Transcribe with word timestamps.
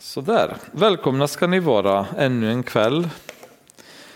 Sådär, 0.00 0.56
välkomna 0.72 1.28
ska 1.28 1.46
ni 1.46 1.60
vara 1.60 2.06
ännu 2.18 2.50
en 2.50 2.62
kväll. 2.62 3.08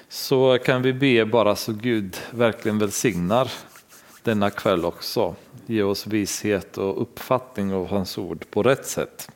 Så 0.08 0.58
kan 0.64 0.82
vi 0.82 0.92
be 0.92 1.24
bara 1.24 1.56
så 1.56 1.72
Gud 1.72 2.16
verkligen 2.30 2.78
välsignar 2.78 3.52
denna 4.22 4.50
kväll 4.50 4.84
också. 4.84 5.34
Ge 5.66 5.82
oss 5.82 6.06
vishet 6.06 6.78
och 6.78 7.02
uppfattning 7.02 7.74
av 7.74 7.88
hans 7.88 8.18
ord 8.18 8.44
på 8.50 8.62
rätt 8.62 8.86
sätt. 8.86 9.30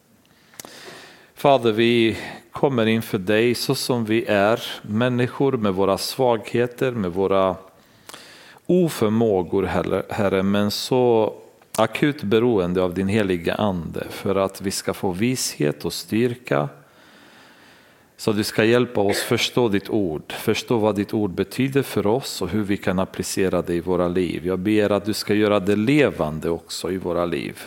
Fader, 1.34 1.72
vi 1.72 2.18
kommer 2.52 2.86
inför 2.86 3.18
dig 3.18 3.54
så 3.54 3.74
som 3.74 4.04
vi 4.04 4.24
är, 4.24 4.62
människor 4.82 5.52
med 5.52 5.74
våra 5.74 5.98
svagheter, 5.98 6.92
med 6.92 7.12
våra 7.12 7.56
oförmågor, 8.66 9.62
Herre, 10.10 10.42
men 10.42 10.70
så 10.70 11.34
akut 11.78 12.22
beroende 12.22 12.82
av 12.82 12.94
din 12.94 13.08
heliga 13.08 13.54
ande 13.54 14.06
för 14.10 14.34
att 14.34 14.60
vi 14.60 14.70
ska 14.70 14.94
få 14.94 15.12
vishet 15.12 15.84
och 15.84 15.92
styrka. 15.92 16.68
Så 18.16 18.32
du 18.32 18.44
ska 18.44 18.64
hjälpa 18.64 19.00
oss 19.00 19.18
förstå 19.18 19.68
ditt 19.68 19.90
ord, 19.90 20.32
förstå 20.32 20.78
vad 20.78 20.96
ditt 20.96 21.14
ord 21.14 21.30
betyder 21.30 21.82
för 21.82 22.06
oss 22.06 22.42
och 22.42 22.48
hur 22.48 22.62
vi 22.62 22.76
kan 22.76 22.98
applicera 22.98 23.62
det 23.62 23.74
i 23.74 23.80
våra 23.80 24.08
liv. 24.08 24.46
Jag 24.46 24.58
ber 24.58 24.92
att 24.92 25.04
du 25.04 25.12
ska 25.12 25.34
göra 25.34 25.60
det 25.60 25.76
levande 25.76 26.50
också 26.50 26.90
i 26.90 26.96
våra 26.96 27.24
liv. 27.24 27.62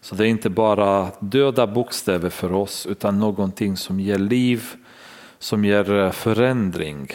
Så 0.00 0.14
det 0.14 0.24
är 0.24 0.28
inte 0.28 0.50
bara 0.50 1.10
döda 1.20 1.66
bokstäver 1.66 2.30
för 2.30 2.52
oss 2.52 2.86
utan 2.86 3.18
någonting 3.18 3.76
som 3.76 4.00
ger 4.00 4.18
liv, 4.18 4.64
som 5.38 5.64
ger 5.64 5.92
eh, 5.92 6.10
förändring. 6.10 7.08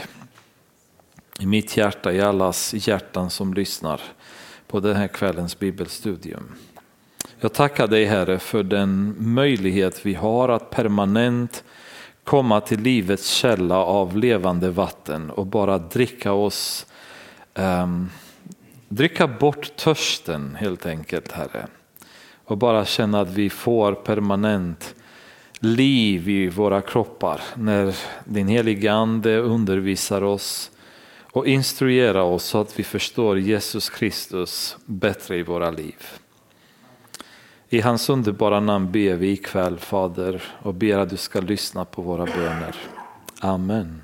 I 1.39 1.45
mitt 1.45 1.77
hjärta, 1.77 2.13
i 2.13 2.21
allas 2.21 2.87
hjärtan 2.87 3.29
som 3.29 3.53
lyssnar 3.53 4.01
på 4.75 4.79
den 4.79 4.95
här 4.95 5.07
kvällens 5.07 5.59
bibelstudium. 5.59 6.43
Jag 7.39 7.53
tackar 7.53 7.87
dig 7.87 8.05
Herre 8.05 8.39
för 8.39 8.63
den 8.63 9.15
möjlighet 9.19 10.05
vi 10.05 10.13
har 10.13 10.49
att 10.49 10.69
permanent 10.69 11.63
komma 12.23 12.61
till 12.61 12.79
livets 12.79 13.29
källa 13.29 13.77
av 13.77 14.17
levande 14.17 14.69
vatten 14.69 15.29
och 15.29 15.45
bara 15.45 15.77
dricka 15.77 16.33
oss, 16.33 16.85
um, 17.53 18.09
dricka 18.89 19.27
bort 19.27 19.75
törsten 19.75 20.55
helt 20.59 20.85
enkelt 20.85 21.31
Herre. 21.31 21.67
Och 22.45 22.57
bara 22.57 22.85
känna 22.85 23.21
att 23.21 23.29
vi 23.29 23.49
får 23.49 23.93
permanent 23.93 24.95
liv 25.59 26.29
i 26.29 26.49
våra 26.49 26.81
kroppar 26.81 27.41
när 27.55 27.95
din 28.25 28.47
heliga 28.47 28.93
ande 28.93 29.37
undervisar 29.37 30.23
oss 30.23 30.71
och 31.35 31.47
instruera 31.47 32.23
oss 32.23 32.43
så 32.43 32.61
att 32.61 32.79
vi 32.79 32.83
förstår 32.83 33.39
Jesus 33.39 33.89
Kristus 33.89 34.77
bättre 34.85 35.37
i 35.37 35.43
våra 35.43 35.71
liv. 35.71 35.95
I 37.69 37.81
hans 37.81 38.09
underbara 38.09 38.59
namn 38.59 38.91
ber 38.91 39.15
vi 39.15 39.31
ikväll 39.31 39.79
Fader 39.79 40.43
och 40.61 40.73
ber 40.73 40.97
att 40.97 41.09
du 41.09 41.17
ska 41.17 41.41
lyssna 41.41 41.85
på 41.85 42.01
våra 42.01 42.25
böner. 42.25 42.75
Amen. 43.39 44.03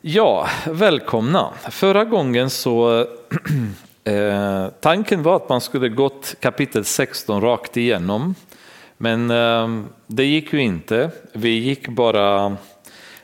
Ja, 0.00 0.48
välkomna. 0.66 1.52
Förra 1.70 2.04
gången 2.04 2.50
så 2.50 3.00
eh, 4.04 4.68
tanken 4.80 5.22
var 5.22 5.36
att 5.36 5.48
man 5.48 5.60
skulle 5.60 5.88
gått 5.88 6.36
kapitel 6.40 6.84
16 6.84 7.40
rakt 7.40 7.76
igenom. 7.76 8.34
Men 8.96 9.30
eh, 9.30 9.84
det 10.06 10.24
gick 10.24 10.52
ju 10.52 10.62
inte. 10.62 11.10
Vi 11.32 11.50
gick 11.50 11.88
bara 11.88 12.56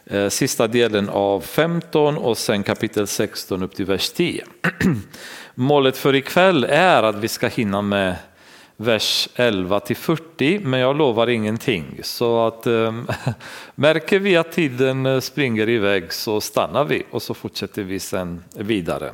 Eh, 0.06 0.28
sista 0.28 0.66
delen 0.66 1.08
av 1.08 1.40
15 1.40 2.18
och 2.18 2.38
sen 2.38 2.62
kapitel 2.62 3.06
16 3.06 3.62
upp 3.62 3.74
till 3.74 3.86
vers 3.86 4.10
10. 4.10 4.44
Målet 5.54 5.96
för 5.96 6.14
ikväll 6.14 6.64
är 6.64 7.02
att 7.02 7.16
vi 7.16 7.28
ska 7.28 7.48
hinna 7.48 7.82
med 7.82 8.14
vers 8.76 9.28
11 9.34 9.80
till 9.80 9.96
40 9.96 10.58
men 10.58 10.80
jag 10.80 10.96
lovar 10.96 11.26
ingenting. 11.26 12.00
Så 12.02 12.46
att 12.46 12.66
ehm, 12.66 13.06
märker 13.74 14.18
vi 14.18 14.36
att 14.36 14.52
tiden 14.52 15.06
eh, 15.06 15.20
springer 15.20 15.68
iväg 15.68 16.12
så 16.12 16.40
stannar 16.40 16.84
vi 16.84 17.02
och 17.10 17.22
så 17.22 17.34
fortsätter 17.34 17.82
vi 17.82 18.00
sen 18.00 18.44
vidare. 18.56 19.12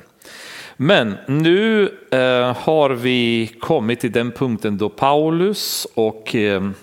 Men 0.77 1.17
nu 1.27 1.83
eh, 2.11 2.57
har 2.57 2.91
vi 2.91 3.51
kommit 3.61 4.01
till 4.01 4.13
den 4.13 4.33
punkten 4.33 4.79
då 4.79 4.89
Paulus 4.89 5.87
och 5.95 6.35
ehm, 6.35 6.75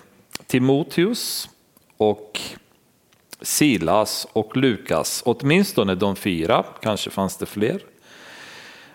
Timoteus 0.46 1.48
och 1.96 2.25
Silas 3.40 4.26
och 4.32 4.56
Lukas, 4.56 5.22
åtminstone 5.26 5.94
de 5.94 6.16
fyra, 6.16 6.64
kanske 6.80 7.10
fanns 7.10 7.36
det 7.36 7.46
fler, 7.46 7.80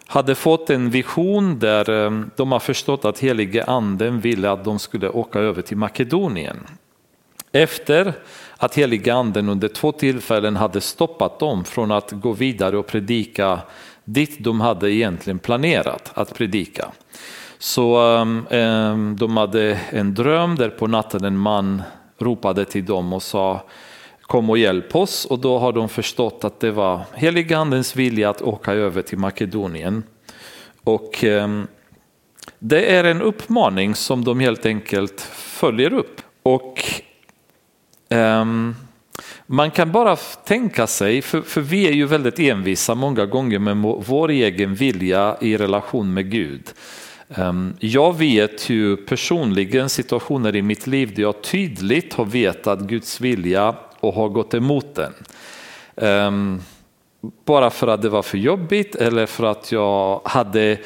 hade 0.05 0.35
fått 0.35 0.69
en 0.69 0.89
vision 0.89 1.59
där 1.59 2.05
eh, 2.05 2.21
de 2.35 2.51
har 2.51 2.59
förstått 2.59 3.05
att 3.05 3.19
helige 3.19 3.63
anden 3.63 4.19
ville 4.19 4.51
att 4.51 4.63
de 4.63 4.79
skulle 4.79 5.09
åka 5.09 5.39
över 5.39 5.61
till 5.61 5.77
Makedonien. 5.77 6.57
Efter 7.51 8.13
att 8.57 8.75
helige 8.75 9.13
anden 9.13 9.49
under 9.49 9.67
två 9.67 9.91
tillfällen 9.91 10.55
hade 10.55 10.81
stoppat 10.81 11.39
dem 11.39 11.63
från 11.63 11.91
att 11.91 12.11
gå 12.11 12.31
vidare 12.31 12.77
och 12.77 12.87
predika 12.87 13.59
dit 14.05 14.43
de 14.43 14.61
hade 14.61 14.91
egentligen 14.91 15.39
planerat 15.39 16.11
att 16.13 16.35
predika. 16.35 16.91
Så 17.57 18.15
eh, 18.15 18.59
eh, 18.59 18.97
de 18.97 19.37
hade 19.37 19.79
en 19.89 20.13
dröm 20.13 20.55
där 20.55 20.69
på 20.69 20.87
natten 20.87 21.23
en 21.23 21.37
man 21.37 21.81
ropade 22.17 22.65
till 22.65 22.85
dem 22.85 23.13
och 23.13 23.23
sa 23.23 23.61
kom 24.31 24.49
och 24.49 24.57
hjälp 24.57 24.95
oss 24.95 25.25
och 25.25 25.39
då 25.39 25.59
har 25.59 25.73
de 25.73 25.89
förstått 25.89 26.43
att 26.43 26.59
det 26.59 26.71
var 26.71 27.01
heligandens 27.13 27.95
vilja 27.95 28.29
att 28.29 28.41
åka 28.41 28.73
över 28.73 29.01
till 29.01 29.17
Makedonien. 29.17 30.03
Och 30.83 31.23
ehm, 31.23 31.67
det 32.59 32.85
är 32.85 33.03
en 33.03 33.21
uppmaning 33.21 33.95
som 33.95 34.23
de 34.23 34.39
helt 34.39 34.65
enkelt 34.65 35.21
följer 35.31 35.93
upp. 35.93 36.21
Och 36.43 36.83
ehm, 38.09 38.75
man 39.45 39.71
kan 39.71 39.91
bara 39.91 40.15
tänka 40.45 40.87
sig, 40.87 41.21
för, 41.21 41.41
för, 41.41 41.61
vi 41.61 41.87
är 41.87 41.93
ju 41.93 42.05
väldigt 42.05 42.39
envisa 42.39 42.95
många 42.95 43.25
gånger 43.25 43.59
med 43.59 43.77
vår 44.05 44.29
egen 44.29 44.75
vilja 44.75 45.37
i 45.41 45.57
relation 45.57 46.13
med 46.13 46.31
Gud. 46.31 46.69
Ehm, 47.29 47.73
jag 47.79 48.17
vet 48.17 48.69
ju 48.69 48.97
personligen 48.97 49.89
situationer 49.89 50.55
i 50.55 50.61
mitt 50.61 50.87
liv 50.87 51.15
där 51.15 51.21
jag 51.21 51.43
tydligt 51.43 52.13
har 52.13 52.25
vetat 52.25 52.79
Guds 52.79 53.21
vilja 53.21 53.75
och 54.01 54.13
har 54.13 54.29
gått 54.29 54.53
emot 54.53 54.95
den. 54.95 55.13
Um, 55.95 56.61
bara 57.45 57.69
för 57.69 57.87
att 57.87 58.01
det 58.01 58.09
var 58.09 58.23
för 58.23 58.37
jobbigt 58.37 58.95
eller 58.95 59.25
för 59.25 59.43
att 59.43 59.71
jag 59.71 60.21
hade 60.25 60.77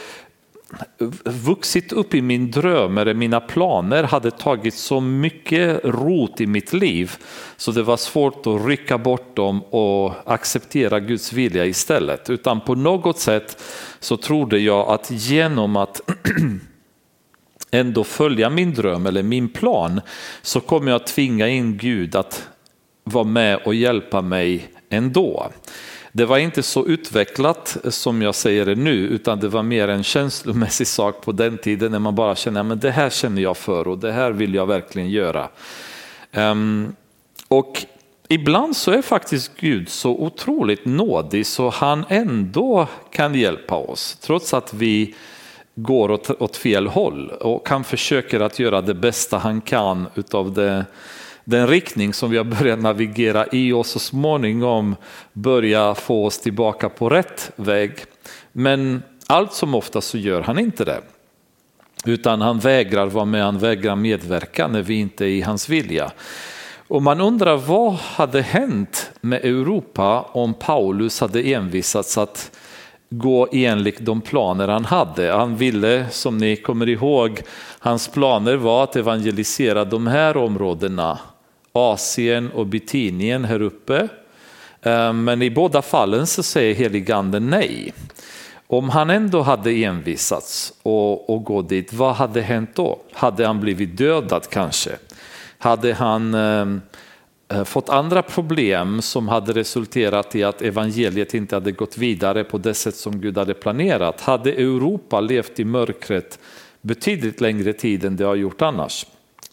vuxit 1.25 1.91
upp 1.91 2.15
i 2.15 2.21
min 2.21 2.51
dröm 2.51 2.97
eller 2.97 3.13
mina 3.13 3.39
planer 3.39 4.03
hade 4.03 4.31
tagit 4.31 4.73
så 4.73 5.01
mycket 5.01 5.79
rot 5.83 6.41
i 6.41 6.47
mitt 6.47 6.73
liv 6.73 7.11
så 7.57 7.71
det 7.71 7.83
var 7.83 7.97
svårt 7.97 8.47
att 8.47 8.65
rycka 8.65 8.97
bort 8.97 9.35
dem 9.35 9.63
och 9.63 10.13
acceptera 10.25 10.99
Guds 10.99 11.33
vilja 11.33 11.65
istället. 11.65 12.29
Utan 12.29 12.61
på 12.61 12.75
något 12.75 13.19
sätt 13.19 13.63
så 13.99 14.17
trodde 14.17 14.59
jag 14.59 14.89
att 14.89 15.11
genom 15.11 15.75
att 15.75 16.01
ändå 17.71 18.03
följa 18.03 18.49
min 18.49 18.73
dröm 18.73 19.05
eller 19.05 19.23
min 19.23 19.49
plan 19.49 20.01
så 20.41 20.59
kommer 20.59 20.91
jag 20.91 21.07
tvinga 21.07 21.47
in 21.47 21.77
Gud 21.77 22.15
att 22.15 22.47
vara 23.07 23.23
med 23.23 23.59
och 23.66 23.75
hjälpa 23.75 24.21
mig 24.21 24.69
ändå. 24.89 25.51
Det 26.11 26.25
var 26.25 26.38
inte 26.38 26.63
så 26.63 26.88
utvecklat 26.88 27.77
som 27.89 28.21
jag 28.21 28.35
säger 28.35 28.66
det 28.66 28.75
nu, 28.75 28.93
utan 28.93 29.39
det 29.39 29.47
var 29.47 29.63
mer 29.63 29.88
en 29.88 30.03
känslomässig 30.03 30.88
sak 30.88 31.21
på 31.21 31.31
den 31.31 31.57
tiden 31.57 31.91
när 31.91 31.99
man 31.99 32.15
bara 32.15 32.35
känner 32.35 32.73
att 32.73 32.81
det 32.81 32.91
här 32.91 33.09
känner 33.09 33.41
jag 33.41 33.57
för 33.57 33.88
och 33.88 33.97
det 33.97 34.11
här 34.11 34.31
vill 34.31 34.53
jag 34.53 34.65
verkligen 34.65 35.09
göra. 35.09 35.49
Um, 36.33 36.95
och 37.47 37.85
ibland 38.27 38.75
så 38.75 38.91
är 38.91 39.01
faktiskt 39.01 39.51
Gud 39.59 39.89
så 39.89 40.11
otroligt 40.11 40.85
nådig 40.85 41.45
så 41.45 41.69
han 41.69 42.05
ändå 42.09 42.88
kan 43.11 43.35
hjälpa 43.35 43.75
oss, 43.75 44.17
trots 44.21 44.53
att 44.53 44.73
vi 44.73 45.15
går 45.75 46.11
åt, 46.11 46.29
åt 46.41 46.57
fel 46.57 46.88
håll 46.88 47.29
och 47.29 47.69
han 47.69 47.83
försöker 47.83 48.39
att 48.39 48.59
göra 48.59 48.81
det 48.81 48.94
bästa 48.94 49.38
han 49.38 49.62
kan 49.62 50.07
utav 50.15 50.53
det 50.53 50.85
den 51.45 51.68
riktning 51.68 52.13
som 52.13 52.31
vi 52.31 52.38
har 52.38 52.44
börjat 52.44 52.80
navigera 52.80 53.45
i 53.51 53.71
och 53.71 53.86
så 53.86 54.00
småningom 54.00 54.95
börja 55.33 55.95
få 55.95 56.25
oss 56.25 56.39
tillbaka 56.39 56.89
på 56.89 57.09
rätt 57.09 57.51
väg. 57.56 57.92
Men 58.51 59.03
allt 59.27 59.53
som 59.53 59.75
ofta 59.75 60.01
så 60.01 60.18
gör 60.18 60.42
han 60.42 60.59
inte 60.59 60.86
det. 60.86 61.01
Utan 62.06 62.42
han 62.42 62.59
vägrar 62.59 63.07
vara 63.07 63.25
med, 63.25 63.44
han 63.44 63.59
vägrar 63.59 63.95
medverka 63.95 64.68
när 64.68 64.81
vi 64.81 64.94
inte 64.94 65.25
är 65.25 65.30
i 65.30 65.42
hans 65.42 65.69
vilja. 65.69 66.12
Och 66.88 67.01
man 67.01 67.21
undrar 67.21 67.57
vad 67.57 67.94
hade 67.94 68.42
hänt 68.42 69.12
med 69.21 69.45
Europa 69.45 70.21
om 70.21 70.53
Paulus 70.53 71.19
hade 71.19 71.42
envisats 71.42 72.18
att 72.18 72.51
gå 73.09 73.47
enligt 73.51 74.00
de 74.00 74.21
planer 74.21 74.68
han 74.68 74.86
hade. 74.86 75.31
Han 75.31 75.56
ville, 75.56 76.09
som 76.09 76.38
ni 76.38 76.56
kommer 76.56 76.89
ihåg, 76.89 77.42
hans 77.80 78.07
planer 78.07 78.56
var 78.56 78.83
att 78.83 78.95
evangelisera 78.95 79.86
de 79.86 80.07
här 80.07 80.38
områdena 80.38 81.19
Asien 81.75 82.51
och 82.51 82.68
Bitinien 82.68 83.45
här 83.45 83.62
uppe. 83.62 84.07
Eh, 84.81 85.13
men 85.13 85.42
i 85.42 85.50
båda 85.50 85.81
fallen 85.81 86.27
så 86.27 86.44
säger 86.44 86.75
heliganden 86.75 87.50
nej. 87.50 87.94
Om 88.68 88.89
han 88.89 89.10
ändå 89.10 89.42
hade 89.42 89.72
envisats 89.72 90.74
och, 90.83 91.30
och 91.30 91.44
gå 91.44 91.62
dit, 91.62 91.94
vad 91.94 92.16
hade 92.16 92.42
hänt 92.42 92.69
då? 92.75 93.00
Hade 93.13 93.48
han 93.48 93.60
blivit 93.60 93.98
dödad 93.98 94.48
kanske? 94.50 94.92
Hade 95.57 95.94
han 95.94 96.33
eh, 96.33 96.68
eh, 97.57 97.63
fått 97.63 97.89
andra 97.89 98.21
problem 98.21 99.01
som 99.01 99.28
hade 99.28 99.54
resulterat 99.54 100.36
i 100.36 100.44
att 100.44 100.62
evangeliet 100.62 101.33
inte 101.33 101.56
hade 101.56 101.71
gått 101.71 101.98
vidare 101.98 102.44
på 102.44 102.57
det 102.57 102.74
sätt 102.74 102.95
som 102.95 103.21
Gud 103.21 103.38
hade 103.38 103.54
planerat? 103.54 104.21
Hade 104.21 104.51
Europa 104.51 105.19
levt 105.19 105.60
i 105.60 105.66
mörkret 105.66 106.39
betydligt 106.81 107.42
längre 107.42 107.74
tid 107.74 108.06
än 108.06 108.16
det 108.16 108.25
har 108.25 108.36
gjort 108.36 108.62
annars? 108.62 109.06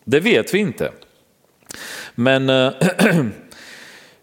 Det 0.05 0.21
vet 0.21 0.55
vi 0.55 0.59
inte. 0.59 0.93
Men 2.15 2.51
äh, 2.51 2.73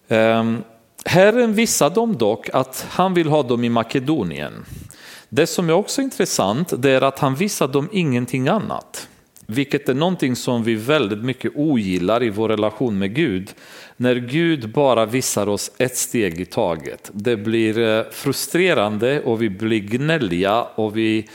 äh, 0.07 0.43
Herren 1.05 1.53
visade 1.53 1.95
dem 1.95 2.17
dock 2.17 2.49
att 2.53 2.85
han 2.89 3.13
vill 3.13 3.27
ha 3.27 3.43
dem 3.43 3.63
i 3.63 3.69
Makedonien. 3.69 4.65
Det 5.29 5.47
som 5.47 5.69
är 5.69 5.73
också 5.73 6.01
intressant 6.01 6.73
det 6.81 6.91
är 6.91 7.01
att 7.01 7.19
han 7.19 7.35
visade 7.35 7.73
dem 7.73 7.89
ingenting 7.91 8.47
annat. 8.47 9.07
Vilket 9.45 9.89
är 9.89 9.93
någonting 9.93 10.35
som 10.35 10.63
vi 10.63 10.75
väldigt 10.75 11.23
mycket 11.23 11.51
ogillar 11.55 12.23
i 12.23 12.29
vår 12.29 12.49
relation 12.49 12.97
med 12.97 13.15
Gud. 13.15 13.53
När 13.97 14.15
Gud 14.15 14.71
bara 14.71 15.05
visar 15.05 15.49
oss 15.49 15.71
ett 15.77 15.97
steg 15.97 16.39
i 16.41 16.45
taget. 16.45 17.11
Det 17.13 17.37
blir 17.37 17.79
eh, 17.79 18.03
frustrerande 18.11 19.21
och 19.21 19.41
vi 19.41 19.49
blir 19.49 19.79
gnälliga 19.79 20.61
och 20.61 20.97
vi, 20.97 21.29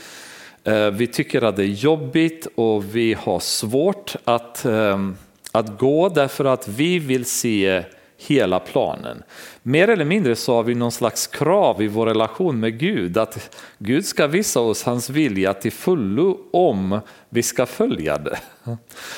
eh, 0.63 0.89
vi 0.89 1.07
tycker 1.07 1.41
att 1.41 1.55
det 1.55 1.63
är 1.63 1.67
jobbigt 1.67 2.47
och 2.55 2.95
vi 2.95 3.13
har 3.13 3.39
svårt 3.39 4.15
att, 4.25 4.65
eh, 4.65 5.09
att 5.55 5.79
gå 5.79 6.09
därför 6.09 6.45
att 6.45 6.67
vi 6.67 6.99
vill 6.99 7.25
se 7.25 7.83
hela 8.17 8.59
planen. 8.59 9.23
Mer 9.63 9.87
eller 9.87 10.05
mindre 10.05 10.35
så 10.35 10.53
har 10.55 10.63
vi 10.63 10.75
någon 10.75 10.91
slags 10.91 11.27
krav 11.27 11.81
i 11.81 11.87
vår 11.87 12.05
relation 12.05 12.59
med 12.59 12.79
Gud 12.79 13.17
att 13.17 13.57
Gud 13.77 14.05
ska 14.05 14.27
visa 14.27 14.59
oss 14.59 14.83
hans 14.83 15.09
vilja 15.09 15.53
till 15.53 15.71
fullo 15.71 16.37
om 16.51 16.99
vi 17.29 17.43
ska 17.43 17.65
följa 17.65 18.17
det. 18.17 18.39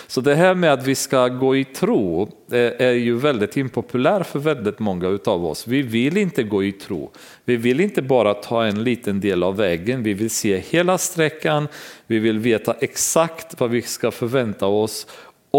Så 0.07 0.21
det 0.21 0.35
här 0.35 0.55
med 0.55 0.73
att 0.73 0.87
vi 0.87 0.95
ska 0.95 1.27
gå 1.27 1.55
i 1.55 1.63
tro 1.63 2.21
eh, 2.51 2.57
är 2.59 2.91
ju 2.91 3.15
väldigt 3.15 3.57
impopulär 3.57 4.23
för 4.23 4.39
väldigt 4.39 4.79
många 4.79 5.19
av 5.25 5.45
oss. 5.45 5.67
Vi 5.67 5.81
vill 5.81 6.17
inte 6.17 6.43
gå 6.43 6.63
i 6.63 6.71
tro. 6.71 7.11
Vi 7.45 7.55
vill 7.55 7.79
inte 7.79 8.01
bara 8.01 8.33
ta 8.33 8.65
en 8.65 8.83
liten 8.83 9.19
del 9.19 9.43
av 9.43 9.57
vägen, 9.57 10.03
vi 10.03 10.13
vill 10.13 10.29
se 10.29 10.57
hela 10.57 10.97
sträckan, 10.97 11.67
vi 12.07 12.19
vill 12.19 12.39
veta 12.39 12.75
exakt 12.79 13.59
vad 13.59 13.69
vi 13.69 13.81
ska 13.81 14.11
förvänta 14.11 14.65
oss 14.65 15.07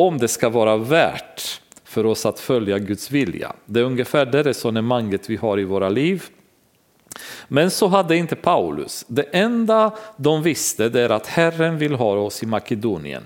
om 0.06 0.18
det 0.18 0.28
ska 0.28 0.48
vara 0.48 0.76
värt 0.76 1.60
för 1.84 2.06
oss 2.06 2.26
att 2.26 2.40
följa 2.40 2.78
Guds 2.78 3.10
vilja. 3.10 3.52
Det 3.64 3.80
är 3.80 3.84
ungefär 3.84 4.26
det 4.26 4.42
resonemanget 4.42 5.30
vi 5.30 5.36
har 5.36 5.58
i 5.58 5.64
våra 5.64 5.88
liv. 5.88 6.24
Men 7.48 7.70
så 7.70 7.86
hade 7.86 8.16
inte 8.16 8.36
Paulus. 8.36 9.04
Det 9.08 9.22
enda 9.22 9.92
de 10.16 10.42
visste 10.42 10.88
det 10.88 11.00
är 11.00 11.10
att 11.10 11.26
Herren 11.26 11.78
vill 11.78 11.94
ha 11.94 12.14
oss 12.14 12.42
i 12.42 12.46
Makedonien. 12.46 13.22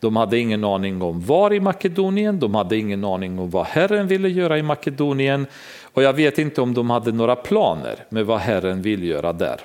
De 0.00 0.16
hade 0.16 0.38
ingen 0.38 0.64
aning 0.64 1.02
om 1.02 1.20
var 1.20 1.52
i 1.52 1.60
Makedonien, 1.60 2.38
de 2.38 2.54
hade 2.54 2.76
ingen 2.76 3.04
aning 3.04 3.38
om 3.38 3.50
vad 3.50 3.66
Herren 3.66 4.06
ville 4.06 4.28
göra 4.28 4.58
i 4.58 4.62
Makedonien 4.62 5.46
och 5.82 6.02
jag 6.02 6.12
vet 6.12 6.38
inte 6.38 6.60
om 6.60 6.74
de 6.74 6.90
hade 6.90 7.12
några 7.12 7.36
planer 7.36 7.96
med 8.08 8.26
vad 8.26 8.38
Herren 8.38 8.82
vill 8.82 9.04
göra 9.04 9.32
där. 9.32 9.60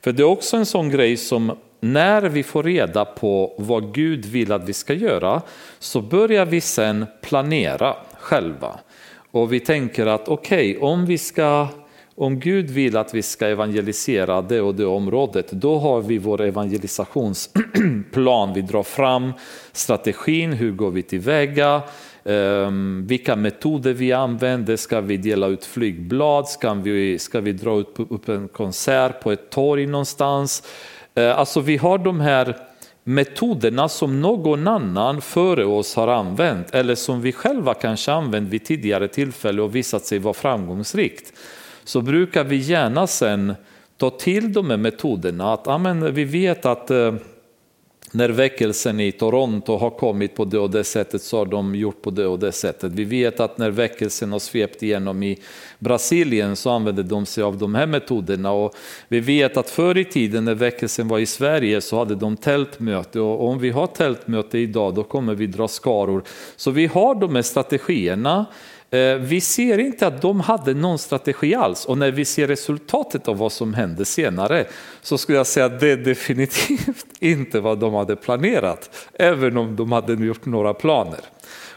För 0.00 0.12
det 0.12 0.22
är 0.22 0.24
också 0.24 0.56
en 0.56 0.66
sån 0.66 0.90
grej 0.90 1.16
som 1.16 1.56
när 1.80 2.22
vi 2.22 2.42
får 2.42 2.62
reda 2.62 3.04
på 3.04 3.54
vad 3.58 3.94
Gud 3.94 4.24
vill 4.24 4.52
att 4.52 4.68
vi 4.68 4.72
ska 4.72 4.94
göra 4.94 5.42
så 5.78 6.00
börjar 6.00 6.46
vi 6.46 6.60
sen 6.60 7.06
planera 7.22 7.96
själva. 8.18 8.80
Och 9.30 9.52
vi 9.52 9.60
tänker 9.60 10.06
att 10.06 10.28
okej, 10.28 10.76
okay, 10.76 10.88
om 10.88 11.06
om 12.18 12.40
Gud 12.40 12.70
vill 12.70 12.96
att 12.96 13.14
vi 13.14 13.22
ska 13.22 13.46
evangelisera 13.46 14.42
det 14.42 14.60
och 14.60 14.74
det 14.74 14.86
området, 14.86 15.50
då 15.50 15.78
har 15.78 16.02
vi 16.02 16.18
vår 16.18 16.42
evangelisationsplan. 16.42 18.54
Vi 18.54 18.60
drar 18.60 18.82
fram 18.82 19.32
strategin, 19.72 20.52
hur 20.52 20.72
går 20.72 20.90
vi 20.90 21.02
tillväga, 21.02 21.82
ehm, 22.24 23.06
vilka 23.06 23.36
metoder 23.36 23.92
vi 23.92 24.12
använder, 24.12 24.76
ska 24.76 25.00
vi 25.00 25.16
dela 25.16 25.46
ut 25.46 25.64
flygblad, 25.64 26.48
ska 26.48 26.74
vi, 26.74 27.18
ska 27.18 27.40
vi 27.40 27.52
dra 27.52 27.74
upp, 27.74 28.28
en 28.28 28.48
konsert 28.48 29.22
på 29.22 29.32
ett 29.32 29.50
torg 29.50 29.86
någonstans, 29.86 30.62
Eh, 31.16 31.38
alltså 31.38 31.60
vi 31.60 31.76
har 31.76 31.98
de 31.98 32.20
här 32.20 32.56
metoderna 33.04 33.88
som 33.88 34.20
någon 34.20 34.68
annan 34.68 35.20
före 35.20 35.64
oss 35.64 35.96
har 35.96 36.08
använt 36.08 36.74
eller 36.74 36.94
som 36.94 37.20
vi 37.20 37.32
själva 37.32 37.74
kanske 37.74 38.12
använt 38.12 38.48
vid 38.48 38.64
tidigare 38.64 39.08
tillfälle 39.08 39.62
och 39.62 39.74
visat 39.74 40.04
sig 40.04 40.18
vara 40.18 40.34
framgångsrikt. 40.34 41.32
Så 41.84 42.00
brukar 42.00 42.44
vi 42.44 42.56
gärna 42.56 43.06
sen 43.06 43.54
ta 43.96 44.10
till 44.10 44.52
de 44.52 44.70
här 44.70 44.76
metoderna. 44.76 45.52
Att, 45.52 45.68
amen, 45.68 46.14
vi 46.14 46.24
vet 46.24 46.66
att 46.66 46.90
eh, 46.90 47.14
när 48.12 48.28
väckelsen 48.28 49.00
i 49.00 49.12
Toronto 49.12 49.76
har 49.76 49.90
kommit 49.90 50.34
på 50.34 50.44
det 50.44 50.58
och 50.58 50.70
det 50.70 50.84
sättet 50.84 51.22
så 51.22 51.38
har 51.38 51.46
de 51.46 51.74
gjort 51.74 52.02
på 52.02 52.10
det 52.10 52.26
och 52.26 52.38
det 52.38 52.52
sättet. 52.52 52.92
Vi 52.92 53.04
vet 53.04 53.40
att 53.40 53.58
när 53.58 53.70
väckelsen 53.70 54.32
har 54.32 54.38
svept 54.38 54.82
igenom 54.82 55.22
i 55.22 55.38
Brasilien 55.78 56.56
så 56.56 56.70
använde 56.70 57.02
de 57.02 57.26
sig 57.26 57.44
av 57.44 57.58
de 57.58 57.74
här 57.74 57.86
metoderna 57.86 58.52
och 58.52 58.74
vi 59.08 59.20
vet 59.20 59.56
att 59.56 59.70
förr 59.70 59.96
i 59.96 60.04
tiden 60.04 60.44
när 60.44 60.54
väckelsen 60.54 61.08
var 61.08 61.18
i 61.18 61.26
Sverige 61.26 61.80
så 61.80 61.98
hade 61.98 62.14
de 62.14 62.36
tältmöte 62.36 63.20
och 63.20 63.48
om 63.48 63.58
vi 63.58 63.70
har 63.70 63.86
tältmöte 63.86 64.58
idag 64.58 64.94
då 64.94 65.02
kommer 65.02 65.34
vi 65.34 65.46
dra 65.46 65.68
skaror. 65.68 66.22
Så 66.56 66.70
vi 66.70 66.86
har 66.86 67.14
de 67.14 67.34
här 67.34 67.42
strategierna 67.42 68.46
Eh, 68.90 69.14
vi 69.14 69.40
ser 69.40 69.78
inte 69.78 70.06
att 70.06 70.22
de 70.22 70.40
hade 70.40 70.74
någon 70.74 70.98
strategi 70.98 71.54
alls 71.54 71.84
och 71.84 71.98
när 71.98 72.10
vi 72.10 72.24
ser 72.24 72.46
resultatet 72.46 73.28
av 73.28 73.38
vad 73.38 73.52
som 73.52 73.74
hände 73.74 74.04
senare 74.04 74.66
så 75.02 75.18
skulle 75.18 75.38
jag 75.38 75.46
säga 75.46 75.66
att 75.66 75.80
det 75.80 75.90
är 75.90 75.96
definitivt 75.96 77.06
inte 77.18 77.60
vad 77.60 77.78
de 77.78 77.94
hade 77.94 78.16
planerat, 78.16 79.08
även 79.12 79.56
om 79.56 79.76
de 79.76 79.92
hade 79.92 80.12
gjort 80.26 80.46
några 80.46 80.74
planer. 80.74 81.20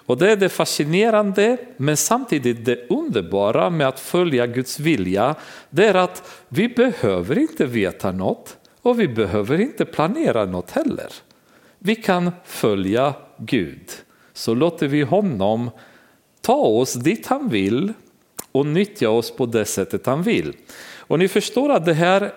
Och 0.09 0.17
det 0.17 0.31
är 0.31 0.35
det 0.35 0.49
fascinerande 0.49 1.57
men 1.77 1.97
samtidigt 1.97 2.65
det 2.65 2.89
underbara 2.89 3.69
med 3.69 3.87
att 3.87 3.99
följa 3.99 4.47
Guds 4.47 4.79
vilja, 4.79 5.35
det 5.69 5.85
är 5.85 5.93
att 5.93 6.43
vi 6.49 6.69
behöver 6.69 7.37
inte 7.37 7.65
veta 7.65 8.11
något 8.11 8.57
och 8.81 8.99
vi 8.99 9.07
behöver 9.07 9.61
inte 9.61 9.85
planera 9.85 10.45
något 10.45 10.71
heller. 10.71 11.09
Vi 11.79 11.95
kan 11.95 12.31
följa 12.45 13.13
Gud, 13.37 13.91
så 14.33 14.53
låter 14.53 14.87
vi 14.87 15.01
honom 15.01 15.69
ta 16.49 16.55
oss 16.55 16.93
dit 16.93 17.27
han 17.27 17.49
vill 17.49 17.93
och 18.51 18.65
nyttja 18.65 19.09
oss 19.09 19.31
på 19.31 19.45
det 19.45 19.65
sättet 19.65 20.05
han 20.05 20.23
vill. 20.23 20.53
Och 20.97 21.19
ni 21.19 21.27
förstår 21.27 21.71
att 21.71 21.85
det 21.85 21.93
här 21.93 22.33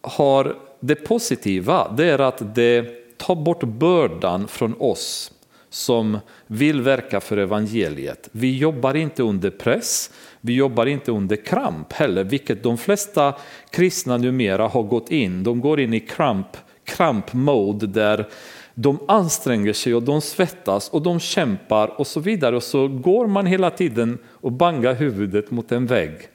har 0.00 0.56
det 0.80 0.94
positiva, 0.94 1.94
det 1.96 2.04
är 2.04 2.18
att 2.18 2.54
det 2.54 2.84
tar 3.16 3.34
bort 3.34 3.64
bördan 3.64 4.48
från 4.48 4.74
oss 4.78 5.32
som 5.70 6.18
vill 6.46 6.80
verka 6.80 7.20
för 7.20 7.36
evangeliet. 7.36 8.28
Vi 8.32 8.58
jobbar 8.58 8.94
inte 8.94 9.22
under 9.22 9.50
press, 9.50 10.10
vi 10.40 10.54
jobbar 10.54 10.86
inte 10.86 11.12
under 11.12 11.36
kramp 11.36 11.92
heller, 11.92 12.24
vilket 12.24 12.62
de 12.62 12.78
flesta 12.78 13.34
kristna 13.70 14.16
numera 14.16 14.68
har 14.68 14.82
gått 14.82 15.10
in. 15.10 15.42
De 15.42 15.60
går 15.60 15.80
in 15.80 15.94
i 15.94 16.00
kramp, 16.00 16.56
kramp 16.84 17.32
mode 17.32 17.86
där 17.86 18.28
de 18.78 18.98
anstränger 19.08 19.72
sig 19.72 19.94
och 19.94 20.02
de 20.02 20.20
svettas 20.20 20.88
och 20.88 21.02
de 21.02 21.20
kämpar 21.20 22.00
och 22.00 22.06
så 22.06 22.20
vidare 22.20 22.56
och 22.56 22.62
så 22.62 22.88
går 22.88 23.26
man 23.26 23.46
hela 23.46 23.70
tiden 23.70 24.18
och 24.26 24.52
bangar 24.52 24.94
huvudet 24.94 25.50
mot 25.50 25.72
en 25.72 25.86
vägg. 25.86 26.28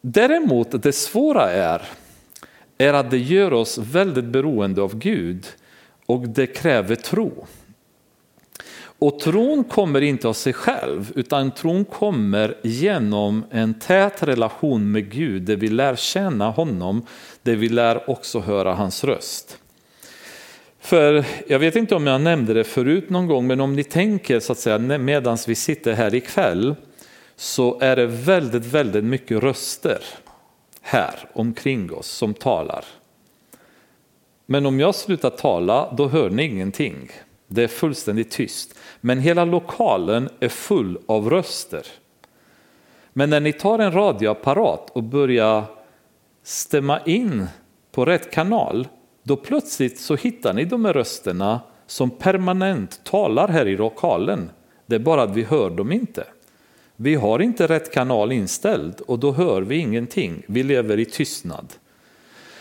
Däremot 0.00 0.82
det 0.82 0.92
svåra 0.92 1.50
är, 1.50 1.82
är 2.78 2.92
att 2.92 3.10
det 3.10 3.18
gör 3.18 3.52
oss 3.52 3.78
väldigt 3.78 4.24
beroende 4.24 4.82
av 4.82 4.98
Gud 4.98 5.46
och 6.06 6.28
det 6.28 6.46
kräver 6.46 6.94
tro. 6.94 7.46
Och 8.98 9.18
tron 9.18 9.64
kommer 9.64 10.00
inte 10.00 10.28
av 10.28 10.32
sig 10.32 10.52
själv 10.52 11.12
utan 11.14 11.50
tron 11.50 11.84
kommer 11.84 12.56
genom 12.62 13.44
en 13.50 13.74
tät 13.74 14.22
relation 14.22 14.92
med 14.92 15.12
Gud 15.12 15.42
där 15.42 15.56
vi 15.56 15.68
lär 15.68 15.96
känna 15.96 16.50
honom, 16.50 17.06
där 17.42 17.56
vi 17.56 17.68
lär 17.68 18.10
också 18.10 18.40
höra 18.40 18.74
hans 18.74 19.04
röst. 19.04 19.58
För 20.84 21.24
jag 21.46 21.58
vet 21.58 21.76
inte 21.76 21.94
om 21.94 22.06
jag 22.06 22.20
nämnde 22.20 22.54
det 22.54 22.64
förut 22.64 23.10
någon 23.10 23.26
gång, 23.26 23.46
men 23.46 23.60
om 23.60 23.76
ni 23.76 23.84
tänker 23.84 24.40
så 24.40 24.52
att 24.52 24.58
säga 24.58 24.78
medan 24.78 25.38
vi 25.46 25.54
sitter 25.54 25.92
här 25.92 26.14
ikväll 26.14 26.74
så 27.36 27.80
är 27.80 27.96
det 27.96 28.06
väldigt, 28.06 28.64
väldigt 28.64 29.04
mycket 29.04 29.42
röster 29.42 30.04
här 30.80 31.14
omkring 31.32 31.92
oss 31.92 32.06
som 32.06 32.34
talar. 32.34 32.84
Men 34.46 34.66
om 34.66 34.80
jag 34.80 34.94
slutar 34.94 35.30
tala, 35.30 35.94
då 35.96 36.08
hör 36.08 36.30
ni 36.30 36.42
ingenting. 36.42 37.10
Det 37.46 37.62
är 37.62 37.68
fullständigt 37.68 38.30
tyst. 38.30 38.74
Men 39.00 39.20
hela 39.20 39.44
lokalen 39.44 40.28
är 40.40 40.48
full 40.48 40.98
av 41.06 41.30
röster. 41.30 41.86
Men 43.12 43.30
när 43.30 43.40
ni 43.40 43.52
tar 43.52 43.78
en 43.78 43.92
radioapparat 43.92 44.90
och 44.90 45.02
börjar 45.02 45.64
stämma 46.42 47.00
in 47.00 47.46
på 47.92 48.04
rätt 48.04 48.30
kanal 48.30 48.88
då 49.24 49.36
plötsligt 49.36 49.98
så 50.00 50.14
hittar 50.16 50.52
ni 50.52 50.64
de 50.64 50.84
här 50.84 50.92
rösterna 50.92 51.60
som 51.86 52.10
permanent 52.10 53.00
talar 53.04 53.48
här 53.48 53.66
i 53.66 53.76
lokalen. 53.76 54.50
Det 54.86 54.94
är 54.94 55.00
bara 55.00 55.22
att 55.22 55.36
vi 55.36 55.42
hör 55.42 55.70
dem 55.70 55.92
inte. 55.92 56.24
Vi 56.96 57.14
har 57.14 57.42
inte 57.42 57.66
rätt 57.66 57.92
kanal 57.92 58.32
inställd 58.32 59.00
och 59.00 59.18
då 59.18 59.32
hör 59.32 59.62
vi 59.62 59.76
ingenting. 59.76 60.42
Vi 60.46 60.62
lever 60.62 60.98
i 60.98 61.04
tystnad. 61.04 61.72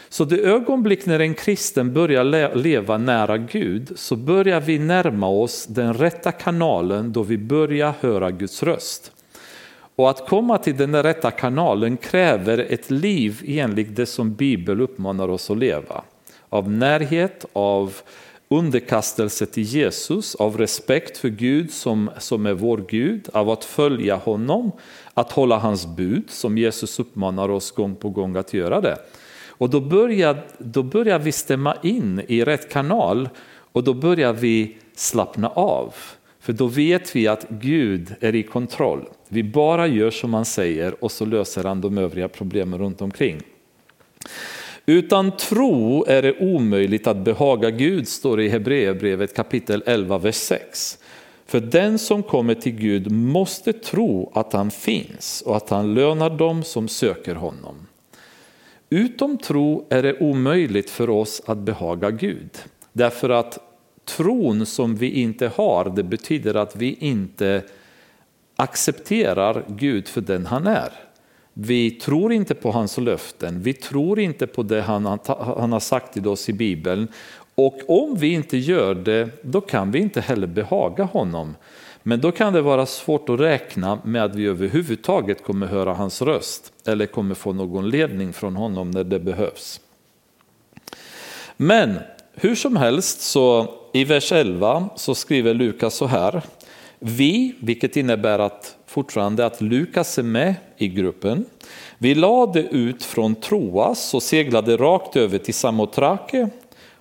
Så 0.09 0.25
det 0.25 0.39
ögonblick 0.39 1.05
när 1.05 1.19
en 1.19 1.33
kristen 1.33 1.93
börjar 1.93 2.55
leva 2.55 2.97
nära 2.97 3.37
Gud 3.37 3.91
så 3.95 4.15
börjar 4.15 4.61
vi 4.61 4.79
närma 4.79 5.27
oss 5.27 5.65
den 5.65 5.93
rätta 5.93 6.31
kanalen 6.31 7.13
då 7.13 7.23
vi 7.23 7.37
börjar 7.37 7.93
höra 7.99 8.31
Guds 8.31 8.63
röst. 8.63 9.11
Och 9.95 10.09
att 10.09 10.29
komma 10.29 10.57
till 10.57 10.77
den 10.77 11.03
rätta 11.03 11.31
kanalen 11.31 11.97
kräver 11.97 12.57
ett 12.69 12.91
liv 12.91 13.41
enligt 13.47 13.95
det 13.95 14.05
som 14.05 14.33
Bibeln 14.33 14.81
uppmanar 14.81 15.27
oss 15.27 15.51
att 15.51 15.57
leva. 15.57 16.03
Av 16.53 16.71
närhet, 16.71 17.45
av 17.53 17.93
underkastelse 18.47 19.45
till 19.45 19.63
Jesus, 19.63 20.35
av 20.35 20.57
respekt 20.57 21.17
för 21.17 21.29
Gud 21.29 21.71
som, 21.71 22.09
som 22.19 22.45
är 22.45 22.53
vår 22.53 22.85
Gud, 22.89 23.29
av 23.33 23.49
att 23.49 23.65
följa 23.65 24.15
honom, 24.15 24.71
att 25.13 25.31
hålla 25.31 25.57
hans 25.57 25.85
bud 25.85 26.29
som 26.29 26.57
Jesus 26.57 26.99
uppmanar 26.99 27.49
oss 27.49 27.71
gång 27.71 27.95
på 27.95 28.09
gång 28.09 28.35
att 28.35 28.53
göra 28.53 28.81
det. 28.81 28.97
Och 29.47 29.69
då 29.69 29.79
börjar, 29.79 30.37
då 30.57 30.83
börjar 30.83 31.19
vi 31.19 31.31
stämma 31.31 31.75
in 31.83 32.21
i 32.27 32.43
rätt 32.43 32.69
kanal 32.69 33.29
och 33.71 33.83
då 33.83 33.93
börjar 33.93 34.33
vi 34.33 34.77
slappna 34.95 35.49
av. 35.49 35.93
För 36.39 36.53
då 36.53 36.67
vet 36.67 37.15
vi 37.15 37.27
att 37.27 37.45
Gud 37.49 38.15
är 38.19 38.35
i 38.35 38.43
kontroll. 38.43 39.05
Vi 39.27 39.43
bara 39.43 39.87
gör 39.87 40.11
som 40.11 40.33
han 40.33 40.45
säger 40.45 41.03
och 41.03 41.11
så 41.11 41.25
löser 41.25 41.63
han 41.63 41.81
de 41.81 41.97
övriga 41.97 42.27
problemen 42.27 42.79
runt 42.79 43.01
omkring. 43.01 43.41
Utan 44.85 45.37
tro 45.37 46.05
är 46.07 46.21
det 46.21 46.39
omöjligt 46.39 47.07
att 47.07 47.17
behaga 47.17 47.69
Gud, 47.69 48.07
står 48.07 48.37
det 48.37 48.43
i 48.43 48.49
Hebreerbrevet 48.49 49.35
kapitel 49.35 49.83
11, 49.85 50.17
vers 50.17 50.35
6. 50.35 50.97
För 51.45 51.59
den 51.59 51.99
som 51.99 52.23
kommer 52.23 52.55
till 52.55 52.71
Gud 52.71 53.11
måste 53.11 53.73
tro 53.73 54.31
att 54.33 54.53
han 54.53 54.71
finns 54.71 55.43
och 55.45 55.57
att 55.57 55.69
han 55.69 55.93
lönar 55.93 56.29
dem 56.29 56.63
som 56.63 56.87
söker 56.87 57.35
honom. 57.35 57.87
Utom 58.89 59.37
tro 59.37 59.85
är 59.89 60.03
det 60.03 60.19
omöjligt 60.19 60.89
för 60.89 61.09
oss 61.09 61.41
att 61.45 61.57
behaga 61.57 62.11
Gud. 62.11 62.49
Därför 62.93 63.29
att 63.29 63.59
tron 64.05 64.65
som 64.65 64.95
vi 64.95 65.09
inte 65.11 65.47
har, 65.47 65.93
det 65.95 66.03
betyder 66.03 66.55
att 66.55 66.75
vi 66.75 66.93
inte 66.99 67.63
accepterar 68.55 69.65
Gud 69.67 70.07
för 70.07 70.21
den 70.21 70.45
han 70.45 70.67
är. 70.67 70.91
Vi 71.53 71.91
tror 71.91 72.33
inte 72.33 72.55
på 72.55 72.71
hans 72.71 72.97
löften, 72.97 73.61
vi 73.61 73.73
tror 73.73 74.19
inte 74.19 74.47
på 74.47 74.63
det 74.63 74.81
han, 74.81 75.05
han 75.27 75.71
har 75.71 75.79
sagt 75.79 76.13
till 76.13 76.27
oss 76.27 76.49
i 76.49 76.53
Bibeln. 76.53 77.07
Och 77.55 77.79
om 77.87 78.15
vi 78.15 78.33
inte 78.33 78.57
gör 78.57 78.95
det, 78.95 79.29
då 79.41 79.61
kan 79.61 79.91
vi 79.91 79.99
inte 79.99 80.21
heller 80.21 80.47
behaga 80.47 81.03
honom. 81.03 81.55
Men 82.03 82.21
då 82.21 82.31
kan 82.31 82.53
det 82.53 82.61
vara 82.61 82.85
svårt 82.85 83.29
att 83.29 83.39
räkna 83.39 83.99
med 84.03 84.23
att 84.23 84.35
vi 84.35 84.45
överhuvudtaget 84.45 85.43
kommer 85.43 85.67
höra 85.67 85.93
hans 85.93 86.21
röst 86.21 86.73
eller 86.85 87.05
kommer 87.05 87.35
få 87.35 87.53
någon 87.53 87.89
ledning 87.89 88.33
från 88.33 88.55
honom 88.55 88.91
när 88.91 89.03
det 89.03 89.19
behövs. 89.19 89.81
Men 91.57 91.99
hur 92.33 92.55
som 92.55 92.75
helst 92.75 93.21
så 93.21 93.73
i 93.93 94.03
vers 94.03 94.31
11 94.31 94.89
så 94.95 95.15
skriver 95.15 95.53
Lukas 95.53 95.95
så 95.95 96.05
här. 96.05 96.41
Vi, 96.99 97.55
vilket 97.59 97.97
innebär 97.97 98.39
att 98.39 98.77
fortfarande 98.93 99.45
att 99.45 99.61
Lukas 99.61 100.17
är 100.17 100.23
med 100.23 100.55
i 100.77 100.87
gruppen. 100.87 101.45
Vi 101.97 102.15
lade 102.15 102.61
ut 102.61 103.03
från 103.03 103.35
Troas 103.35 104.13
och 104.13 104.23
seglade 104.23 104.77
rakt 104.77 105.15
över 105.15 105.37
till 105.37 105.53
Samotrake 105.53 106.49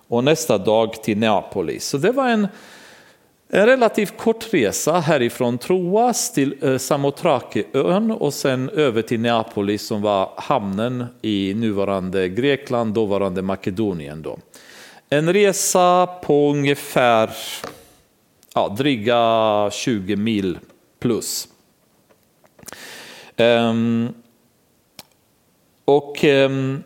och 0.07 0.23
nästa 0.23 0.57
dag 0.57 1.03
till 1.03 1.17
Neapolis. 1.17 1.85
Så 1.85 1.97
det 1.97 2.11
var 2.11 2.27
en, 2.27 2.47
en 3.49 3.65
relativt 3.65 4.17
kort 4.17 4.53
resa 4.53 4.99
härifrån 4.99 5.57
Troas 5.57 6.33
till 6.33 6.55
eh, 6.61 6.77
Samothrakeön 6.77 6.77
Samotrakeön 6.77 8.11
och 8.11 8.33
sen 8.33 8.69
över 8.69 9.01
till 9.01 9.19
Neapolis 9.19 9.87
som 9.87 10.01
var 10.01 10.29
hamnen 10.37 11.05
i 11.21 11.53
nuvarande 11.53 12.29
Grekland, 12.29 12.93
dåvarande 12.93 13.41
Makedonien. 13.41 14.21
Då. 14.21 14.37
En 15.09 15.33
resa 15.33 16.07
på 16.07 16.51
ungefär 16.51 17.29
ja, 18.55 18.75
dryga 18.77 19.69
20 19.71 20.15
mil 20.15 20.59
plus. 20.99 21.47
Um, 23.37 24.13
och 25.85 26.23
um, 26.23 26.83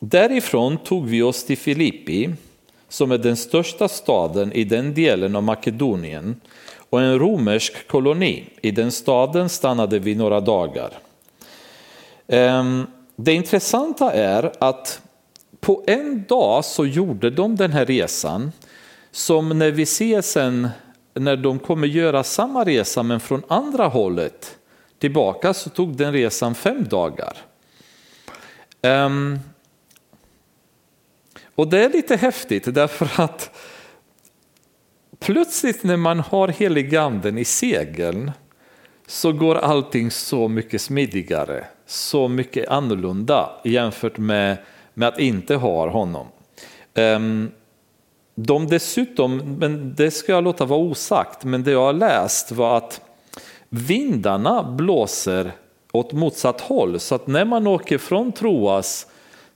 därifrån 0.00 0.78
tog 0.78 1.06
vi 1.06 1.22
oss 1.22 1.44
till 1.44 1.58
Filippi 1.58 2.30
som 2.88 3.12
är 3.12 3.18
den 3.18 3.36
största 3.36 3.88
staden 3.88 4.52
i 4.52 4.64
den 4.64 4.94
delen 4.94 5.36
av 5.36 5.42
Makedonien 5.42 6.40
och 6.90 7.02
en 7.02 7.18
romersk 7.18 7.88
koloni. 7.88 8.44
I 8.62 8.70
den 8.70 8.92
staden 8.92 9.48
stannade 9.48 9.98
vi 9.98 10.14
några 10.14 10.40
dagar. 10.40 10.90
Um, 12.26 12.86
det 13.16 13.34
intressanta 13.34 14.12
är 14.12 14.52
att 14.58 15.00
på 15.60 15.84
en 15.86 16.24
dag 16.28 16.64
så 16.64 16.86
gjorde 16.86 17.30
de 17.30 17.56
den 17.56 17.72
här 17.72 17.86
resan 17.86 18.52
som 19.10 19.58
när 19.58 19.70
vi 19.70 19.86
ser 19.86 20.20
sen 20.20 20.68
när 21.14 21.36
de 21.36 21.58
kommer 21.58 21.86
göra 21.86 22.24
samma 22.24 22.64
resa 22.64 23.02
men 23.02 23.20
från 23.20 23.42
andra 23.48 23.86
hållet 23.86 24.57
tillbaka 24.98 25.54
så 25.54 25.70
tog 25.70 25.96
den 25.96 26.12
resan 26.12 26.54
fem 26.54 26.84
dagar. 26.84 27.36
Um, 28.82 29.38
och 31.54 31.68
det 31.68 31.84
är 31.84 31.90
lite 31.90 32.16
häftigt 32.16 32.74
därför 32.74 33.22
att 33.22 33.56
plötsligt 35.18 35.84
när 35.84 35.96
man 35.96 36.20
har 36.20 36.48
heliganden 36.48 37.38
i 37.38 37.44
segeln 37.44 38.32
så 39.06 39.32
går 39.32 39.54
allting 39.54 40.10
så 40.10 40.48
mycket 40.48 40.80
smidigare, 40.80 41.64
så 41.86 42.28
mycket 42.28 42.68
annorlunda 42.68 43.50
jämfört 43.64 44.18
med, 44.18 44.56
med 44.94 45.08
att 45.08 45.18
inte 45.18 45.54
ha 45.54 45.90
honom. 45.90 46.26
Um, 46.94 47.50
de 48.34 48.66
dessutom, 48.66 49.56
men 49.58 49.94
det 49.94 50.10
ska 50.10 50.32
jag 50.32 50.44
låta 50.44 50.64
vara 50.64 50.80
osagt, 50.80 51.44
men 51.44 51.64
det 51.64 51.70
jag 51.70 51.84
har 51.84 51.92
läst 51.92 52.52
var 52.52 52.76
att 52.76 53.00
vindarna 53.70 54.62
blåser 54.62 55.52
åt 55.92 56.12
motsatt 56.12 56.60
håll. 56.60 57.00
Så 57.00 57.14
att 57.14 57.26
när 57.26 57.44
man 57.44 57.66
åker 57.66 57.98
från 57.98 58.32
Troas 58.32 59.06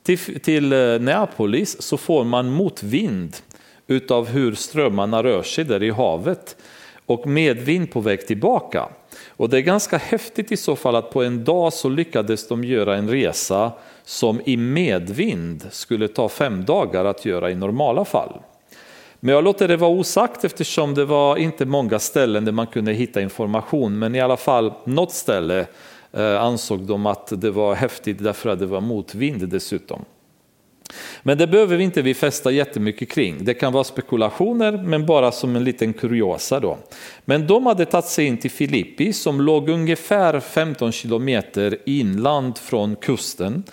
till, 0.03 0.41
till 0.41 0.73
eh, 0.73 1.01
Neapolis 1.01 1.83
så 1.83 1.97
får 1.97 2.25
man 2.25 2.51
motvind 2.51 3.37
utav 3.87 4.29
hur 4.29 4.55
strömmarna 4.55 5.23
rör 5.23 5.43
sig 5.43 5.65
där 5.65 5.83
i 5.83 5.91
havet 5.91 6.57
och 7.07 7.27
medvind 7.27 7.91
på 7.91 8.01
väg 8.01 8.27
tillbaka. 8.27 8.89
Och 9.29 9.49
det 9.49 9.59
är 9.59 9.61
ganska 9.61 9.97
häftigt 9.97 10.53
i 10.53 10.57
så 10.57 10.77
fall 10.77 10.97
att 10.97 11.11
på 11.11 11.23
en 11.23 11.45
dag 11.45 11.73
så 11.73 11.89
lyckades 11.89 12.49
de 12.49 12.65
göra 12.65 12.97
en 12.97 13.11
resa 13.11 13.73
som 14.05 14.41
i 14.45 14.57
medvind 14.57 15.67
skulle 15.71 16.09
ta 16.09 16.29
fem 16.29 16.65
dagar 16.65 17.05
att 17.05 17.25
göra 17.25 17.51
i 17.51 17.55
normala 17.55 18.05
fall. 18.05 18.41
Men 19.25 19.35
jag 19.35 19.45
låter 19.45 19.69
det 19.69 19.77
vara 19.77 19.91
osagt 19.91 20.45
eftersom 20.45 20.95
det 20.95 21.05
var 21.05 21.37
inte 21.37 21.67
många 21.67 21.99
ställen 21.99 22.45
där 22.45 22.53
man 22.53 22.67
kunde 22.67 22.93
hitta 22.93 23.21
information. 23.21 23.99
Men 23.99 24.15
i 24.15 24.21
alla 24.21 24.37
fall 24.37 24.73
något 24.85 25.13
ställe 25.13 25.67
eh, 26.13 26.43
ansåg 26.43 26.81
de 26.81 27.07
att 27.07 27.41
det 27.41 27.51
var 27.51 27.75
häftigt 27.75 28.25
därför 28.25 28.51
att 28.51 28.59
det 28.59 28.67
var 28.67 28.81
motvind 28.81 29.49
dessutom. 29.49 30.05
Men 31.23 31.39
det 31.39 31.47
behöver 31.47 31.77
vi 31.77 31.85
inte 31.85 32.03
vi 32.03 32.15
fästa 32.15 32.51
jättemycket 32.51 33.11
kring. 33.11 33.45
Det 33.45 33.55
kan 33.55 33.73
vara 33.73 33.85
spekulationer 33.85 34.73
men 34.73 35.07
bara 35.07 35.33
som 35.33 35.57
en 35.57 35.65
liten 35.65 35.93
kuriosa 35.93 36.61
då. 36.61 36.79
Men 37.25 37.47
de 37.47 37.67
hade 37.67 37.85
tagit 37.85 38.07
sig 38.07 38.27
in 38.27 38.39
till 38.39 38.51
Filippi 38.51 39.13
som 39.13 39.41
låg 39.41 39.69
ungefär 39.69 40.41
15 40.41 40.93
kilometer 40.93 41.79
inland 41.87 42.59
från 42.59 42.97
kusten 42.97 43.65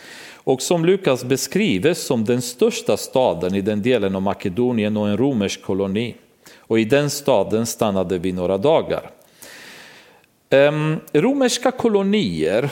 och 0.49 0.61
som 0.61 0.85
Lukas 0.85 1.23
beskriver 1.23 1.93
som 1.93 2.25
den 2.25 2.41
största 2.41 2.97
staden 2.97 3.55
i 3.55 3.61
den 3.61 3.81
delen 3.81 4.15
av 4.15 4.21
Makedonien 4.21 4.97
och 4.97 5.07
en 5.07 5.17
romersk 5.17 5.61
koloni. 5.61 6.15
Och 6.57 6.79
i 6.79 6.85
den 6.85 7.09
staden 7.09 7.65
stannade 7.65 8.17
vi 8.17 8.31
några 8.31 8.57
dagar. 8.57 9.11
Ehm, 10.49 10.95
romerska 11.13 11.71
kolonier, 11.71 12.69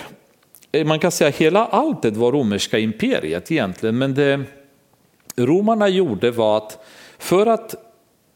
eh, 0.71 0.85
man 0.85 0.99
kan 0.99 1.11
säga 1.11 1.29
hela 1.29 1.65
alltet 1.65 2.15
var 2.15 2.31
romerska 2.31 2.79
imperiet 2.79 3.51
egentligen, 3.51 3.97
men 3.97 4.13
det 4.13 4.43
romarna 5.35 5.89
gjorde 5.89 6.31
var 6.31 6.57
att 6.57 6.85
för 7.17 7.45
att 7.45 7.75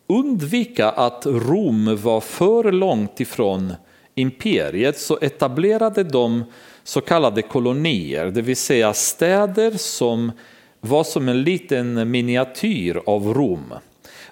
undvika 0.07 0.89
att 0.89 1.25
Rom 1.25 1.97
var 2.01 2.21
för 2.21 2.71
långt 2.71 3.19
ifrån 3.19 3.73
imperiet 4.15 4.99
så 4.99 5.17
etablerade 5.21 6.03
de 6.03 6.43
så 6.83 7.01
kallade 7.01 7.41
kolonier, 7.41 8.25
det 8.25 8.41
vill 8.41 8.57
säga 8.57 8.93
städer 8.93 9.71
som 9.71 10.31
var 10.79 11.03
som 11.03 11.29
en 11.29 11.43
liten 11.43 12.11
miniatyr 12.11 13.01
av 13.05 13.33
Rom. 13.33 13.73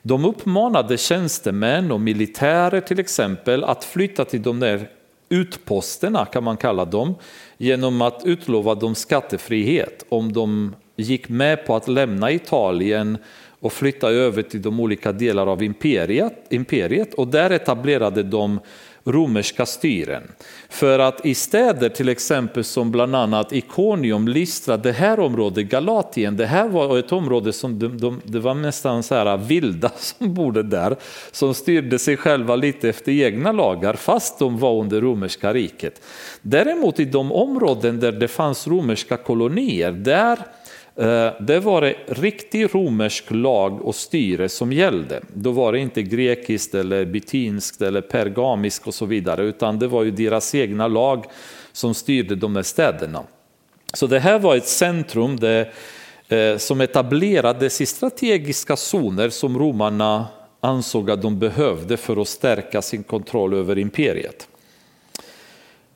De 0.02 0.26
uppmanade 0.26 0.98
tjänstemän 0.98 1.92
och 1.92 2.02
militärer 2.02 2.82
till 2.82 3.00
exempel 3.00 3.64
att 3.64 3.84
flytta 3.84 4.26
till 4.26 4.42
de 4.42 4.60
där 4.60 4.90
utposterna 5.30 6.26
kan 6.26 6.44
man 6.44 6.58
kalla 6.58 6.86
dem 6.86 7.16
genom 7.58 8.02
att 8.02 8.22
utlova 8.26 8.76
dem 8.76 8.96
skattefrihet 8.96 10.06
om 10.10 10.34
de 10.34 10.76
gick 10.96 11.30
med 11.30 11.66
på 11.66 11.76
att 11.76 11.88
lämna 11.88 12.32
Italien 12.32 13.18
och 13.60 13.74
flytta 13.74 14.10
över 14.10 14.42
till 14.42 14.62
de 14.62 14.80
olika 14.80 15.12
delar 15.12 15.48
av 15.48 15.64
imperiet, 15.64 16.34
imperiet 16.50 17.14
och 17.14 17.28
där 17.28 17.50
etablerade 17.50 18.24
de 18.24 18.60
romerska 19.04 19.66
styren. 19.66 20.24
För 20.70 21.00
att 21.00 21.26
i 21.26 21.36
städer 21.36 21.90
till 21.90 22.10
exempel 22.10 22.64
som 22.64 22.92
bland 22.92 23.16
annat 23.16 23.54
Iconium, 23.54 24.28
Lystra, 24.28 24.78
det 24.78 24.92
här 24.92 25.20
området, 25.20 25.66
Galatien, 25.66 26.38
det 26.38 26.46
här 26.46 26.68
var 26.68 26.98
ett 26.98 27.12
område 27.12 27.54
som 27.54 27.80
de, 27.80 27.98
de, 27.98 28.22
det 28.24 28.40
var 28.40 28.54
nästan 28.54 29.04
så 29.04 29.16
här 29.16 29.38
vilda 29.38 29.92
som 29.98 30.34
bodde 30.34 30.64
där, 30.64 30.96
som 31.32 31.54
styrde 31.54 32.00
sig 32.00 32.18
själva 32.18 32.56
lite 32.56 32.90
efter 32.90 33.12
egna 33.12 33.52
lagar 33.52 33.94
fast 33.94 34.40
de 34.40 34.58
var 34.58 34.82
under 34.82 35.02
romerska 35.02 35.54
riket. 35.54 36.02
Däremot 36.42 37.00
i 37.00 37.06
de 37.06 37.32
områden 37.32 38.00
där 38.00 38.12
det 38.12 38.28
fanns 38.28 38.68
romerska 38.68 39.18
kolonier, 39.18 39.92
där 39.92 40.40
Eh, 41.00 41.32
det 41.40 41.60
var 41.60 41.82
det 41.82 41.96
riktig 42.08 42.76
romersk 42.76 43.26
lag 43.30 43.82
och 43.86 43.96
styre 43.96 44.50
som 44.50 44.74
gällde. 44.74 45.22
Då 45.34 45.52
var 45.52 45.72
det 45.72 45.80
inte 45.80 46.02
grekiskt 46.02 46.76
eller 46.76 47.06
bytinskt 47.06 47.82
eller 47.82 48.02
pergamiskt 48.02 48.88
och 48.88 48.94
så 48.94 49.06
vidare, 49.06 49.44
utan 49.44 49.80
det 49.80 49.88
var 49.88 50.04
ju 50.04 50.12
deras 50.12 50.56
egna 50.56 50.88
lag 50.88 51.26
som 51.72 51.94
styrde 51.94 52.36
de 52.36 52.56
här 52.56 52.64
städerna. 52.64 53.24
Så 53.94 54.08
det 54.08 54.20
här 54.20 54.40
var 54.40 54.56
ett 54.56 54.68
centrum 54.68 55.40
där, 55.40 55.74
eh, 56.28 56.58
som 56.58 56.82
etablerades 56.82 57.82
i 57.82 57.86
strategiska 57.86 58.76
zoner 58.76 59.30
som 59.30 59.60
romarna 59.60 60.28
ansåg 60.60 61.12
att 61.12 61.22
de 61.22 61.40
behövde 61.40 61.98
för 61.98 62.22
att 62.22 62.28
stärka 62.28 62.82
sin 62.82 63.04
kontroll 63.04 63.54
över 63.54 63.78
imperiet. 63.78 64.48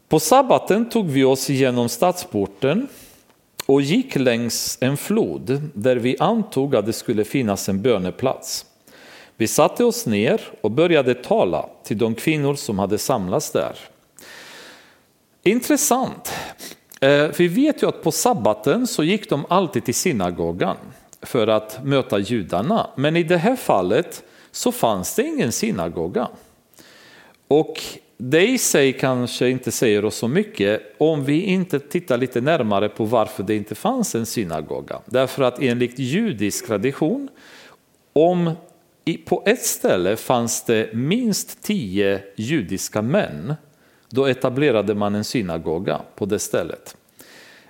På 0.10 0.20
sabbaten 0.20 0.90
tog 0.90 1.10
vi 1.10 1.24
oss 1.24 1.50
igenom 1.50 1.90
stadsporten 1.90 2.88
och 3.66 3.82
gick 3.82 4.16
längs 4.16 4.78
en 4.82 4.98
flod 4.98 5.62
där 5.74 5.96
vi 5.96 6.18
antog 6.20 6.76
att 6.76 6.86
det 6.86 6.94
skulle 6.94 7.24
finnas 7.24 7.70
en 7.70 7.82
böneplats. 7.82 8.66
Vi 9.38 9.48
satte 9.48 9.84
oss 9.84 10.06
ner 10.06 10.42
och 10.62 10.72
började 10.72 11.14
tala 11.14 11.70
till 11.84 11.98
de 11.98 12.16
kvinnor 12.16 12.56
som 12.56 12.80
hade 12.80 12.98
samlats 12.98 13.52
där. 13.52 13.76
Intressant. 15.44 16.34
Eh, 17.02 17.30
vi 17.38 17.48
vet 17.48 17.84
ju 17.84 17.88
att 17.88 18.04
på 18.04 18.12
sabbaten 18.12 18.88
så 18.88 19.04
gick 19.04 19.30
de 19.30 19.46
alltid 19.50 19.86
till 19.86 19.96
synagogan 19.96 20.78
för 21.22 21.48
att 21.48 21.86
möta 21.86 22.20
judarna. 22.20 22.88
Men 22.96 23.16
i 23.16 23.24
det 23.24 23.38
här 23.38 23.56
fallet 23.56 24.24
så 24.52 24.72
fanns 24.72 25.16
det 25.16 25.24
ingen 25.24 25.52
synagoga. 25.52 26.28
Och 27.48 27.82
det 28.18 28.48
i 28.48 28.58
sig 28.58 28.94
kanske 28.94 29.50
inte 29.50 29.72
säger 29.72 30.06
oss 30.06 30.16
så 30.16 30.28
mycket 30.28 30.82
om 30.98 31.26
vi 31.26 31.42
inte 31.42 31.80
tittar 31.80 32.18
lite 32.18 32.42
närmare 32.42 32.90
på 32.90 33.06
varför 33.06 33.44
det 33.44 33.56
inte 33.56 33.76
fanns 33.76 34.16
en 34.16 34.26
synagoga. 34.26 35.00
Därför 35.06 35.44
att 35.44 35.62
enligt 35.62 36.00
judisk 36.00 36.68
tradition, 36.68 37.30
om 38.14 38.52
på 39.26 39.44
ett 39.46 39.66
ställe 39.66 40.16
fanns 40.16 40.66
det 40.66 40.94
minst 40.94 41.64
tio 41.64 42.24
judiska 42.36 43.02
män, 43.02 43.56
då 44.10 44.26
etablerade 44.26 44.96
man 44.96 45.16
en 45.16 45.24
synagoga 45.24 46.02
på 46.16 46.26
det 46.26 46.40
stället. 46.40 46.96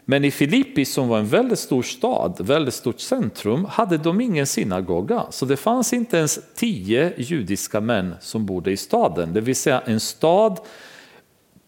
Men 0.05 0.25
i 0.25 0.31
Filippi 0.31 0.85
som 0.85 1.07
var 1.07 1.19
en 1.19 1.27
väldigt 1.27 1.59
stor 1.59 1.83
stad, 1.83 2.37
väldigt 2.39 2.73
stort 2.73 2.99
centrum, 2.99 3.65
hade 3.65 3.97
de 3.97 4.21
ingen 4.21 4.47
synagoga. 4.47 5.23
Så 5.29 5.45
det 5.45 5.57
fanns 5.57 5.93
inte 5.93 6.17
ens 6.17 6.39
tio 6.55 7.13
judiska 7.17 7.81
män 7.81 8.15
som 8.21 8.45
bodde 8.45 8.71
i 8.71 8.77
staden. 8.77 9.33
Det 9.33 9.41
vill 9.41 9.55
säga 9.55 9.81
en 9.85 9.99
stad 9.99 10.59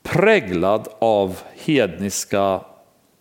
präglad 0.03 0.87
av 0.99 1.39
hedniska 1.55 2.61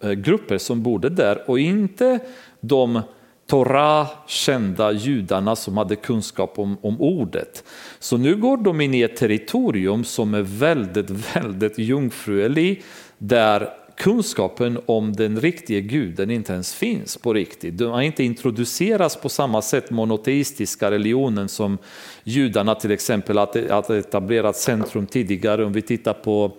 eh, 0.02 0.12
grupper 0.12 0.58
som 0.58 0.82
bodde 0.82 1.08
där 1.08 1.50
och 1.50 1.58
inte 1.58 2.18
de 2.60 3.00
Torah 3.46 4.08
kända 4.26 4.92
judarna 4.92 5.56
som 5.56 5.76
hade 5.76 5.96
kunskap 5.96 6.58
om, 6.58 6.76
om 6.82 7.00
ordet. 7.00 7.64
Så 7.98 8.16
nu 8.16 8.36
går 8.36 8.56
de 8.56 8.80
in 8.80 8.94
i 8.94 9.02
ett 9.02 9.16
territorium 9.16 10.04
som 10.04 10.34
är 10.34 10.42
väldigt, 10.42 11.10
väldigt 11.34 11.78
jungfruelig 11.78 12.82
där 13.18 13.83
kunskapen 13.96 14.78
om 14.86 15.12
den 15.12 15.40
riktiga 15.40 15.80
guden 15.80 16.30
inte 16.30 16.52
ens 16.52 16.74
finns 16.74 17.16
på 17.16 17.34
riktigt. 17.34 17.78
De 17.78 17.84
har 17.84 18.02
inte 18.02 18.24
introducerats 18.24 19.16
på 19.16 19.28
samma 19.28 19.62
sätt 19.62 19.90
monoteistiska 19.90 20.90
religionen 20.90 21.48
som 21.48 21.78
judarna 22.24 22.74
till 22.74 22.90
exempel 22.90 23.38
har 23.38 23.92
etablerat 23.92 24.56
centrum 24.56 25.06
tidigare. 25.06 25.64
Om 25.64 25.72
vi 25.72 25.82
tittar 25.82 26.12
på, 26.12 26.52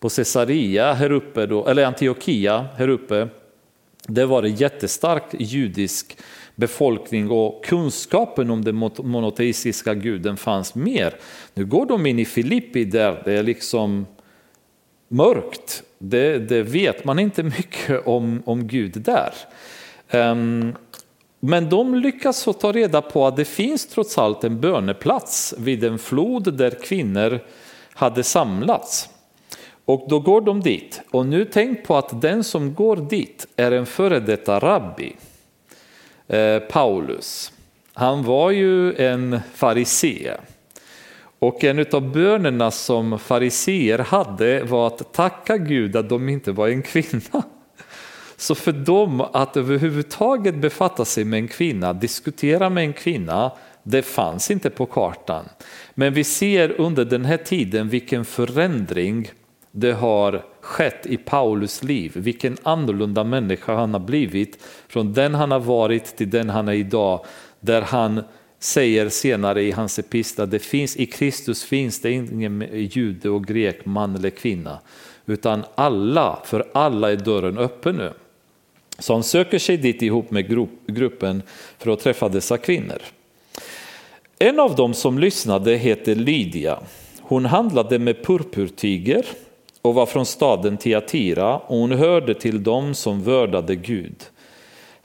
på 0.00 0.08
Caesarea 0.08 0.92
här 0.92 1.12
uppe, 1.12 1.46
då, 1.46 1.66
eller 1.66 1.84
Antiochia 1.84 2.66
här 2.76 2.88
uppe, 2.88 3.28
det 4.06 4.26
var 4.26 4.42
det 4.42 4.48
jättestark 4.48 5.24
judisk 5.38 6.18
befolkning 6.54 7.30
och 7.30 7.64
kunskapen 7.64 8.50
om 8.50 8.64
den 8.64 8.76
monoteistiska 8.98 9.94
guden 9.94 10.36
fanns 10.36 10.74
mer. 10.74 11.14
Nu 11.54 11.64
går 11.64 11.86
de 11.86 12.06
in 12.06 12.18
i 12.18 12.24
Filippi 12.24 12.84
där 12.84 13.22
det 13.24 13.32
är 13.32 13.42
liksom 13.42 14.06
mörkt 15.08 15.82
det, 15.98 16.38
det, 16.38 16.62
vet 16.62 17.04
man 17.04 17.18
inte 17.18 17.42
mycket 17.58 18.06
om, 18.06 18.42
om 18.46 18.66
Gud 18.66 18.92
där. 18.92 19.32
Um, 20.10 20.76
men 21.40 21.68
de 21.68 21.94
lyckas 21.94 22.48
ta 22.60 22.72
reda 22.72 23.02
på 23.02 23.26
att 23.26 23.36
det 23.36 23.44
finns 23.44 23.86
trots 23.86 24.18
allt 24.18 24.44
en 24.44 24.60
böneplats 24.60 25.54
vid 25.58 25.84
en 25.84 25.98
flod 25.98 26.54
där 26.54 26.70
kvinnor 26.70 27.40
hade 27.92 28.22
samlats. 28.22 29.08
Och 29.84 30.06
då 30.08 30.20
går 30.20 30.40
de 30.40 30.60
dit. 30.60 31.00
Och 31.10 31.26
nu 31.26 31.44
tänk 31.44 31.84
på 31.84 31.96
att 31.96 32.20
den 32.20 32.44
som 32.44 32.74
går 32.74 32.96
dit 32.96 33.46
är 33.56 33.72
en 33.72 33.86
före 33.86 34.20
detta 34.20 34.58
rabbi, 34.58 35.16
eh, 36.26 36.58
Paulus. 36.58 37.52
Han 37.92 38.24
var 38.24 38.50
ju 38.50 38.94
en 38.94 39.40
farisee. 39.54 40.36
Och 41.38 41.64
en 41.64 41.86
av 41.92 42.12
bönerna 42.12 42.70
som 42.70 43.18
fariseer 43.18 43.98
hade 43.98 44.64
var 44.64 44.86
att 44.86 45.12
tacka 45.12 45.56
Gud 45.56 45.96
att 45.96 46.08
de 46.08 46.28
inte 46.28 46.52
var 46.52 46.68
en 46.68 46.82
kvinna. 46.82 47.42
Så 48.36 48.54
för 48.54 48.72
dem 48.72 49.20
att 49.20 49.56
överhuvudtaget 49.56 50.54
befatta 50.54 51.04
sig 51.04 51.24
med 51.24 51.38
en 51.38 51.48
kvinna, 51.48 51.92
diskutera 51.92 52.70
med 52.70 52.84
en 52.84 52.92
kvinna, 52.92 53.52
det 53.82 54.02
fanns 54.02 54.50
inte 54.50 54.70
på 54.70 54.86
kartan. 54.86 55.44
Men 55.94 56.14
vi 56.14 56.24
ser 56.24 56.80
under 56.80 57.04
den 57.04 57.24
här 57.24 57.36
tiden 57.36 57.88
vilken 57.88 58.24
förändring 58.24 59.30
det 59.70 59.92
har 59.92 60.44
skett 60.60 61.06
i 61.06 61.16
Paulus 61.16 61.82
liv, 61.82 62.12
vilken 62.14 62.56
annorlunda 62.62 63.24
människa 63.24 63.74
han 63.74 63.92
har 63.92 64.00
blivit 64.00 64.64
från 64.88 65.12
den 65.12 65.34
han 65.34 65.50
har 65.50 65.60
varit 65.60 66.16
till 66.16 66.30
den 66.30 66.50
han 66.50 66.68
är 66.68 66.72
idag, 66.72 67.24
där 67.60 67.82
han 67.82 68.22
säger 68.58 69.08
senare 69.08 69.62
i 69.62 69.70
hans 69.70 69.98
epistlar, 69.98 70.46
det 70.46 70.58
finns, 70.58 70.96
i 70.96 71.06
Kristus 71.06 71.64
finns 71.64 72.00
det 72.00 72.10
ingen 72.10 72.68
jude 72.72 73.30
och 73.30 73.46
grek, 73.46 73.84
man 73.84 74.16
eller 74.16 74.30
kvinna, 74.30 74.78
utan 75.26 75.64
alla, 75.74 76.38
för 76.44 76.64
alla 76.74 77.12
är 77.12 77.16
dörren 77.16 77.58
öppen 77.58 77.96
nu. 77.96 78.12
Så 78.98 79.12
han 79.12 79.22
söker 79.22 79.58
sig 79.58 79.76
dit 79.76 80.02
ihop 80.02 80.30
med 80.30 80.70
gruppen 80.86 81.42
för 81.78 81.90
att 81.90 82.00
träffa 82.00 82.28
dessa 82.28 82.58
kvinnor. 82.58 82.98
En 84.38 84.60
av 84.60 84.76
dem 84.76 84.94
som 84.94 85.18
lyssnade 85.18 85.76
heter 85.76 86.14
Lydia. 86.14 86.78
Hon 87.20 87.44
handlade 87.44 87.98
med 87.98 88.24
purpurtyger 88.24 89.26
och 89.82 89.94
var 89.94 90.06
från 90.06 90.26
staden 90.26 90.76
Tiatira 90.76 91.58
och 91.58 91.76
hon 91.76 91.92
hörde 91.92 92.34
till 92.34 92.62
dem 92.62 92.94
som 92.94 93.22
vördade 93.22 93.76
Gud. 93.76 94.24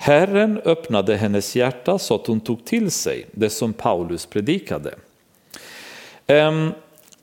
Herren 0.04 0.62
öppnade 0.66 1.16
hennes 1.16 1.56
hjärta 1.56 2.00
så 2.00 2.16
att 2.16 2.28
hon 2.28 2.40
tog 2.40 2.66
till 2.66 2.92
sig 2.92 3.26
det 3.32 3.50
som 3.50 3.74
Paulus 3.74 4.26
predikade. 4.26 4.96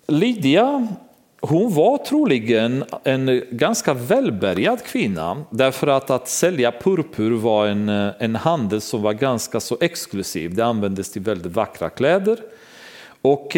Lydia 0.06 0.88
hon 1.40 1.74
var 1.74 1.98
troligen 1.98 2.84
en 3.04 3.42
ganska 3.50 3.94
välbärgad 3.94 4.82
kvinna 4.84 5.44
därför 5.50 5.86
att 5.86 6.10
att 6.10 6.28
sälja 6.28 6.72
purpur 6.72 7.30
var 7.30 7.66
en, 7.66 7.88
en 8.18 8.36
handel 8.36 8.80
som 8.80 9.02
var 9.02 9.12
ganska 9.12 9.60
så 9.60 9.76
exklusiv. 9.80 10.54
Det 10.54 10.64
användes 10.64 11.12
till 11.12 11.22
väldigt 11.22 11.52
vackra 11.52 11.90
kläder. 11.90 12.38
Och 13.22 13.56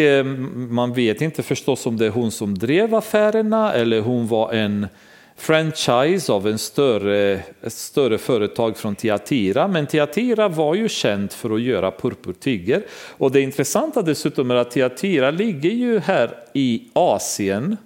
man 0.53 0.93
vet 0.93 1.21
inte 1.21 1.43
förstås 1.43 1.85
om 1.85 1.97
det 1.97 2.05
är 2.05 2.09
hon 2.09 2.31
som 2.31 2.57
drev 2.57 2.95
affärerna 2.95 3.73
eller 3.73 4.01
hon 4.01 4.27
var 4.27 4.53
en 4.53 4.87
franchise 5.35 6.33
av 6.33 6.47
en 6.47 6.57
större, 6.57 7.43
ett 7.61 7.73
större 7.73 8.17
företag 8.17 8.77
från 8.77 8.95
Tiatira. 8.95 9.67
Men 9.67 9.87
Tiatira 9.87 10.47
var 10.47 10.75
ju 10.75 10.89
känt 10.89 11.33
för 11.33 11.55
att 11.55 11.61
göra 11.61 11.91
purpurtyger. 11.91 12.85
Och 13.17 13.31
det 13.31 13.41
intressanta 13.41 14.01
dessutom 14.01 14.51
är 14.51 14.55
att 14.55 14.71
Tiatira 14.71 15.31
ligger 15.31 15.69
ju 15.69 15.99
här 15.99 16.37
i 16.53 16.89
Asien. 16.93 17.77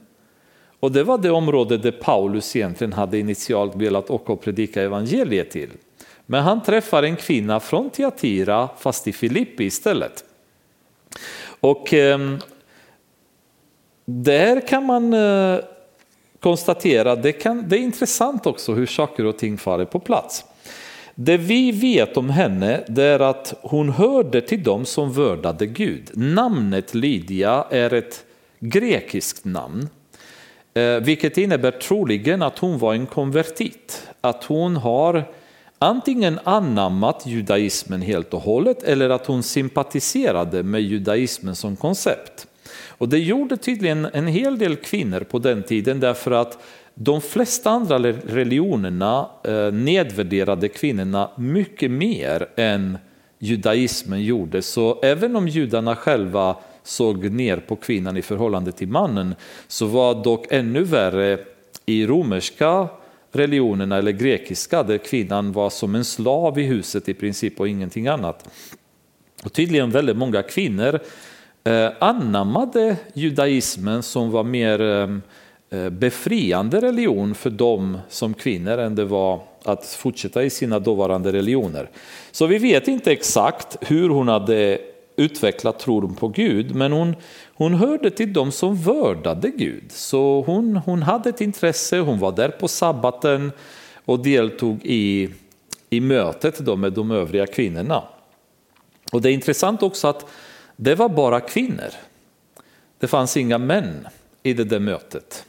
Och 0.80 0.92
det 0.92 1.04
var 1.04 1.18
det 1.18 1.30
område 1.30 1.78
där 1.78 1.92
Paulus 1.92 2.56
egentligen 2.56 2.94
hade 2.94 3.20
initialt 3.20 3.76
velat 3.76 4.10
åka 4.10 4.34
och 4.34 4.42
predika 4.42 4.82
evangeliet 4.82 5.52
till. 5.52 5.70
Men 6.26 6.44
han 6.44 6.64
träffar 6.64 7.04
en 7.04 7.16
kvinna 7.16 7.60
från 7.60 7.90
Tiatira 7.90 8.70
fast 8.80 9.08
i 9.08 9.14
Filippi 9.14 9.64
istället. 9.64 10.24
Och 11.60 11.94
eh, 11.94 12.20
där 14.06 14.68
kan 14.68 14.86
man 14.86 15.14
eh, 15.14 15.60
konstatera, 16.48 17.16
det, 17.16 17.32
kan, 17.32 17.70
det 17.70 17.78
är 17.78 17.80
intressant 17.80 18.46
också 18.46 18.74
hur 18.74 18.86
saker 18.86 19.26
och 19.26 19.38
ting 19.38 19.58
faller 19.58 19.86
på 19.86 20.00
plats. 20.00 20.46
Det 21.16 21.38
vi 21.38 21.72
vet 21.72 22.18
om 22.18 22.30
henne 22.30 22.84
det 22.88 23.04
är 23.04 23.20
att 23.20 23.54
hon 23.62 23.90
hörde 23.90 24.42
till 24.42 24.64
dem 24.64 24.86
som 24.86 25.14
vördade 25.14 25.66
Gud. 25.66 26.10
Namnet 26.14 26.94
Lydia 26.94 27.66
är 27.70 27.94
ett 27.94 28.26
grekiskt 28.60 29.46
namn, 29.46 29.90
eh, 30.74 30.96
vilket 30.96 31.38
innebär 31.38 31.72
troligen 31.72 32.42
att 32.42 32.60
hon 32.60 32.78
var 32.78 32.94
en 32.94 33.06
konvertit. 33.06 34.08
Att 34.22 34.44
hon 34.44 34.76
har 34.76 35.24
antingen 35.80 36.40
anammat 36.44 37.26
judaismen 37.26 38.02
helt 38.02 38.34
och 38.34 38.42
hållet 38.42 38.84
eller 38.84 39.10
att 39.10 39.26
hon 39.26 39.44
sympatiserade 39.44 40.64
med 40.64 40.82
judaismen 40.82 41.56
som 41.56 41.76
koncept. 41.76 42.48
Och 42.98 43.10
det 43.10 43.20
gjorde 43.20 43.58
tydligen 43.58 44.06
en 44.06 44.28
hel 44.28 44.58
del 44.58 44.76
kvinnor 44.76 45.20
på 45.20 45.40
den 45.40 45.64
tiden 45.64 46.00
därför 46.00 46.32
att 46.32 46.64
de 46.94 47.22
flesta 47.22 47.70
andra 47.70 48.00
religionerna 48.00 49.30
eh, 49.44 49.72
nedvärderade 49.72 50.68
kvinnorna 50.68 51.30
mycket 51.36 51.92
mer 51.92 52.48
än 52.56 52.98
judaismen 53.40 54.24
gjorde. 54.24 54.62
Så 54.62 55.00
även 55.02 55.36
om 55.36 55.48
judarna 55.48 55.96
själva 55.96 56.56
såg 56.84 57.32
ner 57.32 57.58
på 57.58 57.76
kvinnan 57.76 58.18
i 58.18 58.22
förhållande 58.22 58.72
till 58.72 58.88
mannen 58.88 59.36
så 59.68 59.86
var 59.86 60.24
dock 60.24 60.46
ännu 60.52 60.84
värre 60.84 61.40
i 61.86 62.06
romerska 62.06 62.88
religionerna 63.32 63.98
eller 63.98 64.12
grekiska 64.12 64.84
där 64.84 64.98
kvinnan 64.98 65.52
var 65.52 65.70
som 65.70 65.96
en 65.96 66.06
slav 66.06 66.60
i 66.60 66.64
huset 66.64 67.10
i 67.10 67.14
princip 67.14 67.60
och 67.60 67.68
ingenting 67.68 68.08
annat. 68.08 68.50
Och 69.44 69.54
tydligen 69.54 69.92
väldigt 69.92 70.18
många 70.18 70.44
kvinnor 70.44 70.94
eh, 70.96 71.02
Eh, 71.68 71.92
anammade 72.00 72.98
judaismen 73.14 74.04
som 74.04 74.32
var 74.32 74.44
mer 74.44 74.82
ehm, 74.82 75.22
eh, 75.70 75.90
befriande 75.90 76.82
religion 76.82 77.36
för 77.36 77.50
dem 77.50 77.98
som 78.10 78.34
kvinnor 78.34 78.78
än 78.78 78.96
det 78.96 79.06
var 79.06 79.42
att 79.64 79.86
fortsätta 79.86 80.44
i 80.44 80.50
sina 80.50 80.80
dåvarande 80.80 81.32
religioner. 81.32 81.90
Så 82.32 82.46
vi 82.46 82.58
vet 82.58 82.88
inte 82.88 83.12
exakt 83.12 83.78
hur 83.82 84.10
hon 84.10 84.28
hade 84.28 84.80
utvecklat 85.16 85.80
tron 85.80 86.16
på 86.16 86.28
Gud, 86.28 86.76
men 86.76 86.92
hon, 86.92 87.16
hon 87.54 87.74
hörde 87.74 88.12
till 88.12 88.34
dem 88.34 88.52
som 88.52 88.76
vördade 88.76 89.50
Gud. 89.50 89.92
Så 89.92 90.44
hon, 90.46 90.76
hon 90.76 91.02
hade 91.02 91.30
ett 91.30 91.42
intresse, 91.42 92.00
hon 92.00 92.20
var 92.20 92.32
där 92.32 92.50
på 92.50 92.68
sabbaten 92.68 93.52
och 94.06 94.20
deltog 94.20 94.80
i, 94.84 95.30
i 95.90 96.00
mötet 96.00 96.58
då 96.58 96.76
med 96.76 96.94
de 96.94 97.12
övriga 97.12 97.48
kvinnorna. 97.48 98.04
Och 99.12 99.22
det 99.22 99.30
är 99.30 99.34
intressant 99.34 99.84
också 99.84 100.08
att 100.08 100.26
det 100.78 100.96
var 100.96 101.10
bara 101.10 101.40
kvinnor. 101.40 101.92
Det 103.00 103.08
fanns 103.08 103.38
inga 103.38 103.58
män 103.58 104.08
i 104.44 104.54
det 104.54 104.64
där 104.64 104.80
mötet. 104.80 105.46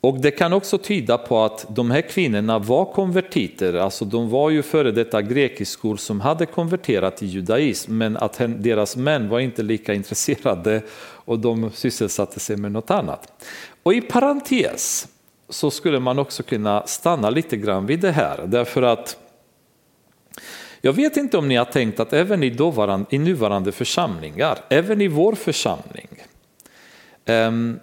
Och 0.00 0.20
det 0.20 0.30
kan 0.30 0.52
också 0.52 0.78
tyda 0.78 1.18
på 1.18 1.42
att 1.44 1.66
de 1.68 1.90
här 1.90 2.00
kvinnorna 2.00 2.58
var 2.58 2.84
konvertiter, 2.84 3.74
alltså 3.74 4.04
de 4.04 4.30
var 4.30 4.50
ju 4.50 4.62
före 4.62 4.90
detta 4.90 5.22
grekiskor 5.22 5.96
som 5.96 6.20
hade 6.20 6.46
konverterat 6.46 7.16
till 7.16 7.28
judaism, 7.28 7.98
men 7.98 8.16
att 8.16 8.40
deras 8.56 8.96
män 8.96 9.28
var 9.28 9.40
inte 9.40 9.62
lika 9.62 9.94
intresserade 9.94 10.82
och 11.24 11.38
de 11.38 11.70
sysselsatte 11.74 12.40
sig 12.40 12.56
med 12.56 12.72
något 12.72 12.90
annat. 12.90 13.32
Och 13.82 13.94
i 13.94 14.00
parentes 14.00 15.08
så 15.48 15.70
skulle 15.70 16.00
man 16.00 16.18
också 16.18 16.42
kunna 16.42 16.86
stanna 16.86 17.30
lite 17.30 17.56
grann 17.56 17.86
vid 17.86 18.00
det 18.00 18.12
här, 18.12 18.40
därför 18.46 18.82
att 18.82 19.16
jag 20.84 20.92
vet 20.92 21.16
inte 21.16 21.38
om 21.38 21.48
ni 21.48 21.56
har 21.56 21.64
tänkt 21.64 22.00
att 22.00 22.12
även 22.12 22.42
i, 22.42 22.50
dåvarande, 22.50 23.06
i 23.10 23.18
nuvarande 23.18 23.72
församlingar, 23.72 24.58
även 24.68 25.00
i 25.00 25.08
vår 25.08 25.34
församling, 25.34 26.08
ehm, 27.24 27.80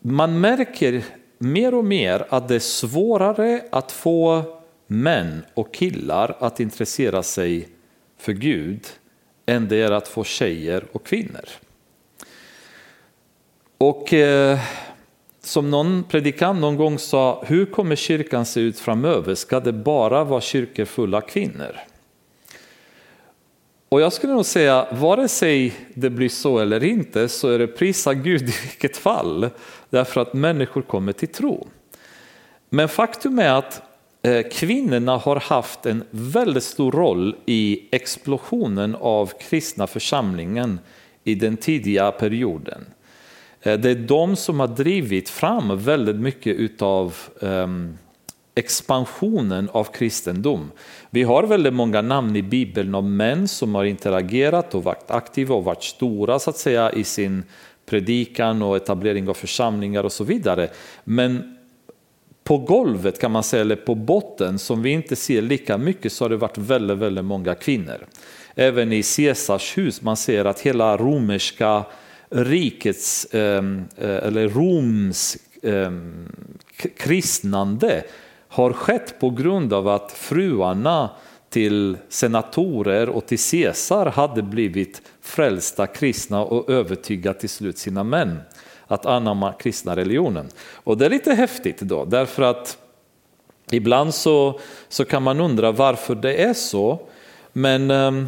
man 0.00 0.40
märker 0.40 1.04
mer 1.38 1.74
och 1.74 1.84
mer 1.84 2.26
att 2.28 2.48
det 2.48 2.54
är 2.54 2.58
svårare 2.58 3.64
att 3.70 3.92
få 3.92 4.42
män 4.86 5.44
och 5.54 5.74
killar 5.74 6.36
att 6.38 6.60
intressera 6.60 7.22
sig 7.22 7.68
för 8.18 8.32
Gud 8.32 8.86
än 9.46 9.68
det 9.68 9.76
är 9.76 9.90
att 9.90 10.08
få 10.08 10.24
tjejer 10.24 10.84
och 10.92 11.06
kvinnor. 11.06 11.48
Och 13.78 14.14
eh, 14.14 14.58
som 15.40 15.70
någon 15.70 16.04
predikant 16.04 16.60
någon 16.60 16.76
gång 16.76 16.98
sa, 16.98 17.44
hur 17.46 17.66
kommer 17.66 17.96
kyrkan 17.96 18.46
se 18.46 18.60
ut 18.60 18.78
framöver? 18.78 19.34
Ska 19.34 19.60
det 19.60 19.72
bara 19.72 20.24
vara 20.24 20.40
kyrkor 20.40 20.84
fulla 20.84 21.20
kvinnor? 21.20 21.91
Och 23.92 24.00
jag 24.00 24.12
skulle 24.12 24.32
nog 24.32 24.46
säga, 24.46 24.86
vare 24.90 25.28
sig 25.28 25.72
det 25.94 26.10
blir 26.10 26.28
så 26.28 26.58
eller 26.58 26.84
inte, 26.84 27.28
så 27.28 27.48
är 27.48 27.58
det 27.58 27.66
prisa 27.66 28.14
Gud 28.14 28.42
i 28.42 28.54
vilket 28.62 28.96
fall, 28.96 29.50
därför 29.90 30.20
att 30.20 30.34
människor 30.34 30.82
kommer 30.82 31.12
till 31.12 31.28
tro. 31.28 31.68
Men 32.70 32.88
faktum 32.88 33.38
är 33.38 33.52
att 33.52 33.82
eh, 34.22 34.46
kvinnorna 34.52 35.16
har 35.16 35.36
haft 35.36 35.86
en 35.86 36.04
väldigt 36.10 36.64
stor 36.64 36.92
roll 36.92 37.36
i 37.46 37.88
explosionen 37.90 38.96
av 39.00 39.32
kristna 39.40 39.86
församlingen 39.86 40.80
i 41.24 41.34
den 41.34 41.56
tidiga 41.56 42.10
perioden. 42.10 42.84
Eh, 43.62 43.78
det 43.78 43.90
är 43.90 43.94
de 43.94 44.36
som 44.36 44.60
har 44.60 44.68
drivit 44.68 45.28
fram 45.28 45.78
väldigt 45.78 46.16
mycket 46.16 46.56
utav 46.56 47.14
um, 47.40 47.98
expansionen 48.54 49.68
av 49.72 49.84
kristendom. 49.84 50.70
Vi 51.10 51.22
har 51.22 51.42
väldigt 51.42 51.74
många 51.74 52.02
namn 52.02 52.36
i 52.36 52.42
Bibeln 52.42 52.94
om 52.94 53.16
män 53.16 53.48
som 53.48 53.74
har 53.74 53.84
interagerat 53.84 54.74
och 54.74 54.84
varit 54.84 55.10
aktiva 55.10 55.54
och 55.54 55.64
varit 55.64 55.82
stora 55.82 56.38
så 56.38 56.50
att 56.50 56.56
säga 56.56 56.92
i 56.92 57.04
sin 57.04 57.42
predikan 57.86 58.62
och 58.62 58.76
etablering 58.76 59.28
av 59.28 59.34
församlingar 59.34 60.04
och 60.04 60.12
så 60.12 60.24
vidare. 60.24 60.68
Men 61.04 61.56
på 62.44 62.58
golvet 62.58 63.20
kan 63.20 63.30
man 63.30 63.42
säga, 63.42 63.60
eller 63.60 63.76
på 63.76 63.94
botten 63.94 64.58
som 64.58 64.82
vi 64.82 64.90
inte 64.90 65.16
ser 65.16 65.42
lika 65.42 65.78
mycket 65.78 66.12
så 66.12 66.24
har 66.24 66.28
det 66.30 66.36
varit 66.36 66.58
väldigt, 66.58 66.98
väldigt 66.98 67.24
många 67.24 67.54
kvinnor. 67.54 68.06
Även 68.54 68.92
i 68.92 69.02
Caesars 69.16 69.78
hus, 69.78 70.02
man 70.02 70.16
ser 70.16 70.44
att 70.44 70.60
hela 70.60 70.96
romerska 70.96 71.84
rikets, 72.30 73.24
eh, 73.24 73.64
eh, 73.96 74.26
eller 74.26 74.48
Roms 74.48 75.36
eh, 75.62 75.92
kristnande 76.96 78.04
har 78.52 78.72
skett 78.72 79.20
på 79.20 79.30
grund 79.30 79.72
av 79.72 79.88
att 79.88 80.12
fruarna 80.12 81.10
till 81.48 81.96
senatorer 82.08 83.08
och 83.08 83.26
till 83.26 83.38
Caesar 83.50 84.06
hade 84.06 84.42
blivit 84.42 85.02
frälsta 85.20 85.86
kristna 85.86 86.44
och 86.44 86.70
övertygat 86.70 87.40
till 87.40 87.48
slut 87.48 87.78
sina 87.78 88.04
män 88.04 88.40
att 88.86 89.06
anamma 89.06 89.52
kristna 89.52 89.96
religionen. 89.96 90.48
Och 90.72 90.98
det 90.98 91.06
är 91.06 91.10
lite 91.10 91.34
häftigt 91.34 91.80
då, 91.80 92.04
därför 92.04 92.42
att 92.42 92.78
ibland 93.70 94.14
så, 94.14 94.60
så 94.88 95.04
kan 95.04 95.22
man 95.22 95.40
undra 95.40 95.72
varför 95.72 96.14
det 96.14 96.42
är 96.42 96.54
så, 96.54 97.00
men 97.52 97.90
eh, 97.90 98.24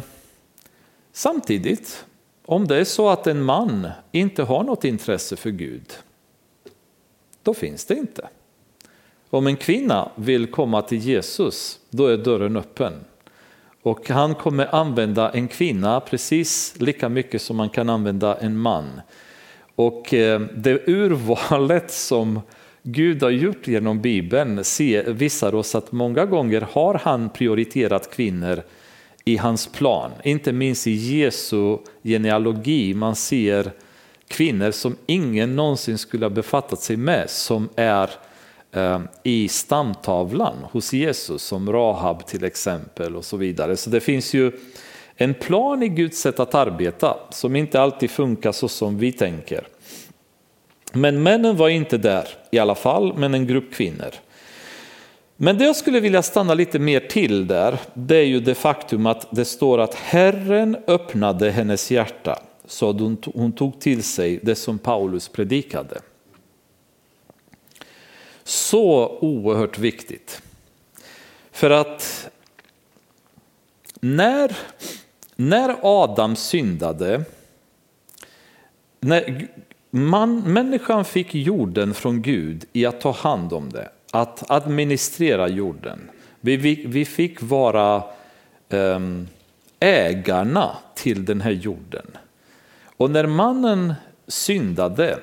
samtidigt, 1.13 2.05
om 2.45 2.67
det 2.67 2.77
är 2.77 2.83
så 2.83 3.09
att 3.09 3.27
en 3.27 3.43
man 3.43 3.87
inte 4.11 4.43
har 4.43 4.63
något 4.63 4.83
intresse 4.83 5.35
för 5.35 5.49
Gud, 5.49 5.93
då 7.43 7.53
finns 7.53 7.85
det 7.85 7.95
inte. 7.95 8.27
Om 9.35 9.47
en 9.47 9.57
kvinna 9.57 10.09
vill 10.15 10.47
komma 10.47 10.81
till 10.81 10.97
Jesus, 10.97 11.79
då 11.89 12.07
är 12.07 12.17
dörren 12.17 12.57
öppen. 12.57 12.93
Och 13.81 14.09
han 14.09 14.35
kommer 14.35 14.75
använda 14.75 15.29
en 15.29 15.47
kvinna 15.47 15.99
precis 15.99 16.75
lika 16.77 17.09
mycket 17.09 17.41
som 17.41 17.57
man 17.57 17.69
kan 17.69 17.89
använda 17.89 18.37
en 18.37 18.57
man. 18.57 19.01
Och 19.75 20.13
eh, 20.13 20.39
det 20.39 20.87
urvalet 20.87 21.91
som 21.91 22.41
Gud 22.83 23.23
har 23.23 23.29
gjort 23.29 23.67
genom 23.67 24.01
Bibeln 24.01 24.63
visar 25.07 25.55
oss 25.55 25.75
att 25.75 25.91
många 25.91 26.25
gånger 26.25 26.67
har 26.71 27.01
han 27.03 27.29
prioriterat 27.29 28.11
kvinnor 28.15 28.61
i 29.25 29.37
hans 29.37 29.67
plan. 29.67 30.11
Inte 30.23 30.51
minst 30.51 30.87
i 30.87 30.91
Jesu 30.91 31.77
genealogi. 32.03 32.93
Man 32.93 33.15
ser 33.15 33.71
kvinnor 34.27 34.71
som 34.71 34.95
ingen 35.05 35.55
någonsin 35.55 35.97
skulle 35.97 36.25
ha 36.25 36.29
befattat 36.29 36.81
sig 36.81 36.97
med 36.97 37.29
som 37.29 37.69
är 37.75 38.09
Eh, 38.09 38.24
Eh, 38.75 38.99
i 39.23 39.47
stamtavlan 39.47 40.55
hos 40.71 40.93
Jesus 40.93 41.43
som 41.43 41.71
Rahab 41.71 42.25
till 42.25 42.43
exempel 42.43 43.15
och 43.15 43.25
så 43.25 43.37
vidare. 43.37 43.77
Så 43.77 43.89
det 43.89 43.99
finns 43.99 44.33
ju 44.33 44.51
en 45.15 45.33
plan 45.33 45.83
i 45.83 45.87
Guds 45.87 46.21
sätt 46.21 46.39
att 46.39 46.55
arbeta 46.55 47.17
som 47.29 47.55
inte 47.55 47.81
alltid 47.81 48.11
funkar 48.11 48.51
så 48.51 48.67
som 48.67 48.97
vi 48.97 49.11
tänker. 49.11 49.67
Men 50.91 51.23
männen 51.23 51.57
var 51.57 51.69
inte 51.69 51.97
där 51.97 52.27
i 52.51 52.59
alla 52.59 52.75
fall, 52.75 53.17
men 53.17 53.33
en 53.33 53.47
grupp 53.47 53.73
kvinnor. 53.73 54.11
Men 55.37 55.57
det 55.57 55.65
jag 55.65 55.75
skulle 55.75 55.99
vilja 55.99 56.21
stanna 56.21 56.53
lite 56.53 56.79
mer 56.79 56.99
till 56.99 57.47
där, 57.47 57.79
det 57.93 58.17
är 58.17 58.25
ju 58.25 58.39
det 58.39 58.55
faktum 58.55 59.05
att 59.05 59.27
det 59.31 59.45
står 59.45 59.79
att 59.79 59.95
Herren 59.95 60.77
öppnade 60.87 61.51
hennes 61.51 61.91
hjärta 61.91 62.39
så 62.67 62.89
att 62.89 63.25
hon 63.25 63.51
tog 63.51 63.79
till 63.79 64.03
sig 64.03 64.39
det 64.43 64.55
som 64.55 64.79
Paulus 64.79 65.29
predikade. 65.29 66.01
Så 68.47 69.17
oerhört 69.21 69.77
viktigt. 69.77 70.41
För 71.51 71.69
att 71.69 72.29
när, 73.99 74.57
när 75.35 75.75
Adam 75.81 76.35
syndade, 76.35 77.23
när 78.99 79.47
man, 79.91 80.53
människan 80.53 81.05
fick 81.05 81.35
jorden 81.35 81.93
från 81.93 82.21
Gud 82.21 82.65
i 82.73 82.85
att 82.85 83.01
ta 83.01 83.11
hand 83.11 83.53
om 83.53 83.69
det, 83.69 83.89
att 84.11 84.51
administrera 84.51 85.47
jorden, 85.47 86.09
Vi, 86.41 86.57
vi, 86.57 86.85
vi 86.87 87.05
fick 87.05 87.41
vara 87.41 88.03
um, 88.69 89.27
ägarna 89.79 90.77
till 90.95 91.25
den 91.25 91.41
här 91.41 91.51
jorden. 91.51 92.05
Och 92.97 93.11
när 93.11 93.27
mannen 93.27 93.93
syndade 94.27 95.19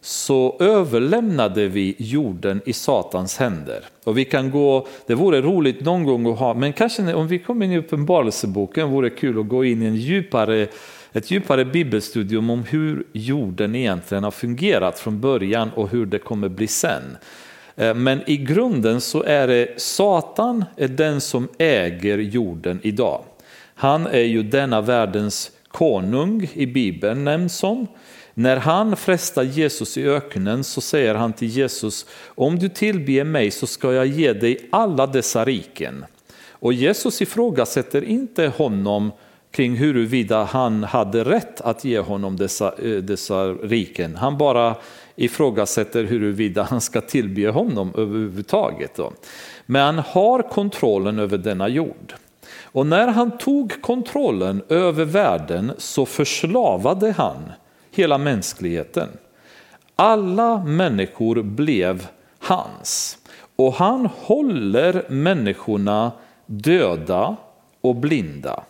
så 0.00 0.56
överlämnade 0.60 1.68
vi 1.68 1.94
jorden 1.98 2.60
i 2.64 2.72
Satans 2.72 3.38
händer. 3.38 3.84
Och 4.04 4.18
vi 4.18 4.24
kan 4.24 4.50
gå, 4.50 4.86
det 5.06 5.14
vore 5.14 5.40
roligt 5.40 5.84
någon 5.84 6.04
gång 6.04 6.32
att 6.32 6.38
ha, 6.38 6.54
men 6.54 6.72
kanske 6.72 7.14
om 7.14 7.28
vi 7.28 7.38
kommer 7.38 7.66
in 7.66 7.72
i 7.72 7.78
Uppenbarelseboken 7.78 8.90
vore 8.90 9.08
det 9.08 9.16
kul 9.16 9.40
att 9.40 9.48
gå 9.48 9.64
in 9.64 9.82
i 9.82 9.86
en 9.86 9.96
djupare, 9.96 10.66
ett 11.12 11.30
djupare 11.30 11.64
bibelstudium 11.64 12.50
om 12.50 12.64
hur 12.64 13.04
jorden 13.12 13.74
egentligen 13.74 14.24
har 14.24 14.30
fungerat 14.30 14.98
från 14.98 15.20
början 15.20 15.70
och 15.74 15.88
hur 15.88 16.06
det 16.06 16.18
kommer 16.18 16.48
bli 16.48 16.66
sen. 16.66 17.16
Eh, 17.76 17.94
men 17.94 18.20
i 18.26 18.36
grunden 18.36 19.00
så 19.00 19.22
är 19.22 19.48
det 19.48 19.80
Satan 19.80 20.64
är 20.76 20.88
den 20.88 21.20
som 21.20 21.48
äger 21.58 22.18
jorden 22.18 22.80
idag. 22.82 23.22
Han 23.74 24.06
är 24.06 24.20
ju 24.20 24.42
denna 24.42 24.80
världens 24.80 25.50
konung 25.68 26.48
i 26.52 26.66
Bibeln 26.66 27.24
nämns 27.24 27.56
som. 27.56 27.86
När 28.34 28.56
han 28.56 28.96
frestar 28.96 29.42
Jesus 29.42 29.98
i 29.98 30.08
öknen 30.08 30.64
så 30.64 30.80
säger 30.80 31.14
han 31.14 31.32
till 31.32 31.48
Jesus, 31.48 32.06
om 32.26 32.58
du 32.58 32.68
tillber 32.68 33.24
mig 33.24 33.50
så 33.50 33.66
ska 33.66 33.92
jag 33.92 34.06
ge 34.06 34.32
dig 34.32 34.68
alla 34.72 35.06
dessa 35.06 35.44
riken. 35.44 36.04
Och 36.50 36.72
Jesus 36.72 37.22
ifrågasätter 37.22 38.04
inte 38.04 38.52
honom 38.56 39.12
kring 39.50 39.76
huruvida 39.76 40.44
han 40.44 40.84
hade 40.84 41.24
rätt 41.24 41.60
att 41.60 41.84
ge 41.84 41.98
honom 41.98 42.36
dessa, 42.36 42.74
eh, 42.78 42.96
dessa 42.96 43.48
riken. 43.52 44.16
Han 44.16 44.38
bara 44.38 44.76
ifrågasätter 45.16 46.04
huruvida 46.04 46.62
han 46.62 46.80
ska 46.80 47.00
tillbe 47.00 47.48
honom 47.48 47.92
överhuvudtaget. 47.96 48.94
Då. 48.94 49.12
Men 49.66 49.82
han 49.84 49.98
har 49.98 50.42
kontrollen 50.42 51.18
över 51.18 51.38
denna 51.38 51.68
jord. 51.68 52.14
Och 52.62 52.86
när 52.86 53.08
han 53.08 53.38
tog 53.38 53.82
kontrollen 53.82 54.62
över 54.68 55.04
världen 55.04 55.72
så 55.78 56.06
förslavade 56.06 57.12
han 57.12 57.52
hela 57.90 58.18
mänskligheten. 58.18 59.08
Alla 59.96 60.64
människor 60.64 61.42
blev 61.42 62.06
hans 62.38 63.18
och 63.56 63.74
han 63.74 64.06
håller 64.06 65.04
människorna 65.08 66.12
döda 66.46 67.36
och 67.80 67.96
blinda. 67.96 68.64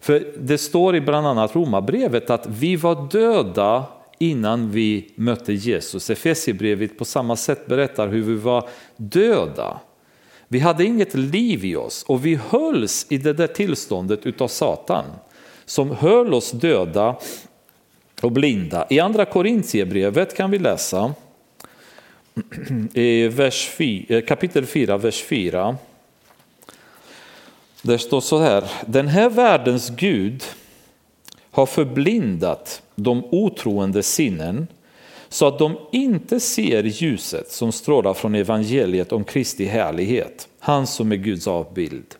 För 0.00 0.26
det 0.38 0.58
står 0.58 0.96
i 0.96 1.00
bland 1.00 1.26
annat 1.26 1.56
Romarbrevet 1.56 2.30
att 2.30 2.46
vi 2.46 2.76
var 2.76 3.08
döda 3.10 3.84
innan 4.18 4.70
vi 4.70 5.12
mötte 5.14 5.52
Jesus. 5.52 6.10
Efesierbrevet 6.10 6.98
på 6.98 7.04
samma 7.04 7.36
sätt 7.36 7.66
berättar 7.66 8.08
hur 8.08 8.22
vi 8.22 8.34
var 8.34 8.68
döda. 8.96 9.80
Vi 10.48 10.58
hade 10.58 10.84
inget 10.84 11.14
liv 11.14 11.64
i 11.64 11.76
oss 11.76 12.04
och 12.08 12.26
vi 12.26 12.34
hölls 12.34 13.06
i 13.08 13.18
det 13.18 13.32
där 13.32 13.46
tillståndet 13.46 14.26
utav 14.26 14.48
Satan 14.48 15.04
som 15.64 15.90
höll 15.90 16.34
oss 16.34 16.50
döda 16.50 17.16
och 18.20 18.32
blinda. 18.32 18.86
I 18.90 19.00
andra 19.00 19.24
Korintierbrevet 19.24 20.36
kan 20.36 20.50
vi 20.50 20.58
läsa 20.58 21.14
i 22.94 23.28
vers 23.28 23.68
4, 23.68 24.16
eh, 24.16 24.24
kapitel 24.24 24.66
4, 24.66 24.96
vers 24.96 25.22
4. 25.22 25.76
Där 27.82 27.98
står 27.98 28.20
så 28.20 28.38
här, 28.38 28.64
den 28.86 29.08
här 29.08 29.30
världens 29.30 29.90
Gud 29.90 30.44
har 31.50 31.66
förblindat 31.66 32.82
de 32.94 33.24
otroende 33.24 34.02
sinnen 34.02 34.66
så 35.28 35.46
att 35.46 35.58
de 35.58 35.78
inte 35.92 36.40
ser 36.40 36.82
ljuset 36.82 37.52
som 37.52 37.72
strålar 37.72 38.14
från 38.14 38.34
evangeliet 38.34 39.12
om 39.12 39.24
Kristi 39.24 39.64
härlighet, 39.64 40.48
han 40.58 40.86
som 40.86 41.12
är 41.12 41.16
Guds 41.16 41.46
avbild. 41.46 42.14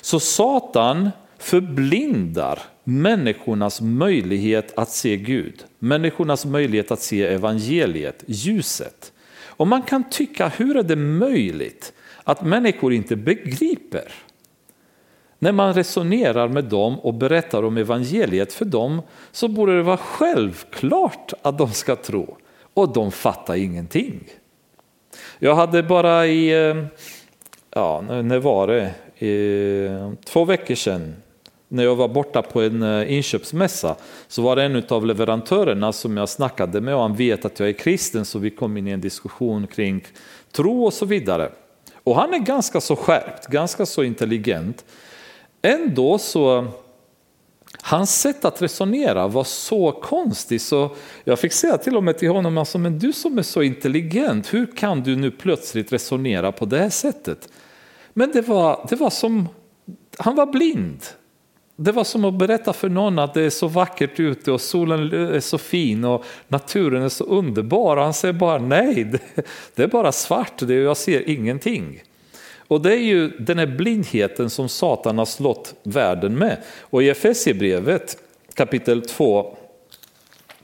Så 0.00 0.20
Satan 0.20 1.10
förblindar 1.38 2.58
människornas 2.84 3.80
möjlighet 3.80 4.78
att 4.78 4.90
se 4.90 5.16
Gud, 5.16 5.64
människornas 5.78 6.44
möjlighet 6.44 6.90
att 6.90 7.00
se 7.00 7.26
evangeliet, 7.26 8.24
ljuset. 8.26 9.12
Och 9.44 9.66
man 9.66 9.82
kan 9.82 10.10
tycka, 10.10 10.48
hur 10.48 10.76
är 10.76 10.82
det 10.82 10.96
möjligt 10.96 11.92
att 12.24 12.44
människor 12.44 12.92
inte 12.92 13.16
begriper? 13.16 14.12
När 15.38 15.52
man 15.52 15.74
resonerar 15.74 16.48
med 16.48 16.64
dem 16.64 17.00
och 17.00 17.14
berättar 17.14 17.62
om 17.62 17.76
evangeliet 17.76 18.52
för 18.52 18.64
dem 18.64 19.02
så 19.32 19.48
borde 19.48 19.76
det 19.76 19.82
vara 19.82 19.96
självklart 19.96 21.32
att 21.42 21.58
de 21.58 21.70
ska 21.70 21.96
tro. 21.96 22.36
Och 22.74 22.92
de 22.92 23.12
fattar 23.12 23.54
ingenting. 23.54 24.24
Jag 25.38 25.54
hade 25.54 25.82
bara 25.82 26.26
i, 26.26 26.68
eh, 26.68 26.84
ja, 27.70 28.00
när 28.00 28.38
var 28.38 28.66
det, 28.66 28.94
i, 29.26 29.88
två 30.24 30.44
veckor 30.44 30.74
sedan 30.74 31.14
när 31.72 31.84
jag 31.84 31.96
var 31.96 32.08
borta 32.08 32.42
på 32.42 32.62
en 32.62 32.82
eh, 32.82 33.12
inköpsmässa 33.12 33.96
så 34.28 34.42
var 34.42 34.56
det 34.56 34.62
en 34.62 34.82
av 34.88 35.06
leverantörerna 35.06 35.92
som 35.92 36.16
jag 36.16 36.28
snackade 36.28 36.80
med 36.80 36.94
och 36.94 37.00
han 37.02 37.16
vet 37.16 37.44
att 37.44 37.60
jag 37.60 37.68
är 37.68 37.72
kristen 37.72 38.24
så 38.24 38.38
vi 38.38 38.50
kom 38.50 38.76
in 38.76 38.88
i 38.88 38.90
en 38.90 39.00
diskussion 39.00 39.66
kring 39.66 40.04
tro 40.52 40.84
och 40.84 40.92
så 40.92 41.06
vidare. 41.06 41.52
Och 42.04 42.16
han 42.16 42.34
är 42.34 42.38
ganska 42.38 42.80
så 42.80 42.96
skärpt, 42.96 43.46
ganska 43.46 43.86
så 43.86 44.02
intelligent. 44.02 44.84
Ändå 45.62 46.18
så, 46.18 46.66
hans 47.82 48.20
sätt 48.20 48.44
att 48.44 48.62
resonera 48.62 49.28
var 49.28 49.44
så 49.44 49.92
konstigt 49.92 50.62
så 50.62 50.90
jag 51.24 51.38
fick 51.38 51.52
säga 51.52 51.78
till 51.78 51.96
och 51.96 52.04
med 52.04 52.18
till 52.18 52.30
honom, 52.30 52.58
alltså, 52.58 52.78
men 52.78 52.98
du 52.98 53.12
som 53.12 53.38
är 53.38 53.42
så 53.42 53.62
intelligent, 53.62 54.54
hur 54.54 54.76
kan 54.76 55.02
du 55.02 55.16
nu 55.16 55.30
plötsligt 55.30 55.92
resonera 55.92 56.52
på 56.52 56.64
det 56.64 56.78
här 56.78 56.90
sättet? 56.90 57.48
Men 58.12 58.32
det 58.32 58.48
var, 58.48 58.86
det 58.90 58.96
var 58.96 59.10
som, 59.10 59.48
han 60.18 60.34
var 60.34 60.46
blind. 60.46 61.00
Det 61.82 61.92
var 61.92 62.04
som 62.04 62.24
att 62.24 62.34
berätta 62.34 62.72
för 62.72 62.88
någon 62.88 63.18
att 63.18 63.34
det 63.34 63.42
är 63.42 63.50
så 63.50 63.66
vackert 63.66 64.20
ute 64.20 64.52
och 64.52 64.60
solen 64.60 65.12
är 65.12 65.40
så 65.40 65.58
fin 65.58 66.04
och 66.04 66.24
naturen 66.48 67.02
är 67.02 67.08
så 67.08 67.24
underbar. 67.24 67.96
Han 67.96 68.14
säger 68.14 68.32
bara 68.32 68.58
nej, 68.58 69.12
det 69.74 69.82
är 69.82 69.86
bara 69.86 70.12
svart, 70.12 70.52
det 70.58 70.74
jag 70.74 70.96
ser 70.96 71.28
ingenting. 71.28 72.02
Och 72.56 72.80
det 72.80 72.92
är 72.92 73.02
ju 73.02 73.28
den 73.28 73.58
här 73.58 73.66
blindheten 73.66 74.50
som 74.50 74.68
Satan 74.68 75.18
har 75.18 75.24
slått 75.24 75.74
världen 75.82 76.38
med. 76.38 76.62
Och 76.80 77.02
i 77.02 77.10
Efesierbrevet 77.10 78.16
kapitel 78.54 79.02
2, 79.02 79.56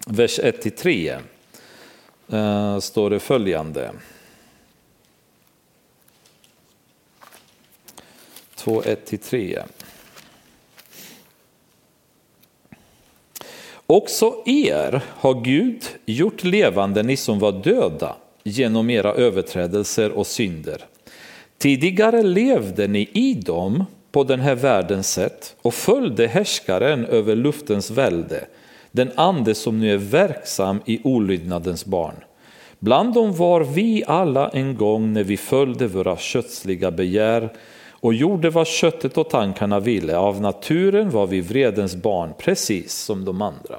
vers 0.07 0.41
1-3 0.41 1.19
eh, 2.29 2.79
står 2.79 3.11
det 3.11 3.21
följande. 3.21 3.91
2, 8.55 8.83
1-3. 8.83 9.63
Också 13.93 14.35
er 14.47 15.03
har 15.07 15.35
Gud 15.45 15.85
gjort 16.07 16.45
levande, 16.45 17.03
ni 17.03 17.17
som 17.17 17.39
var 17.39 17.53
döda, 17.53 18.17
genom 18.45 18.91
era 18.91 19.13
överträdelser 19.13 20.13
och 20.13 20.27
synder. 20.27 20.85
Tidigare 21.59 22.23
levde 22.23 22.89
ni 22.89 23.09
i 23.13 23.35
dem 23.35 23.85
på 24.13 24.25
den 24.25 24.41
här 24.41 24.55
världens 24.55 25.13
sätt 25.13 25.57
och 25.63 25.75
följde 25.75 26.27
härskaren 26.27 27.05
över 27.05 27.37
luftens 27.37 27.91
välde, 27.91 28.45
den 28.93 29.11
ande 29.15 29.55
som 29.55 29.81
nu 29.81 29.93
är 29.93 29.97
verksam 29.97 30.81
i 30.87 31.01
olydnadens 31.05 31.85
barn. 31.85 32.17
Bland 32.79 33.15
dem 33.15 33.37
var 33.37 33.61
vi 33.61 34.05
alla 34.07 34.49
en 34.49 34.77
gång 34.77 35.13
när 35.13 35.25
vi 35.25 35.37
följde 35.37 35.87
våra 35.87 36.17
kötsliga 36.17 36.91
begär 36.91 37.53
och 38.01 38.15
gjorde 38.15 38.51
vad 38.51 38.67
köttet 38.67 39.19
och 39.19 39.31
tankarna 39.31 39.81
ville. 39.81 40.17
Av 40.17 40.41
naturen 40.41 41.11
var 41.11 41.27
vi 41.27 41.41
vredens 41.41 41.97
barn, 41.97 42.33
precis 42.39 42.95
som 42.95 43.25
de 43.25 43.43
andra. 43.43 43.79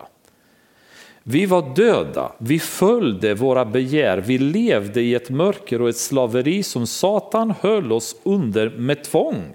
Vi 1.23 1.45
var 1.45 1.75
döda, 1.75 2.32
vi 2.38 2.60
följde 2.60 3.34
våra 3.34 3.65
begär, 3.65 4.17
vi 4.17 4.38
levde 4.38 5.01
i 5.01 5.15
ett 5.15 5.29
mörker 5.29 5.82
och 5.82 5.89
ett 5.89 5.97
slaveri 5.97 6.63
som 6.63 6.88
Satan 6.88 7.53
höll 7.62 7.91
oss 7.91 8.15
under 8.23 8.69
med 8.69 9.03
tvång. 9.03 9.53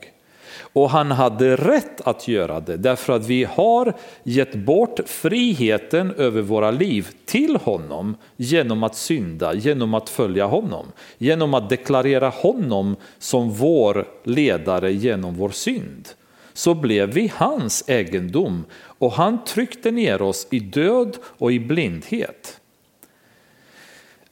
Och 0.74 0.90
han 0.90 1.10
hade 1.10 1.56
rätt 1.56 2.00
att 2.00 2.28
göra 2.28 2.60
det 2.60 2.76
därför 2.76 3.12
att 3.12 3.26
vi 3.26 3.44
har 3.44 3.92
gett 4.22 4.54
bort 4.54 5.00
friheten 5.06 6.10
över 6.10 6.42
våra 6.42 6.70
liv 6.70 7.08
till 7.24 7.56
honom 7.56 8.16
genom 8.36 8.82
att 8.82 8.96
synda, 8.96 9.54
genom 9.54 9.94
att 9.94 10.08
följa 10.08 10.46
honom, 10.46 10.86
genom 11.18 11.54
att 11.54 11.68
deklarera 11.68 12.28
honom 12.28 12.96
som 13.18 13.50
vår 13.50 14.04
ledare 14.24 14.92
genom 14.92 15.34
vår 15.34 15.50
synd. 15.50 16.08
Så 16.52 16.74
blev 16.74 17.12
vi 17.12 17.32
hans 17.34 17.84
egendom 17.86 18.64
och 18.82 19.12
han 19.12 19.44
tryckte 19.44 19.90
ner 19.90 20.22
oss 20.22 20.46
i 20.50 20.60
död 20.60 21.16
och 21.24 21.52
i 21.52 21.60
blindhet. 21.60 22.60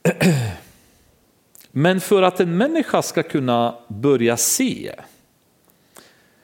Men 1.70 2.00
för 2.00 2.22
att 2.22 2.40
en 2.40 2.56
människa 2.56 3.02
ska 3.02 3.22
kunna 3.22 3.74
börja 3.88 4.36
se 4.36 4.92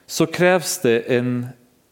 så 0.09 0.25
krävs 0.25 0.81
det 0.81 0.99
en, 0.99 1.47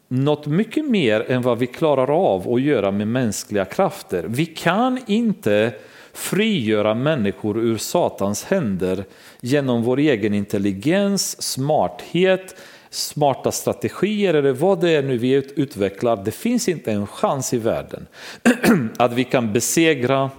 något 0.08 0.45
mycket 0.45 0.86
mer 0.86 1.32
än 1.32 1.41
vad 1.41 1.60
vi 1.60 1.67
klarar 1.67 2.34
av 2.34 2.53
att 2.53 2.62
göra 2.62 2.91
med 2.91 3.08
mänskliga 3.08 3.65
krafter. 3.65 4.25
Vi 4.27 4.45
kan 4.45 4.99
inte 5.08 5.73
frigöra 6.13 6.93
människor 6.93 7.60
ur 7.60 7.77
Satans 7.77 8.43
händer 8.43 9.06
genom 9.41 9.84
vår 9.84 9.99
egen 9.99 10.34
intelligens, 10.34 11.41
smarthet, 11.41 12.56
smarta 12.89 13.51
strategier 13.51 14.34
eller 14.34 14.53
vad 14.53 14.82
det 14.82 14.89
är 14.89 15.03
nu 15.03 15.17
vi 15.17 15.34
utvecklar. 15.56 16.23
Det 16.25 16.32
finns 16.32 16.69
inte 16.69 16.91
en 16.91 17.08
chans 17.08 17.53
i 17.53 17.58
världen 17.58 18.08
att 18.97 19.13
vi 19.13 19.23
kan 19.23 19.53
besegra 19.53 20.32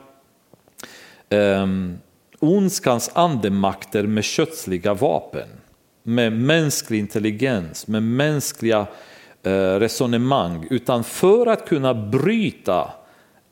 um, 1.30 1.98
ondskans 2.38 3.10
andemakter 3.14 4.02
med 4.02 4.24
kötsliga 4.24 4.94
vapen, 4.94 5.48
med 6.08 6.32
mänsklig 6.32 6.98
intelligens, 6.98 7.86
med 7.86 8.02
mänskliga 8.02 8.86
eh, 9.42 9.52
resonemang, 9.52 10.66
utan 10.70 11.04
för 11.04 11.46
att 11.46 11.68
kunna 11.68 11.94
bryta 11.94 12.90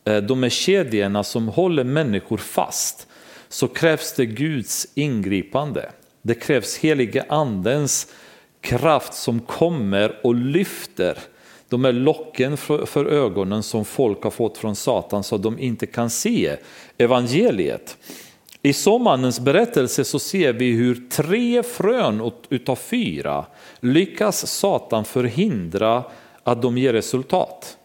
eh, 0.04 0.16
de 0.16 0.42
här 0.42 0.50
kedjorna 0.50 1.24
som 1.24 1.48
håller 1.48 1.84
människor 1.84 2.36
fast 2.36 3.06
så 3.48 3.68
krävs 3.68 4.12
det 4.12 4.26
Guds 4.26 4.86
ingripande. 4.94 5.90
Det 6.22 6.34
krävs 6.34 6.76
helige 6.78 7.24
andens 7.28 8.12
kraft 8.60 9.14
som 9.14 9.40
kommer 9.40 10.20
och 10.22 10.34
lyfter 10.34 11.18
de 11.68 11.84
här 11.84 11.92
locken 11.92 12.56
för 12.86 13.06
ögonen 13.06 13.62
som 13.62 13.84
folk 13.84 14.22
har 14.22 14.30
fått 14.30 14.58
från 14.58 14.76
Satan 14.76 15.24
så 15.24 15.34
att 15.34 15.42
de 15.42 15.58
inte 15.58 15.86
kan 15.86 16.10
se 16.10 16.56
evangeliet. 16.98 17.96
I 18.66 18.72
sommarens 18.72 19.40
berättelse 19.40 20.04
så 20.04 20.18
ser 20.18 20.52
vi 20.52 20.70
hur 20.70 21.08
tre 21.10 21.62
frön 21.62 22.32
utav 22.48 22.76
fyra 22.76 23.44
lyckas 23.80 24.46
Satan 24.46 25.04
förhindra 25.04 26.04
att 26.42 26.62
de 26.62 26.78
ger 26.78 26.92
resultat. 26.92 27.76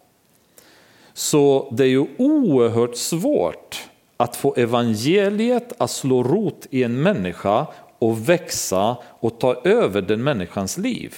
Så 1.14 1.74
det 1.78 1.84
är 1.84 1.88
ju 1.88 2.06
oerhört 2.18 2.96
svårt 2.96 3.88
att 4.18 4.36
få 4.36 4.54
evangeliet 4.58 5.74
att 5.78 5.92
slå 5.92 6.24
rot 6.24 6.68
i 6.70 6.84
en 6.84 7.02
människa 7.02 7.68
och 8.00 8.30
växa 8.30 8.98
och 9.20 9.40
ta 9.40 9.62
över 9.64 10.02
den 10.02 10.24
människans 10.24 10.78
liv. 10.78 11.16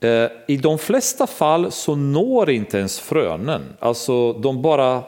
Eh, 0.00 0.28
I 0.48 0.56
de 0.56 0.78
flesta 0.78 1.26
fall 1.26 1.72
så 1.72 1.94
når 1.94 2.50
inte 2.50 2.78
ens 2.78 3.00
frönen, 3.00 3.62
alltså 3.80 4.32
de 4.32 4.62
bara 4.62 5.02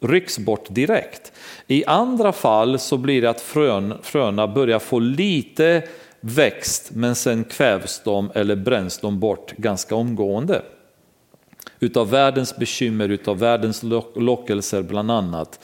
rycks 0.00 0.38
bort 0.38 0.66
direkt. 0.68 1.32
I 1.66 1.84
andra 1.84 2.32
fall 2.32 2.78
så 2.78 2.96
blir 2.96 3.22
det 3.22 3.30
att 3.30 3.40
frön, 3.40 3.94
fröna 4.02 4.48
börjar 4.48 4.78
få 4.78 4.98
lite 4.98 5.82
växt 6.20 6.90
men 6.92 7.14
sen 7.14 7.44
kvävs 7.44 8.00
de 8.04 8.30
eller 8.34 8.56
bränns 8.56 8.98
de 8.98 9.20
bort 9.20 9.52
ganska 9.56 9.94
omgående. 9.94 10.62
Utav 11.80 12.10
världens 12.10 12.56
bekymmer, 12.56 13.08
utav 13.08 13.38
världens 13.38 13.82
lockelser 14.14 14.82
bland 14.82 15.10
annat. 15.10 15.60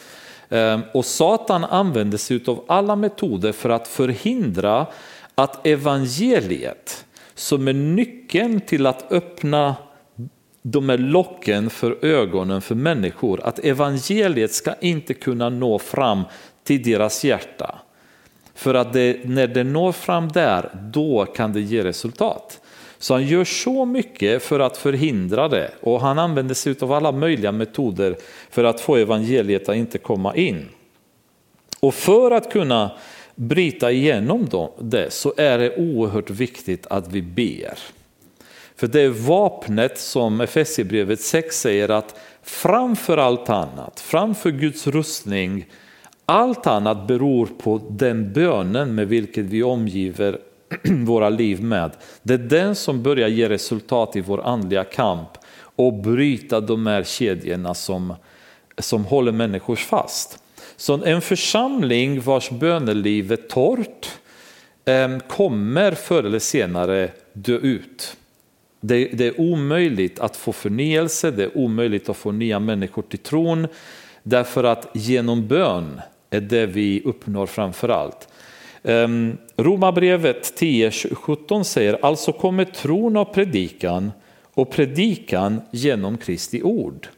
Ehm, 0.49 0.81
och 0.94 1.05
Satan 1.05 1.64
använder 1.64 2.18
sig 2.18 2.40
av 2.47 2.64
alla 2.66 2.97
metoder 2.97 3.53
för 3.53 3.70
att 3.70 3.88
förhindra 3.88 4.87
att 5.35 5.66
evangeliet, 5.66 7.05
som 7.35 7.68
är 7.68 7.73
nyckeln 7.73 8.61
till 8.61 8.87
att 8.87 9.12
öppna 9.12 9.75
de 10.66 10.90
är 10.90 10.98
locken 10.98 11.70
för 11.70 12.05
ögonen 12.05 12.62
för 12.62 12.74
människor, 12.74 13.40
att 13.44 13.59
evangeliet 13.59 14.53
ska 14.53 14.74
inte 14.81 15.14
kunna 15.14 15.48
nå 15.48 15.79
fram 15.79 16.22
till 16.62 16.83
deras 16.83 17.24
hjärta. 17.24 17.79
För 18.55 18.74
att 18.74 18.92
det, 18.92 19.29
när 19.29 19.46
det 19.46 19.64
når 19.64 19.92
fram 19.92 20.29
där, 20.29 20.70
då 20.92 21.24
kan 21.24 21.53
det 21.53 21.61
ge 21.61 21.85
resultat. 21.85 22.61
Så 22.98 23.14
han 23.14 23.27
gör 23.27 23.44
så 23.44 23.85
mycket 23.85 24.42
för 24.42 24.61
att 24.61 24.77
förhindra 24.77 25.48
det 25.48 25.70
och 25.81 26.00
han 26.00 26.18
använder 26.18 26.55
sig 26.55 26.74
av 26.81 26.92
alla 26.92 27.12
möjliga 27.12 27.53
metoder 27.53 28.16
för 28.50 28.64
att 28.64 28.81
få 28.81 28.96
evangeliet 28.96 29.68
att 29.68 29.77
inte 29.77 29.98
komma 29.98 30.37
in. 30.37 30.68
Och 31.81 31.94
för 31.94 32.31
att 32.31 32.53
kunna 32.53 32.90
bryta 33.35 33.92
igenom 33.92 34.70
det 34.81 35.12
så 35.12 35.35
är 35.37 35.59
det 35.59 35.77
oerhört 35.77 36.31
viktigt 36.31 36.87
att 36.87 37.12
vi 37.12 37.22
ber. 37.22 37.79
För 38.85 38.88
det 38.88 39.01
är 39.01 39.09
vapnet 39.09 39.99
som 39.99 40.40
Efesierbrevet 40.40 41.20
6 41.20 41.61
säger 41.61 41.88
att 41.88 42.20
framför 42.42 43.18
allt 43.18 43.51
annat, 43.51 44.01
framför 44.01 44.51
Guds 44.51 44.87
rustning, 44.87 45.66
allt 46.27 46.66
annat 46.66 47.07
beror 47.07 47.47
på 47.47 47.81
den 47.90 48.33
bönen 48.33 48.94
med 48.94 49.09
vilket 49.09 49.44
vi 49.44 49.62
omgiver 49.62 50.38
våra 51.07 51.29
liv 51.29 51.62
med. 51.62 51.90
Det 52.23 52.35
är 52.35 52.38
den 52.38 52.75
som 52.75 53.03
börjar 53.03 53.29
ge 53.29 53.49
resultat 53.49 54.16
i 54.16 54.20
vår 54.20 54.47
andliga 54.47 54.85
kamp 54.85 55.29
och 55.77 55.92
bryta 55.92 56.61
de 56.61 56.87
här 56.87 57.03
kedjorna 57.03 57.75
som, 57.75 58.14
som 58.79 59.05
håller 59.05 59.33
människor 59.33 59.77
fast. 59.77 60.38
Så 60.77 61.05
en 61.05 61.20
församling 61.20 62.20
vars 62.20 62.51
böneliv 62.51 63.33
är 63.33 63.37
torrt 63.37 64.09
eh, 64.85 65.18
kommer 65.18 65.92
förr 65.92 66.25
eller 66.25 66.38
senare 66.38 67.11
dö 67.33 67.57
ut. 67.57 68.16
Det, 68.87 69.05
det, 69.05 69.27
är 69.27 69.40
omöjligt 69.40 70.18
att 70.18 70.37
få 70.37 70.53
förnyelse, 70.53 71.31
det 71.31 71.44
är 71.44 71.59
omöjligt 71.59 72.09
att 72.09 72.16
få 72.16 72.33
nya 72.33 72.59
människor 72.59 73.03
till 73.03 73.18
tron 73.18 73.66
därför 74.23 74.64
att 74.64 74.88
genom 74.92 75.49
bön 75.49 76.01
är 76.31 76.40
det 76.40 76.66
vi 76.66 77.03
uppnår 77.05 77.47
framför 77.47 77.88
allt. 77.88 78.29
Um, 78.83 79.38
Romarbrevet 79.57 80.61
10.17 80.61 81.62
säger 81.62 81.99
alltså 82.03 82.33
kommer 82.33 82.64
tron 82.64 83.16
av 83.16 83.25
predikan 83.25 84.12
och 84.55 84.70
predikan 84.70 85.61
genom 85.70 86.18
Kristi 86.18 86.62
ord. 86.62 87.09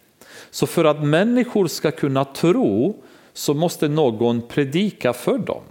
Så 0.51 0.67
för 0.67 0.85
att 0.85 1.05
människor 1.05 1.67
ska 1.67 1.91
kunna 1.91 2.25
tro 2.25 3.03
så 3.33 3.55
måste 3.55 3.89
någon 3.89 4.43
predika 4.43 5.13
för 5.13 5.39
dem. 5.39 5.63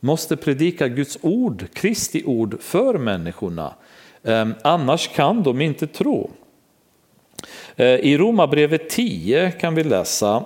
Måste 0.00 0.36
predika 0.36 0.88
Guds 0.88 1.18
ord, 1.22 1.66
Kristi 1.72 2.22
ord 2.26 2.56
för 2.60 2.98
människorna. 2.98 3.74
Ehm, 4.26 4.54
annars 4.62 5.08
kan 5.08 5.42
de 5.42 5.60
inte 5.60 5.86
tro. 5.86 6.30
Ehm, 7.76 8.00
I 8.02 8.18
Romarbrevet 8.18 8.90
10 8.90 9.50
kan 9.50 9.74
vi 9.74 9.84
läsa, 9.84 10.44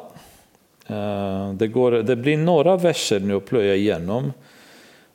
ehm, 0.86 1.58
det, 1.58 1.68
går, 1.68 1.92
det 1.92 2.16
blir 2.16 2.36
några 2.36 2.76
verser 2.76 3.20
nu 3.20 3.36
att 3.36 3.46
plöja 3.46 3.74
igenom. 3.74 4.32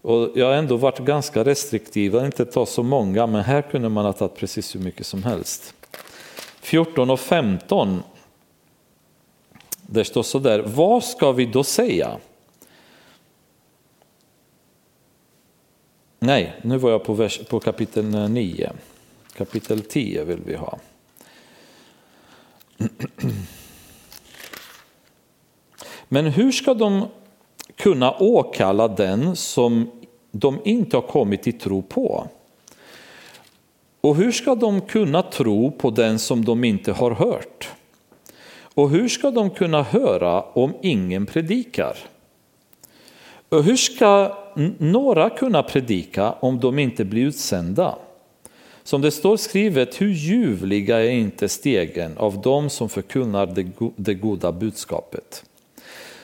Och 0.01 0.29
jag 0.35 0.45
har 0.45 0.53
ändå 0.53 0.77
varit 0.77 0.99
ganska 0.99 1.43
restriktiv, 1.43 2.15
att 2.15 2.25
inte 2.25 2.45
ta 2.45 2.65
så 2.65 2.83
många, 2.83 3.27
men 3.27 3.43
här 3.43 3.61
kunde 3.61 3.89
man 3.89 4.05
ha 4.05 4.13
tagit 4.13 4.35
precis 4.35 4.75
hur 4.75 4.79
mycket 4.79 5.05
som 5.05 5.23
helst. 5.23 5.73
14 6.61 7.09
och 7.09 7.19
15. 7.19 8.03
det 9.81 10.05
står 10.05 10.23
så 10.23 10.39
där, 10.39 10.59
vad 10.59 11.03
ska 11.03 11.31
vi 11.31 11.45
då 11.45 11.63
säga? 11.63 12.17
Nej, 16.19 16.55
nu 16.61 16.77
var 16.77 16.91
jag 16.91 17.03
på, 17.03 17.13
vers, 17.13 17.39
på 17.49 17.59
kapitel 17.59 18.15
eh, 18.15 18.29
9. 18.29 18.71
Kapitel 19.37 19.81
10 19.81 20.23
vill 20.23 20.41
vi 20.45 20.55
ha. 20.55 20.79
Men 26.07 26.25
hur 26.25 26.51
ska 26.51 26.73
de 26.73 27.07
kunna 27.75 28.11
åkalla 28.19 28.87
den 28.87 29.35
som 29.35 29.91
de 30.31 30.59
inte 30.65 30.97
har 30.97 31.01
kommit 31.01 31.43
till 31.43 31.59
tro 31.59 31.81
på? 31.81 32.27
Och 34.01 34.15
hur 34.15 34.31
ska 34.31 34.55
de 34.55 34.81
kunna 34.81 35.21
tro 35.21 35.71
på 35.71 35.89
den 35.89 36.19
som 36.19 36.45
de 36.45 36.63
inte 36.63 36.91
har 36.91 37.11
hört? 37.11 37.69
Och 38.75 38.89
hur 38.89 39.07
ska 39.07 39.31
de 39.31 39.49
kunna 39.49 39.83
höra 39.83 40.41
om 40.41 40.73
ingen 40.81 41.25
predikar? 41.25 41.97
Och 43.49 43.63
hur 43.63 43.75
ska 43.75 44.37
några 44.77 45.29
kunna 45.29 45.63
predika 45.63 46.31
om 46.31 46.59
de 46.59 46.79
inte 46.79 47.05
blir 47.05 47.25
utsända? 47.25 47.95
Som 48.83 49.01
det 49.01 49.11
står 49.11 49.37
skrivet, 49.37 50.01
hur 50.01 50.11
ljuvliga 50.11 51.03
är 51.03 51.09
inte 51.09 51.49
stegen 51.49 52.17
av 52.17 52.41
dem 52.41 52.69
som 52.69 52.89
förkunnar 52.89 53.53
det 53.95 54.13
goda 54.13 54.51
budskapet. 54.51 55.43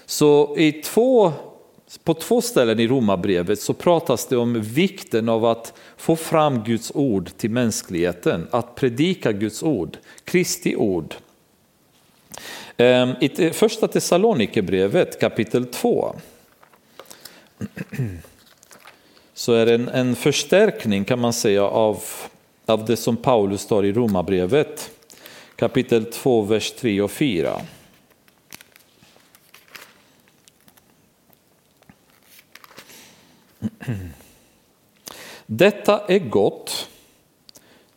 Så 0.06 0.56
i 0.58 0.72
två, 0.72 1.34
på 2.04 2.14
två 2.14 2.42
ställen 2.42 2.80
i 2.80 2.88
Romarbrevet 2.88 3.62
så 3.62 3.74
pratas 3.74 4.26
det 4.26 4.38
om 4.38 4.62
vikten 4.62 5.30
av 5.30 5.46
att 5.46 5.74
få 5.98 6.16
fram 6.16 6.64
Guds 6.64 6.92
ord 6.96 7.30
till 7.38 7.52
mänskligheten, 7.52 8.48
att 8.52 8.76
predika 8.76 9.32
Guds 9.32 9.64
ord, 9.64 9.98
Kristi 10.26 10.76
ord. 10.76 11.16
Ehm, 12.78 13.10
I 13.22 13.50
första 13.50 13.88
Thessalonikerbrevet 13.88 15.20
kapitel 15.20 15.66
2 15.66 16.16
så 19.34 19.54
är 19.54 19.66
det 19.66 19.76
en, 19.76 19.90
en 19.90 20.16
förstärkning 20.16 21.06
kan 21.06 21.20
man 21.20 21.34
säga 21.34 21.64
av, 21.64 22.04
av 22.66 22.86
det 22.86 22.98
som 22.98 23.18
Paulus 23.18 23.66
tar 23.66 23.86
i 23.86 23.94
Romarbrevet 23.94 24.92
kapitel 25.62 26.06
2, 26.06 26.42
vers 26.42 26.72
3 26.72 27.02
och 27.02 27.12
4. 27.12 27.62
Detta 35.46 36.06
är 36.08 36.20
gott. 36.20 36.90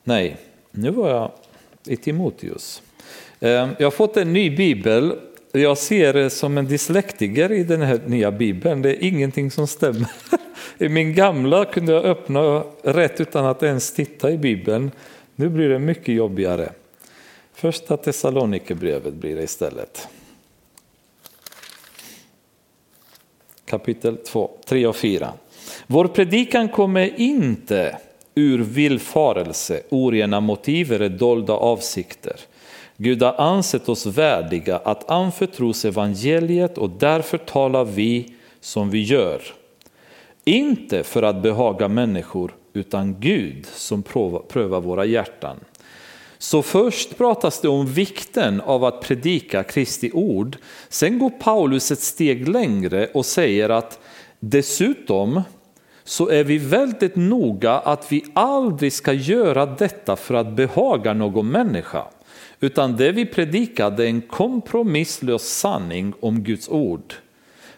Nej, 0.02 0.36
nu 0.70 0.90
var 0.90 1.10
jag 1.10 1.30
i 1.86 1.96
Timoteus. 1.96 2.82
Eh, 3.40 3.48
jag 3.50 3.86
har 3.86 3.90
fått 3.90 4.16
en 4.16 4.32
ny 4.32 4.56
bibel 4.56 5.18
jag 5.61 5.78
ser 5.78 6.12
det 6.12 6.30
som 6.30 6.59
en 6.59 6.66
dyslektiker 6.66 7.52
i 7.52 7.64
den 7.64 7.82
här 7.82 8.00
nya 8.07 8.30
bibeln. 8.30 8.82
Det 8.82 8.90
är 8.90 9.09
ingenting 9.09 9.50
som 9.50 9.66
stämmer. 9.66 10.11
I 10.78 10.88
min 10.88 11.14
gamla 11.14 11.64
kunde 11.64 11.92
jag 11.92 12.05
öppna 12.05 12.64
rätt 12.82 13.20
utan 13.20 13.46
att 13.46 13.62
ens 13.62 13.92
titta 13.92 14.30
i 14.30 14.38
bibeln. 14.38 14.90
Nu 15.36 15.48
blir 15.48 15.68
det 15.68 15.78
mycket 15.78 16.14
jobbigare. 16.14 16.72
Första 17.52 17.96
Thessalonikerbrevet 17.96 19.14
blir 19.14 19.36
det 19.36 19.42
istället. 19.42 20.09
Kapitel 23.64 24.16
2, 24.16 24.50
3 24.64 24.86
och 24.86 24.96
4. 24.96 25.32
Vår 25.86 26.09
predikan 26.09 26.68
kommer 26.68 27.20
inte 27.20 27.98
ur 28.34 28.59
villfarelse, 28.59 29.82
orena 29.88 30.40
motiv 30.40 30.92
eller 30.92 31.09
dolda 31.09 31.52
avsikter. 31.52 32.40
Gud 32.97 33.22
har 33.22 33.34
ansett 33.40 33.88
oss 33.88 34.07
värdiga 34.07 34.76
att 34.76 35.11
anförtros 35.11 35.84
evangeliet 35.84 36.78
och 36.78 36.90
därför 36.90 37.38
talar 37.38 37.84
vi 37.84 38.34
som 38.61 38.90
vi 38.90 39.03
gör. 39.03 39.42
Inte 40.45 41.03
för 41.03 41.22
att 41.22 41.42
behaga 41.42 41.88
människor 41.88 42.55
utan 42.72 43.20
Gud 43.20 43.66
som 43.66 44.03
prövar 44.49 44.80
våra 44.80 45.05
hjärtan. 45.05 45.57
Så 46.38 46.62
först 46.62 47.18
pratas 47.18 47.61
det 47.61 47.68
om 47.68 47.86
vikten 47.86 48.61
av 48.61 48.84
att 48.84 49.01
predika 49.01 49.62
Kristi 49.62 50.11
ord. 50.12 50.57
Sen 50.88 51.18
går 51.18 51.30
Paulus 51.30 51.90
ett 51.90 52.01
steg 52.01 52.49
längre 52.49 53.07
och 53.07 53.26
säger 53.26 53.68
att 53.68 53.99
dessutom 54.40 55.42
så 56.05 56.28
är 56.28 56.45
vi 56.45 56.59
väldigt 56.59 57.16
noga 57.16 57.72
att 57.72 58.12
vi 58.12 58.24
aldrig 58.34 58.92
ska 58.92 59.12
göra 59.12 59.66
detta 59.66 60.16
för 60.16 60.34
att 60.34 60.53
behaga 60.53 61.12
någon 61.12 61.49
människa. 61.49 62.05
Utan 62.64 62.96
det 62.96 63.12
vi 63.12 63.26
predikar 63.26 64.00
är 64.00 64.06
en 64.06 64.20
kompromisslös 64.20 65.42
sanning 65.42 66.12
om 66.20 66.42
Guds 66.42 66.68
ord. 66.68 67.14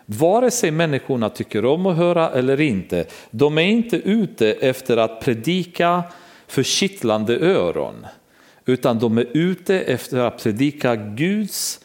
Vare 0.07 0.51
sig 0.51 0.71
människorna 0.71 1.29
tycker 1.29 1.65
om 1.65 1.87
att 1.87 1.97
höra 1.97 2.31
eller 2.31 2.61
inte, 2.61 3.05
de 3.31 3.59
är 3.59 3.63
inte 3.63 3.97
ute 3.97 4.53
efter 4.53 4.97
att 4.97 5.21
predika 5.21 6.03
för 6.47 6.63
kittlande 6.63 7.39
öron, 7.39 8.07
utan 8.67 8.99
de 8.99 9.19
är 9.19 9.27
ute 9.33 9.81
efter 9.81 10.19
att 10.19 10.43
predika 10.43 10.97
Guds 10.97 11.81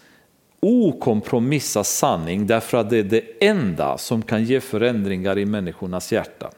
okompromissa 0.60 1.84
sanning 1.84 2.48
därför 2.48 2.78
att 2.78 2.90
det 2.90 2.98
är 2.98 3.04
det 3.04 3.24
enda 3.40 3.98
som 3.98 4.22
kan 4.22 4.44
ge 4.44 4.60
förändringar 4.60 5.38
i 5.38 5.46
människornas 5.46 6.12
hjärta. 6.12 6.50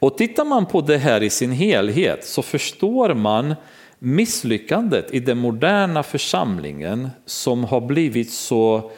Och 0.00 0.18
tittar 0.18 0.44
man 0.44 0.66
på 0.66 0.80
det 0.80 0.98
här 0.98 1.22
i 1.22 1.30
sin 1.30 1.52
helhet 1.52 2.24
så 2.24 2.42
förstår 2.42 3.14
man 3.14 3.54
misslyckandet 4.02 5.14
i 5.14 5.20
den 5.20 5.38
moderna 5.38 6.02
församlingen 6.02 7.10
som 7.26 7.64
har 7.64 7.80
blivit 7.80 8.32
så 8.32 8.90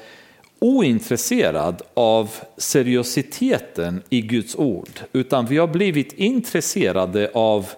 ointresserad 0.58 1.82
av 1.94 2.30
seriositeten 2.56 4.02
i 4.08 4.20
Guds 4.20 4.56
ord, 4.56 4.90
utan 5.12 5.46
vi 5.46 5.58
har 5.58 5.66
blivit 5.66 6.12
intresserade 6.12 7.30
av 7.34 7.68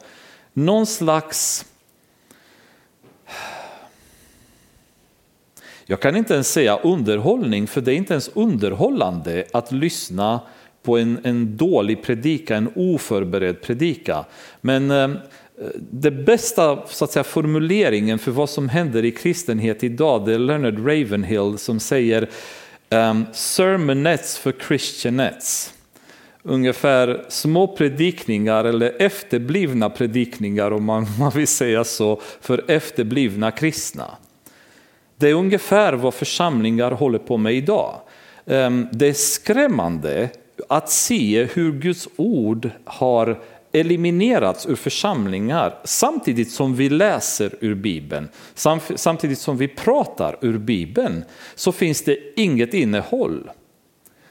någon 0.53 0.87
slags 0.87 1.67
Jag 5.87 6.01
kan 6.01 6.17
inte 6.17 6.35
ens 6.35 6.53
säga 6.53 6.79
underhållning, 6.79 7.67
för 7.67 7.81
det 7.81 7.93
är 7.93 7.97
inte 7.97 8.15
ens 8.15 8.31
underhållande 8.35 9.45
att 9.53 9.73
lyssna 9.73 10.41
på 10.83 10.99
en, 10.99 11.19
en 11.25 11.57
dålig 11.57 12.03
predika, 12.03 12.57
en 12.57 12.73
oförberedd 12.75 13.63
predika. 13.63 14.25
Men 14.61 14.91
eh, 14.91 15.09
det 15.77 16.11
bästa 16.11 16.87
så 16.87 17.05
att 17.05 17.13
säga, 17.13 17.25
formuleringen 17.25 18.19
för 18.19 18.31
vad 18.31 18.51
som 18.51 18.69
händer 18.69 19.05
i 19.05 19.11
kristenhet 19.11 19.85
idag, 19.85 20.27
det 20.27 20.35
är 20.35 20.39
Leonard 20.39 20.79
Ravenhill 20.79 21.59
som 21.59 21.81
säger 21.81 22.29
um, 22.91 23.27
sermonettes 23.33 24.39
för 24.39 24.53
christianettes. 24.69 25.75
Ungefär 26.43 27.25
små 27.29 27.67
predikningar 27.67 28.65
eller 28.65 29.03
efterblivna 29.03 29.91
predikningar 29.91 30.71
om 30.71 30.85
man, 30.85 31.07
man 31.19 31.31
vill 31.31 31.47
säga 31.47 31.85
så, 31.85 32.21
för 32.41 32.65
efterblivna 32.71 33.51
kristna. 33.51 34.11
Det 35.17 35.31
är 35.31 35.35
ungefär 35.35 35.93
vad 35.93 36.15
församlingar 36.15 36.91
håller 36.91 37.19
på 37.19 37.37
med 37.37 37.55
idag. 37.55 38.01
Um, 38.45 38.89
det 38.93 39.07
är 39.07 39.13
skrämmande 39.13 40.29
att 40.69 40.91
se 40.91 41.45
hur 41.45 41.73
Guds 41.73 42.09
ord 42.17 42.71
har 42.85 43.41
eliminerats 43.75 44.67
ur 44.67 44.77
församlingar 44.77 45.81
samtidigt 45.85 46.51
som 46.51 46.75
vi 46.75 46.89
läser 46.89 47.55
ur 47.61 47.75
Bibeln, 47.75 48.29
samtidigt 48.97 49.39
som 49.39 49.57
vi 49.57 49.69
pratar 49.69 50.39
ur 50.41 50.59
Bibeln, 50.59 51.25
så 51.55 51.73
finns 51.73 52.03
det 52.05 52.41
inget 52.41 52.75
innehåll. 52.75 53.51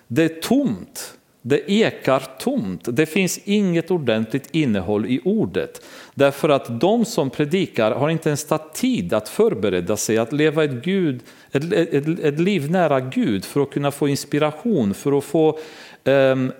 Det 0.08 0.24
är 0.24 0.42
tomt, 0.42 1.14
det 1.46 1.72
ekar 1.72 2.24
tomt, 2.40 2.82
det 2.86 3.06
finns 3.06 3.40
inget 3.44 3.92
ordentligt 3.92 4.48
innehåll 4.52 5.06
i 5.06 5.22
ordet. 5.24 5.82
Därför 6.14 6.50
att 6.50 6.80
de 6.80 7.06
som 7.06 7.30
predikar 7.30 7.92
har 7.92 8.10
inte 8.10 8.30
ens 8.30 8.48
tagit 8.48 8.74
tid 8.74 9.14
att 9.14 9.30
förbereda 9.30 9.98
sig 9.98 10.18
att 10.18 10.34
leva 10.34 10.64
ett, 10.64 10.84
Gud, 10.84 11.22
ett, 11.52 11.74
ett, 11.74 12.20
ett 12.20 12.40
liv 12.40 12.72
nära 12.72 13.00
Gud 13.00 13.46
för 13.46 13.62
att 13.62 13.72
kunna 13.72 13.92
få 13.92 14.08
inspiration, 14.08 14.94
för 14.94 15.18
att 15.18 15.24
få 15.24 15.60
um, 16.04 16.52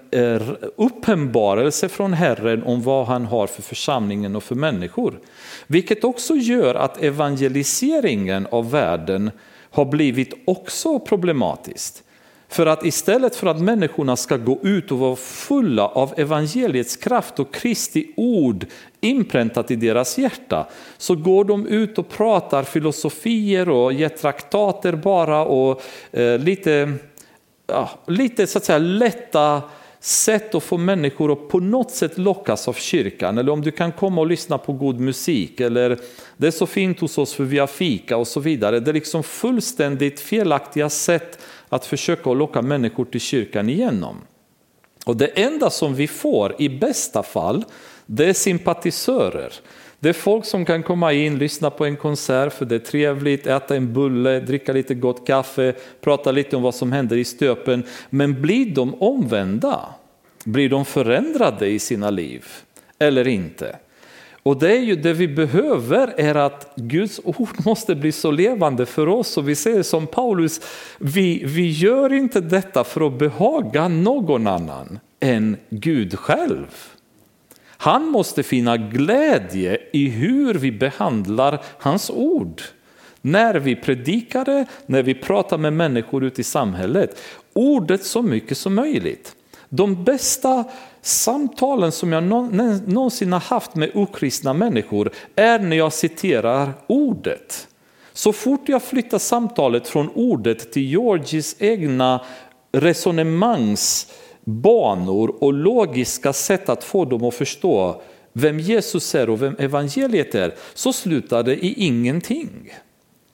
uppenbarelse 0.76 1.90
från 1.90 2.14
Herren 2.14 2.64
om 2.64 2.82
vad 2.82 3.06
han 3.06 3.26
har 3.26 3.48
för 3.48 3.62
församlingen 3.62 4.36
och 4.36 4.44
för 4.44 4.56
människor. 4.56 5.20
Vilket 5.68 6.04
också 6.04 6.36
gör 6.36 6.76
att 6.76 7.04
evangeliseringen 7.04 8.48
av 8.52 8.72
världen 8.72 9.32
har 9.70 9.86
blivit 9.86 10.34
också 10.46 11.00
problematiskt. 11.00 12.03
För 12.54 12.66
att 12.66 12.86
istället 12.86 13.36
för 13.36 13.48
att 13.48 13.62
människorna 13.62 14.16
ska 14.16 14.38
gå 14.38 14.60
ut 14.64 14.92
och 14.92 15.00
vara 15.00 15.16
fulla 15.16 15.88
av 15.88 16.14
evangeliets 16.18 16.96
kraft 16.96 17.40
och 17.40 17.54
Kristi 17.54 18.14
ord 18.16 18.66
inpräntat 19.02 19.72
i 19.72 19.76
deras 19.76 20.18
hjärta, 20.18 20.68
så 20.98 21.16
går 21.16 21.46
de 21.46 21.68
ut 21.68 21.98
och 21.98 22.10
pratar 22.10 22.64
filosofier 22.64 23.70
och 23.70 23.94
ger 23.94 24.10
traktater 24.10 24.94
bara 24.94 25.46
och 25.46 25.82
eh, 26.12 26.40
lite 26.40 26.94
ja, 27.68 27.90
lite 28.08 28.48
så 28.48 28.58
att 28.58 28.66
säga 28.66 28.78
lätta 28.78 29.62
sätt 30.00 30.56
att 30.56 30.64
få 30.64 30.78
människor 30.78 31.32
att 31.32 31.50
på 31.50 31.60
något 31.60 31.92
sätt 31.92 32.18
lockas 32.18 32.68
av 32.68 32.74
kyrkan. 32.74 33.38
Eller 33.38 33.52
om 33.52 33.62
du 33.62 33.72
kan 33.72 33.92
komma 33.92 34.22
och 34.22 34.28
lyssna 34.28 34.58
på 34.58 34.74
god 34.74 35.00
musik. 35.00 35.60
Eller 35.60 36.00
det 36.38 36.48
är 36.48 36.52
så 36.52 36.66
fint 36.66 37.00
hos 37.00 37.18
oss 37.18 37.34
för 37.34 37.44
vi 37.44 37.60
har 37.60 37.68
fika 37.68 38.18
och 38.18 38.28
så 38.28 38.40
vidare. 38.40 38.80
Det 38.80 38.92
är 38.92 38.94
liksom 38.94 39.24
fullständigt 39.24 40.20
felaktiga 40.20 40.90
sätt 40.90 41.40
att 41.76 41.86
försöka 41.86 42.34
locka 42.34 42.62
människor 42.62 43.06
till 43.06 43.22
kyrkan 43.22 43.70
igenom. 43.70 44.18
Och 45.06 45.18
det 45.18 45.26
enda 45.26 45.70
som 45.70 45.96
vi 45.96 46.08
får 46.08 46.56
i 46.62 46.70
bästa 46.70 47.24
fall, 47.24 47.66
det 48.06 48.26
är 48.26 48.34
sympatisörer. 48.34 49.54
Det 50.00 50.10
är 50.10 50.14
folk 50.14 50.46
som 50.46 50.66
kan 50.66 50.84
komma 50.84 51.14
in, 51.14 51.38
lyssna 51.38 51.70
på 51.70 51.86
en 51.86 51.98
konsert 51.98 52.54
för 52.54 52.66
det 52.66 52.76
är 52.76 52.80
trevligt, 52.80 53.48
äta 53.48 53.76
en 53.76 53.94
bulle, 53.94 54.40
dricka 54.40 54.74
lite 54.74 54.94
gott 54.94 55.28
kaffe, 55.28 55.74
prata 56.02 56.32
lite 56.32 56.56
om 56.56 56.62
vad 56.62 56.76
som 56.76 56.92
händer 56.92 57.18
i 57.18 57.24
stöpen. 57.24 57.84
Men 58.10 58.42
blir 58.42 58.66
de 58.76 59.02
omvända? 59.02 59.80
Blir 60.46 60.70
de 60.70 60.86
förändrade 60.86 61.68
i 61.68 61.80
sina 61.80 62.10
liv? 62.10 62.46
Eller 63.00 63.28
inte? 63.28 63.76
Och 64.44 64.60
det 64.60 64.72
är 64.78 64.82
ju 64.82 64.96
det 64.96 65.14
vi 65.14 65.28
behöver 65.28 66.14
är 66.18 66.36
att 66.36 66.74
Guds 66.76 67.22
ord 67.24 67.66
måste 67.66 67.96
bli 67.96 68.12
så 68.12 68.32
levande 68.32 68.86
för 68.86 69.08
oss. 69.08 69.38
Och 69.38 69.50
vi 69.50 69.56
säger 69.56 69.84
som 69.84 70.08
Paulus, 70.08 70.62
vi, 70.98 71.44
vi 71.46 71.70
gör 71.70 72.14
inte 72.14 72.42
detta 72.42 72.84
för 72.84 73.08
att 73.08 73.20
behaga 73.20 73.88
någon 73.88 74.48
annan 74.48 75.00
än 75.20 75.58
Gud 75.70 76.20
själv. 76.20 76.68
Han 77.68 78.06
måste 78.06 78.44
finna 78.44 78.78
glädje 78.78 79.78
i 79.94 80.10
hur 80.10 80.54
vi 80.54 80.72
behandlar 80.72 81.62
hans 81.78 82.10
ord. 82.10 82.62
När 83.22 83.56
vi 83.56 83.76
predikar 83.76 84.46
det, 84.46 84.66
när 84.86 85.04
vi 85.04 85.14
pratar 85.14 85.58
med 85.58 85.74
människor 85.74 86.24
ute 86.24 86.42
i 86.42 86.44
samhället. 86.44 87.22
Ordet 87.54 88.04
så 88.04 88.22
mycket 88.22 88.58
som 88.58 88.76
möjligt. 88.76 89.36
De 89.70 90.04
bästa 90.04 90.64
samtalen 91.06 91.92
som 91.92 92.12
jag 92.12 92.24
någonsin 92.24 93.34
har 93.34 93.40
haft 93.40 93.76
med 93.76 93.92
okristna 93.94 94.54
människor 94.54 95.12
är 95.36 95.60
när 95.60 95.78
jag 95.78 95.94
citerar 95.94 96.74
ordet. 96.88 97.68
Så 98.14 98.34
fort 98.34 98.70
jag 98.70 98.84
flyttar 98.84 99.20
samtalet 99.20 99.88
från 99.88 100.10
ordet 100.10 100.72
till 100.72 100.84
Georgis 100.84 101.56
egna 101.60 102.26
resonemangsbanor 102.72 105.44
och 105.44 105.54
logiska 105.54 106.34
sätt 106.34 106.70
att 106.70 106.84
få 106.84 107.06
dem 107.06 107.24
att 107.24 107.34
förstå 107.34 108.02
vem 108.34 108.60
Jesus 108.60 109.16
är 109.16 109.30
och 109.30 109.42
vem 109.42 109.56
evangeliet 109.60 110.36
är, 110.36 110.54
så 110.74 110.94
slutar 110.94 111.44
det 111.44 111.66
i 111.66 111.86
ingenting. 111.86 112.74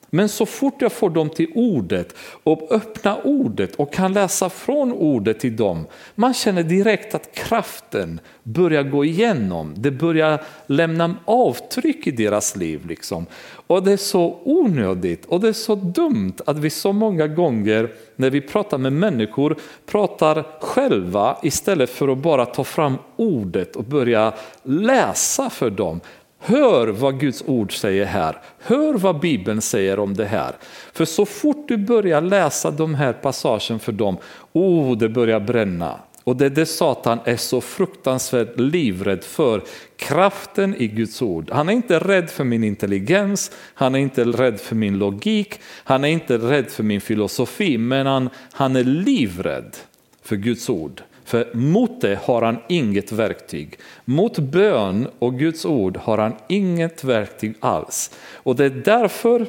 Men 0.10 0.30
så 0.30 0.46
fort 0.46 0.82
jag 0.82 0.92
får 0.92 1.10
dem 1.10 1.30
till 1.30 1.52
ordet 1.56 2.16
och 2.44 2.72
öppnar 2.72 3.28
ordet 3.28 3.76
och 3.76 3.94
kan 3.94 4.14
läsa 4.14 4.50
från 4.50 4.92
ordet 4.92 5.40
till 5.40 5.56
dem, 5.56 5.88
man 6.16 6.34
känner 6.34 6.64
direkt 6.64 7.16
att 7.16 7.34
kraften 7.34 8.20
börjar 8.44 8.84
gå 8.84 9.06
igenom. 9.06 9.74
Det 9.78 9.92
börjar 9.92 10.42
lämna 10.66 11.16
avtryck 11.26 12.08
i 12.08 12.12
deras 12.12 12.56
liv. 12.56 12.86
Liksom. 12.88 13.26
Och 13.68 13.84
det 13.84 13.92
är 13.92 13.98
så 13.98 14.40
onödigt 14.44 15.26
och 15.26 15.40
det 15.40 15.48
är 15.48 15.54
så 15.54 15.76
dumt 15.76 16.34
att 16.46 16.58
vi 16.58 16.70
så 16.70 16.94
många 16.94 17.28
gånger 17.28 17.90
när 18.16 18.30
vi 18.30 18.42
pratar 18.42 18.78
med 18.78 18.94
människor 18.94 19.56
pratar 19.86 20.46
själva 20.62 21.38
istället 21.44 21.90
för 21.90 22.08
att 22.08 22.18
bara 22.18 22.46
ta 22.46 22.64
fram 22.64 22.98
ordet 23.16 23.76
och 23.76 23.84
börja 23.84 24.34
läsa 24.64 25.50
för 25.50 25.70
dem. 25.70 26.02
Hör 26.40 26.88
vad 26.88 27.20
Guds 27.20 27.44
ord 27.48 27.78
säger 27.78 28.06
här. 28.06 28.42
Hör 28.60 28.94
vad 28.94 29.20
Bibeln 29.20 29.62
säger 29.62 30.00
om 30.00 30.14
det 30.14 30.26
här. 30.26 30.56
För 30.94 31.06
så 31.06 31.26
fort 31.26 31.68
du 31.68 31.78
börjar 31.78 32.22
läsa 32.22 32.72
de 32.72 32.96
här 32.96 33.14
passagen 33.14 33.80
för 33.80 33.92
dem, 33.92 34.18
oh, 34.54 34.98
det 34.98 35.10
börjar 35.10 35.40
bränna. 35.40 36.00
Och 36.24 36.36
det 36.36 36.46
är 36.46 36.50
det 36.50 36.66
Satan 36.66 37.20
är 37.26 37.38
så 37.38 37.62
fruktansvärt 37.62 38.60
livrädd 38.60 39.24
för, 39.24 39.64
kraften 39.96 40.76
i 40.76 40.88
Guds 40.88 41.22
ord. 41.22 41.52
Han 41.52 41.70
är 41.70 41.74
inte 41.74 42.00
rädd 42.00 42.30
för 42.30 42.44
min 42.44 42.64
intelligens, 42.64 43.52
han 43.74 43.96
är 43.96 44.00
inte 44.00 44.24
rädd 44.24 44.60
för 44.60 44.76
min 44.76 44.98
logik, 44.98 45.60
han 45.84 46.04
är 46.04 46.08
inte 46.08 46.38
rädd 46.38 46.70
för 46.70 46.84
min 46.84 47.02
filosofi, 47.02 47.78
men 47.78 48.06
han, 48.06 48.30
han 48.52 48.76
är 48.76 48.84
livrädd 48.84 49.76
för 50.22 50.36
Guds 50.36 50.70
ord. 50.70 51.02
För 51.30 51.54
mot 51.54 52.02
det 52.02 52.20
har 52.24 52.42
han 52.42 52.58
inget 52.70 53.12
verktyg. 53.12 53.80
Mot 54.06 54.40
bön 54.40 55.08
och 55.20 55.40
Guds 55.40 55.66
ord 55.66 55.98
har 55.98 56.18
han 56.18 56.36
inget 56.48 57.04
verktyg 57.04 57.56
alls. 57.60 58.12
Och 58.34 58.56
det 58.56 58.66
är 58.66 58.70
därför 58.70 59.48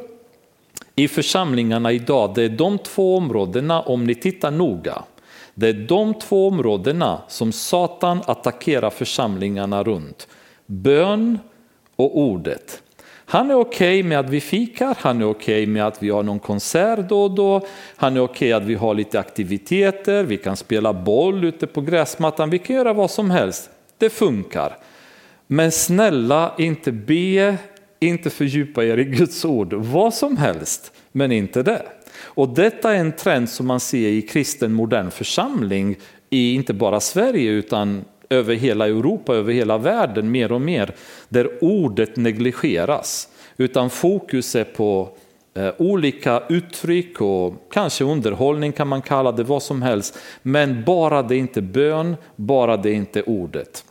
i 0.94 1.08
församlingarna 1.08 1.92
idag, 1.92 2.32
det 2.34 2.42
är 2.42 2.48
de 2.48 2.78
två 2.78 3.16
områdena, 3.16 3.80
om 3.80 4.04
ni 4.04 4.14
tittar 4.14 4.50
noga, 4.50 5.02
det 5.54 5.68
är 5.68 5.72
de 5.72 6.14
två 6.14 6.48
områdena 6.48 7.22
som 7.28 7.52
Satan 7.52 8.20
attackerar 8.26 8.90
församlingarna 8.90 9.82
runt. 9.82 10.28
Bön 10.66 11.38
och 11.96 12.18
ordet. 12.18 12.82
Han 13.30 13.50
är 13.50 13.54
okej 13.54 14.00
okay 14.00 14.08
med 14.08 14.18
att 14.18 14.30
vi 14.30 14.40
fikar, 14.40 14.96
han 15.00 15.20
är 15.20 15.24
okej 15.24 15.62
okay 15.62 15.72
med 15.72 15.86
att 15.86 16.02
vi 16.02 16.10
har 16.10 16.22
någon 16.22 16.38
konsert 16.38 17.08
då 17.08 17.22
och 17.22 17.30
då, 17.30 17.66
han 17.96 18.16
är 18.16 18.20
okej 18.20 18.34
okay 18.48 18.52
att 18.52 18.68
vi 18.68 18.74
har 18.74 18.94
lite 18.94 19.20
aktiviteter, 19.20 20.24
vi 20.24 20.36
kan 20.36 20.56
spela 20.56 20.92
boll 20.92 21.44
ute 21.44 21.66
på 21.66 21.80
gräsmattan, 21.80 22.50
vi 22.50 22.58
kan 22.58 22.76
göra 22.76 22.92
vad 22.92 23.10
som 23.10 23.30
helst. 23.30 23.70
Det 23.98 24.10
funkar. 24.10 24.76
Men 25.46 25.72
snälla, 25.72 26.54
inte 26.58 26.92
be, 26.92 27.56
inte 28.00 28.30
fördjupa 28.30 28.84
er 28.84 28.98
i 28.98 29.04
Guds 29.04 29.44
ord, 29.44 29.72
vad 29.72 30.14
som 30.14 30.36
helst, 30.36 30.92
men 31.12 31.32
inte 31.32 31.62
det. 31.62 31.82
Och 32.22 32.48
detta 32.48 32.94
är 32.94 32.98
en 32.98 33.12
trend 33.12 33.48
som 33.48 33.66
man 33.66 33.80
ser 33.80 34.08
i 34.08 34.22
kristen 34.22 34.72
modern 34.72 35.10
församling 35.10 35.96
i 36.30 36.54
inte 36.54 36.74
bara 36.74 37.00
Sverige 37.00 37.50
utan 37.50 38.04
över 38.30 38.54
hela 38.54 38.86
Europa, 38.88 39.34
över 39.34 39.52
hela 39.52 39.78
världen 39.78 40.30
mer 40.30 40.52
och 40.52 40.60
mer, 40.60 40.94
där 41.28 41.50
ordet 41.60 42.16
negligeras. 42.16 43.28
Utan 43.56 43.90
fokus 43.90 44.54
är 44.54 44.64
på 44.64 45.08
eh, 45.54 45.70
olika 45.78 46.42
uttryck 46.48 47.20
och 47.20 47.54
kanske 47.72 48.04
underhållning 48.04 48.72
kan 48.72 48.88
man 48.88 49.02
kalla 49.02 49.32
det, 49.32 49.42
vad 49.42 49.62
som 49.62 49.82
helst. 49.82 50.18
Men 50.42 50.84
bara 50.84 51.22
det 51.22 51.34
är 51.34 51.38
inte 51.38 51.62
bön, 51.62 52.16
bara 52.36 52.76
det 52.76 52.90
är 52.90 52.94
inte 52.94 53.22
ordet. 53.22 53.84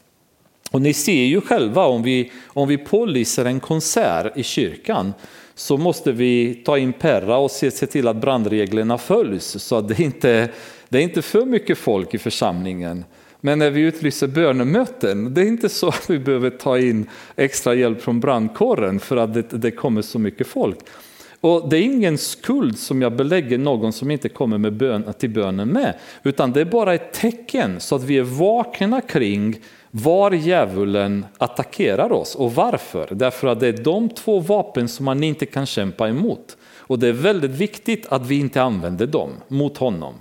Och 0.72 0.82
ni 0.82 0.94
ser 0.94 1.24
ju 1.24 1.42
själva 1.42 1.86
om 1.86 2.04
vi, 2.04 2.32
om 2.46 2.68
vi 2.68 2.78
pålyser 2.78 3.46
en 3.46 3.60
konsert 3.60 4.38
i 4.38 4.44
kyrkan 4.44 5.14
så 5.56 5.78
måste 5.78 6.12
vi 6.12 6.56
ta 6.66 6.78
in 6.78 6.94
perra 6.94 7.38
och 7.38 7.52
se, 7.52 7.72
se 7.72 7.86
till 7.86 8.08
att 8.08 8.16
brandreglerna 8.16 8.98
följs 8.98 9.64
så 9.64 9.76
att 9.76 9.88
det 9.88 10.00
inte 10.00 10.50
det 10.90 10.98
är 10.98 11.02
inte 11.02 11.22
för 11.22 11.46
mycket 11.46 11.78
folk 11.78 12.14
i 12.14 12.18
församlingen. 12.18 13.06
Men 13.42 13.60
när 13.60 13.70
vi 13.70 13.82
utlyser 13.82 14.28
bönemöten, 14.28 15.34
det 15.34 15.42
är 15.42 15.46
inte 15.46 15.70
så 15.70 15.88
att 15.88 16.10
vi 16.10 16.20
behöver 16.20 16.50
ta 16.50 16.80
in 16.80 17.10
extra 17.36 17.74
hjälp 17.74 18.02
från 18.02 18.20
brandkåren 18.20 19.00
för 19.00 19.18
att 19.18 19.34
det, 19.34 19.42
det 19.42 19.72
kommer 19.72 20.02
så 20.02 20.20
mycket 20.20 20.48
folk. 20.48 20.78
Och 21.42 21.70
det 21.70 21.78
är 21.78 21.82
ingen 21.82 22.18
skuld 22.18 22.80
som 22.80 23.02
jag 23.02 23.16
belägger 23.16 23.58
någon 23.58 23.94
som 23.94 24.12
inte 24.12 24.30
kommer 24.30 24.58
med 24.58 24.74
bön, 24.74 25.14
till 25.20 25.30
bönen 25.30 25.68
med, 25.68 25.94
utan 26.24 26.52
det 26.52 26.62
är 26.62 26.66
bara 26.66 26.94
ett 26.94 27.14
tecken 27.14 27.80
så 27.80 27.96
att 27.96 28.04
vi 28.04 28.18
är 28.18 28.24
vakna 28.24 29.02
kring 29.02 29.60
var 29.92 30.32
djävulen 30.32 31.26
attackerar 31.38 32.12
oss 32.12 32.36
och 32.36 32.54
varför. 32.56 33.08
Därför 33.12 33.48
att 33.48 33.60
det 33.60 33.68
är 33.68 33.84
de 33.84 34.10
två 34.10 34.40
vapen 34.40 34.88
som 34.88 35.06
man 35.06 35.24
inte 35.24 35.46
kan 35.46 35.66
kämpa 35.66 36.10
emot. 36.10 36.58
Och 36.90 37.00
det 37.00 37.08
är 37.08 37.14
väldigt 37.14 37.52
viktigt 37.52 38.06
att 38.08 38.28
vi 38.28 38.40
inte 38.40 38.62
använder 38.62 39.08
dem 39.08 39.32
mot 39.48 39.78
honom. 39.78 40.14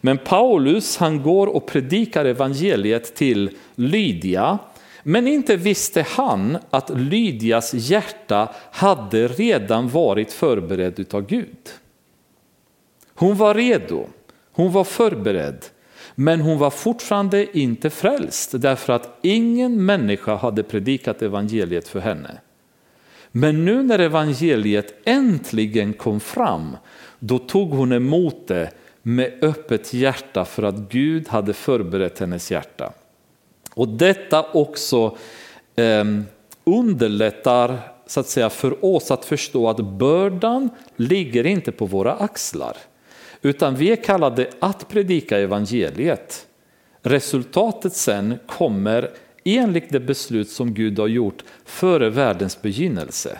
Men 0.00 0.18
Paulus 0.18 0.96
han 0.96 1.22
går 1.22 1.46
och 1.46 1.66
predikar 1.66 2.24
evangeliet 2.24 3.14
till 3.14 3.50
Lydia. 3.74 4.58
Men 5.02 5.26
inte 5.26 5.56
visste 5.56 6.02
han 6.08 6.58
att 6.70 6.90
Lydias 6.90 7.74
hjärta 7.74 8.48
hade 8.72 9.28
redan 9.28 9.88
varit 9.88 10.32
förberedd 10.32 11.14
av 11.14 11.26
Gud. 11.26 11.70
Hon 13.14 13.36
var 13.36 13.54
redo, 13.54 14.06
hon 14.52 14.72
var 14.72 14.84
förberedd. 14.84 15.64
Men 16.14 16.40
hon 16.40 16.58
var 16.58 16.70
fortfarande 16.70 17.58
inte 17.58 17.90
frälst 17.90 18.52
därför 18.54 18.92
att 18.92 19.18
ingen 19.22 19.84
människa 19.86 20.34
hade 20.34 20.62
predikat 20.62 21.22
evangeliet 21.22 21.88
för 21.88 22.00
henne. 22.00 22.40
Men 23.32 23.64
nu 23.64 23.82
när 23.82 23.98
evangeliet 23.98 24.94
äntligen 25.04 25.92
kom 25.92 26.20
fram, 26.20 26.76
då 27.18 27.38
tog 27.38 27.70
hon 27.70 27.92
emot 27.92 28.48
det 28.48 28.70
med 29.02 29.32
öppet 29.42 29.94
hjärta 29.94 30.44
för 30.44 30.62
att 30.62 30.74
Gud 30.74 31.28
hade 31.28 31.52
förberett 31.52 32.18
hennes 32.18 32.50
hjärta. 32.50 32.92
Och 33.74 33.88
detta 33.88 34.46
också 34.52 35.16
eh, 35.76 36.04
underlättar 36.64 37.78
så 38.06 38.20
att 38.20 38.26
säga, 38.26 38.50
för 38.50 38.84
oss 38.84 39.10
att 39.10 39.24
förstå 39.24 39.68
att 39.68 39.80
bördan 39.80 40.70
ligger 40.96 41.46
inte 41.46 41.72
på 41.72 41.86
våra 41.86 42.14
axlar. 42.14 42.76
Utan 43.42 43.76
vi 43.76 43.92
är 43.92 43.96
kallade 43.96 44.50
att 44.58 44.88
predika 44.88 45.38
evangeliet. 45.38 46.46
Resultatet 47.02 47.92
sen 47.92 48.38
kommer 48.46 49.10
enligt 49.56 49.90
det 49.90 50.00
beslut 50.00 50.48
som 50.48 50.74
Gud 50.74 50.98
har 50.98 51.06
gjort 51.06 51.44
före 51.64 52.10
världens 52.10 52.62
begynnelse. 52.62 53.38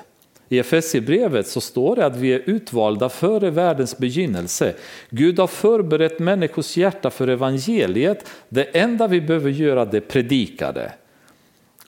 I 0.49 0.59
Efesierbrevet 0.59 1.47
så 1.47 1.61
står 1.61 1.97
det 1.97 2.07
att 2.07 2.17
vi 2.17 2.33
är 2.33 2.43
utvalda 2.47 3.09
före 3.09 3.51
världens 3.51 3.99
begynnelse. 3.99 4.75
Gud 5.11 5.39
har 5.39 5.47
förberett 5.47 6.19
människors 6.19 6.77
hjärta 6.77 7.11
för 7.11 7.29
evangeliet. 7.29 8.27
Det 8.49 8.63
enda 8.63 9.07
vi 9.07 9.21
behöver 9.21 9.51
göra 9.51 9.85
det 9.85 9.97
är 9.97 10.01
predika 10.01 10.73
det. 10.73 10.93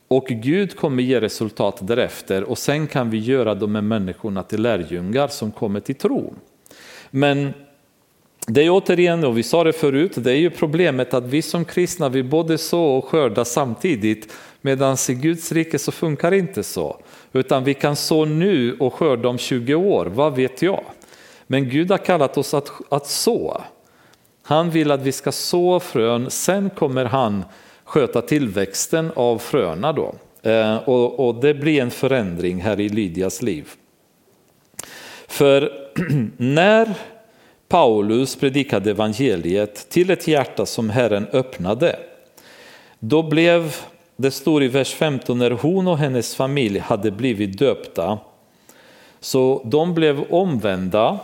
Och 0.08 0.26
Gud 0.26 0.76
kommer 0.76 1.02
ge 1.02 1.20
resultat 1.20 1.78
därefter 1.82 2.42
och 2.42 2.58
sen 2.58 2.86
kan 2.86 3.10
vi 3.10 3.18
göra 3.18 3.54
de 3.54 3.74
här 3.74 3.82
människorna 3.82 4.42
till 4.42 4.62
lärjungar 4.62 5.28
som 5.28 5.52
kommer 5.52 5.80
till 5.80 5.94
tro. 5.94 6.34
Men 7.10 7.52
det 8.46 8.62
är 8.62 8.70
återigen, 8.70 9.24
och 9.24 9.38
vi 9.38 9.42
sa 9.42 9.64
det 9.64 9.72
förut, 9.72 10.12
det 10.16 10.32
är 10.32 10.36
ju 10.36 10.50
problemet 10.50 11.14
att 11.14 11.26
vi 11.26 11.42
som 11.42 11.64
kristna 11.64 12.08
vi 12.08 12.22
både 12.22 12.58
så 12.58 12.84
och 12.84 13.04
skörda 13.04 13.44
samtidigt 13.44 14.32
medan 14.60 14.96
i 15.08 15.14
Guds 15.14 15.52
rike 15.52 15.78
så 15.78 15.92
funkar 15.92 16.30
det 16.30 16.38
inte 16.38 16.62
så. 16.62 16.96
Utan 17.32 17.64
vi 17.64 17.74
kan 17.74 17.96
så 17.96 18.24
nu 18.24 18.76
och 18.80 18.94
skörda 18.94 19.28
om 19.28 19.38
20 19.38 19.74
år, 19.74 20.06
vad 20.06 20.36
vet 20.36 20.62
jag? 20.62 20.84
Men 21.46 21.68
Gud 21.68 21.90
har 21.90 21.98
kallat 21.98 22.38
oss 22.38 22.54
att, 22.54 22.70
att 22.88 23.06
så. 23.06 23.62
Han 24.42 24.70
vill 24.70 24.90
att 24.90 25.02
vi 25.02 25.12
ska 25.12 25.32
så 25.32 25.80
frön, 25.80 26.30
sen 26.30 26.70
kommer 26.70 27.04
han 27.04 27.44
sköta 27.84 28.22
tillväxten 28.22 29.12
av 29.14 29.38
fröna 29.38 29.92
då. 29.92 30.14
Eh, 30.42 30.76
och, 30.76 31.28
och 31.28 31.34
det 31.34 31.54
blir 31.54 31.82
en 31.82 31.90
förändring 31.90 32.60
här 32.60 32.80
i 32.80 32.88
Lydias 32.88 33.42
liv. 33.42 33.68
För 35.28 35.72
när 36.36 36.94
Paulus 37.70 38.36
predikade 38.36 38.90
evangeliet 38.90 39.88
till 39.88 40.10
ett 40.10 40.28
hjärta 40.28 40.66
som 40.66 40.90
Herren 40.90 41.26
öppnade, 41.32 41.98
då 42.98 43.22
blev 43.22 43.74
det 44.16 44.30
står 44.30 44.62
i 44.62 44.68
vers 44.68 44.94
15 44.94 45.38
när 45.38 45.50
hon 45.50 45.88
och 45.88 45.98
hennes 45.98 46.34
familj 46.34 46.78
hade 46.78 47.10
blivit 47.10 47.58
döpta. 47.58 48.18
Så 49.20 49.62
de 49.64 49.94
blev 49.94 50.24
omvända, 50.30 51.18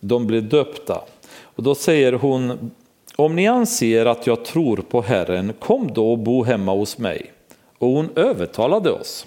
de 0.00 0.26
blev 0.26 0.48
döpta. 0.48 1.00
Och 1.40 1.62
då 1.62 1.74
säger 1.74 2.12
hon, 2.12 2.70
om 3.16 3.36
ni 3.36 3.46
anser 3.46 4.06
att 4.06 4.26
jag 4.26 4.44
tror 4.44 4.76
på 4.76 5.02
Herren, 5.02 5.52
kom 5.58 5.92
då 5.92 6.12
och 6.12 6.18
bo 6.18 6.44
hemma 6.44 6.72
hos 6.72 6.98
mig. 6.98 7.32
Och 7.78 7.88
hon 7.88 8.08
övertalade 8.16 8.90
oss. 8.90 9.26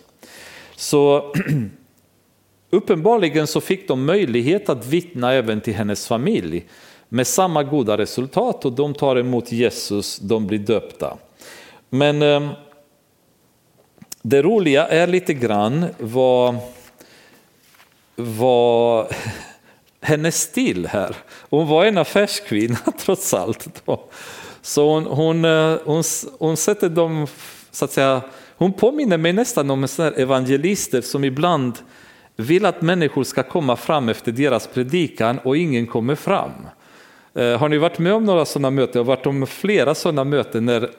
Så 0.75 1.33
uppenbarligen 2.69 3.47
så 3.47 3.61
fick 3.61 3.87
de 3.87 4.05
möjlighet 4.05 4.69
att 4.69 4.85
vittna 4.85 5.33
även 5.33 5.61
till 5.61 5.73
hennes 5.73 6.07
familj 6.07 6.65
med 7.09 7.27
samma 7.27 7.63
goda 7.63 7.97
resultat 7.97 8.65
och 8.65 8.73
de 8.73 8.93
tar 8.93 9.15
emot 9.15 9.51
Jesus, 9.51 10.17
de 10.17 10.47
blir 10.47 10.59
döpta. 10.59 11.17
Men 11.89 12.21
ehm, 12.21 12.49
det 14.21 14.41
roliga 14.41 14.87
är 14.87 15.07
lite 15.07 15.33
grann 15.33 15.85
vad 15.97 16.55
vad 18.15 19.07
hennes 20.01 20.41
stil 20.41 20.87
här. 20.87 21.15
Hon 21.49 21.67
var 21.67 21.85
en 21.85 21.97
affärskvinna 21.97 22.79
trots 22.97 23.33
allt. 23.33 23.81
Då. 23.85 24.03
Så 24.61 24.93
hon, 24.93 25.05
hon, 25.05 25.45
eh, 25.45 25.77
hon, 25.85 26.03
hon 26.39 26.57
sätter 26.57 26.89
dem, 26.89 27.27
så 27.71 27.85
att 27.85 27.91
säga, 27.91 28.21
hon 28.57 28.73
påminner 28.73 29.17
mig 29.17 29.33
nästan 29.33 29.71
om 29.71 29.83
en 29.83 30.13
evangelister 30.13 31.01
som 31.01 31.23
ibland 31.23 31.73
vill 32.39 32.65
att 32.65 32.81
människor 32.81 33.23
ska 33.23 33.43
komma 33.43 33.75
fram 33.75 34.09
efter 34.09 34.31
deras 34.31 34.67
predikan 34.67 35.39
och 35.43 35.57
ingen 35.57 35.87
kommer 35.87 36.15
fram. 36.15 36.51
Eh, 37.33 37.57
har 37.57 37.69
ni 37.69 37.77
varit 37.77 37.99
med 37.99 38.13
om 38.13 38.25
några 38.25 38.45
sådana 38.45 38.69
möten? 38.69 38.91
Jag 38.93 39.03
har 39.03 39.15
varit 39.15 39.25
om 39.25 39.47
flera 39.47 39.95
sådana 39.95 40.23
möten 40.23 40.65
när 40.65 40.89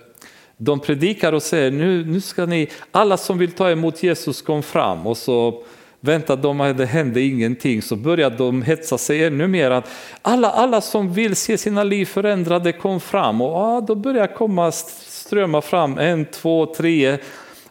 de 0.57 0.81
predikar 0.81 1.33
och 1.33 1.43
säger 1.43 1.71
nu, 1.71 2.05
nu 2.05 2.21
ska 2.21 2.47
ni, 2.47 2.69
alla 2.91 3.17
som 3.17 3.39
vill 3.39 3.53
ta 3.53 3.71
emot 3.71 4.03
Jesus 4.03 4.43
kom 4.43 4.63
fram 4.63 5.07
och 5.07 5.17
så 5.17 5.63
väntar 6.01 6.37
de 6.37 6.61
att 6.61 6.79
det 6.79 6.87
hände 6.87 7.21
ingenting 7.21 7.83
så 7.83 7.97
börjar 7.97 8.31
de 8.31 8.63
hetsa 8.63 8.99
sig 8.99 9.25
ännu 9.25 9.47
mer. 9.47 9.71
Att 9.71 9.91
alla, 10.23 10.51
alla 10.51 10.81
som 10.81 11.13
vill 11.13 11.37
se 11.37 11.59
sina 11.59 11.83
liv 11.83 12.07
förändrade 12.07 12.73
kom 12.73 13.01
fram 13.01 13.41
och 13.41 13.53
ja, 13.53 13.85
då 13.87 13.95
börjar 13.95 14.27
komma 14.27 14.73
strömma 14.73 15.61
fram 15.61 15.99
en, 15.99 16.25
två, 16.25 16.67
tre 16.67 17.19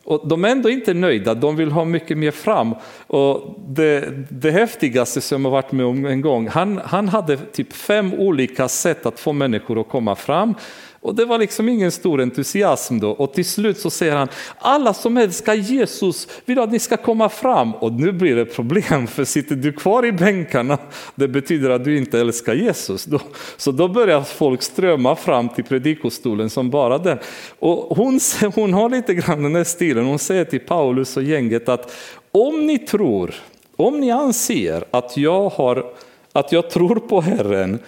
och 0.09 0.27
de 0.27 0.45
är 0.45 0.49
ändå 0.49 0.69
inte 0.69 0.93
nöjda, 0.93 1.33
de 1.33 1.55
vill 1.55 1.71
ha 1.71 1.85
mycket 1.85 2.17
mer 2.17 2.31
fram. 2.31 2.75
Och 3.07 3.55
det, 3.67 4.13
det 4.29 4.51
häftigaste 4.51 5.21
som 5.21 5.45
jag 5.45 5.51
varit 5.51 5.71
med 5.71 5.85
om 5.85 6.05
en 6.05 6.21
gång, 6.21 6.47
han, 6.47 6.81
han 6.83 7.07
hade 7.07 7.37
typ 7.37 7.73
fem 7.73 8.13
olika 8.13 8.67
sätt 8.67 9.05
att 9.05 9.19
få 9.19 9.33
människor 9.33 9.81
att 9.81 9.89
komma 9.89 10.15
fram. 10.15 10.55
Och 11.01 11.15
det 11.15 11.25
var 11.25 11.37
liksom 11.37 11.69
ingen 11.69 11.91
stor 11.91 12.21
entusiasm 12.21 12.99
då. 12.99 13.11
Och 13.11 13.33
till 13.33 13.45
slut 13.45 13.79
så 13.79 13.89
säger 13.89 14.15
han, 14.15 14.27
alla 14.59 14.93
som 14.93 15.17
älskar 15.17 15.53
Jesus 15.53 16.27
vill 16.45 16.59
att 16.59 16.71
ni 16.71 16.79
ska 16.79 16.97
komma 16.97 17.29
fram. 17.29 17.75
Och 17.75 17.91
nu 17.91 18.11
blir 18.11 18.35
det 18.35 18.45
problem, 18.45 19.07
för 19.07 19.25
sitter 19.25 19.55
du 19.55 19.73
kvar 19.73 20.05
i 20.05 20.11
bänkarna, 20.11 20.77
det 21.15 21.27
betyder 21.27 21.69
att 21.69 21.83
du 21.83 21.97
inte 21.97 22.19
älskar 22.19 22.53
Jesus. 22.53 23.05
Då, 23.05 23.19
så 23.57 23.71
då 23.71 23.87
börjar 23.87 24.21
folk 24.21 24.61
strömma 24.61 25.15
fram 25.15 25.49
till 25.49 25.63
predikostolen 25.63 26.49
som 26.49 26.69
bara 26.69 26.97
den. 26.97 27.17
Och 27.59 27.97
hon, 27.97 28.19
hon 28.55 28.73
har 28.73 28.89
lite 28.89 29.13
grann 29.13 29.43
den 29.43 29.55
här 29.55 29.63
stilen, 29.63 30.05
hon 30.05 30.19
säger 30.19 30.45
till 30.45 30.59
Paulus 30.59 31.17
och 31.17 31.23
gänget 31.23 31.69
att 31.69 31.95
om 32.31 32.67
ni 32.67 32.79
tror, 32.79 33.35
om 33.75 33.99
ni 33.99 34.11
anser 34.11 34.83
att 34.91 35.17
jag, 35.17 35.49
har, 35.49 35.85
att 36.33 36.51
jag 36.51 36.69
tror 36.69 36.95
på 36.95 37.21
Herren, 37.21 37.79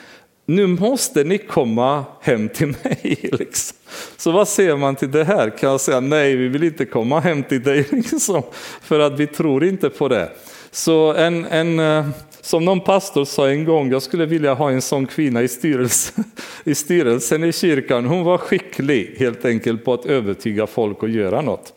nu 0.55 0.67
måste 0.67 1.23
ni 1.23 1.37
komma 1.37 2.05
hem 2.21 2.49
till 2.49 2.67
mig. 2.67 3.29
Liksom. 3.31 3.77
Så 4.17 4.31
vad 4.31 4.47
säger 4.47 4.75
man 4.75 4.95
till 4.95 5.11
det 5.11 5.23
här? 5.23 5.49
Kan 5.49 5.69
jag 5.69 5.81
säga 5.81 5.99
nej, 5.99 6.35
vi 6.35 6.47
vill 6.47 6.63
inte 6.63 6.85
komma 6.85 7.19
hem 7.19 7.43
till 7.43 7.63
dig, 7.63 7.87
liksom, 7.91 8.43
för 8.81 8.99
att 8.99 9.19
vi 9.19 9.27
tror 9.27 9.63
inte 9.63 9.89
på 9.89 10.07
det. 10.07 10.31
Så 10.71 11.13
en, 11.13 11.45
en, 11.45 11.79
eh, 11.79 12.09
som 12.41 12.65
någon 12.65 12.81
pastor 12.81 13.25
sa 13.25 13.49
en 13.49 13.65
gång, 13.65 13.91
jag 13.91 14.01
skulle 14.01 14.25
vilja 14.25 14.53
ha 14.53 14.71
en 14.71 14.81
sån 14.81 15.07
kvinna 15.07 15.41
i 15.41 15.47
styrelsen, 15.47 16.23
i 16.63 16.75
styrelsen 16.75 17.43
i 17.43 17.51
kyrkan. 17.51 18.05
Hon 18.05 18.23
var 18.23 18.37
skicklig 18.37 19.15
helt 19.17 19.45
enkelt 19.45 19.85
på 19.85 19.93
att 19.93 20.05
övertyga 20.05 20.67
folk 20.67 21.03
att 21.03 21.11
göra 21.11 21.41
något. 21.41 21.73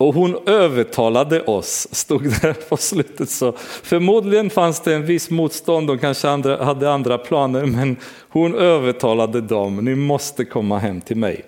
Och 0.00 0.14
hon 0.14 0.48
övertalade 0.48 1.42
oss, 1.42 1.88
stod 1.90 2.22
det 2.42 2.68
på 2.68 2.76
slutet. 2.76 3.30
Så 3.30 3.52
förmodligen 3.82 4.50
fanns 4.50 4.80
det 4.80 4.94
en 4.94 5.06
viss 5.06 5.30
motstånd, 5.30 5.86
de 5.86 5.98
kanske 5.98 6.28
andra, 6.28 6.64
hade 6.64 6.92
andra 6.92 7.18
planer, 7.18 7.66
men 7.66 7.96
hon 8.28 8.54
övertalade 8.54 9.40
dem, 9.40 9.76
ni 9.76 9.94
måste 9.94 10.44
komma 10.44 10.78
hem 10.78 11.00
till 11.00 11.16
mig. 11.16 11.44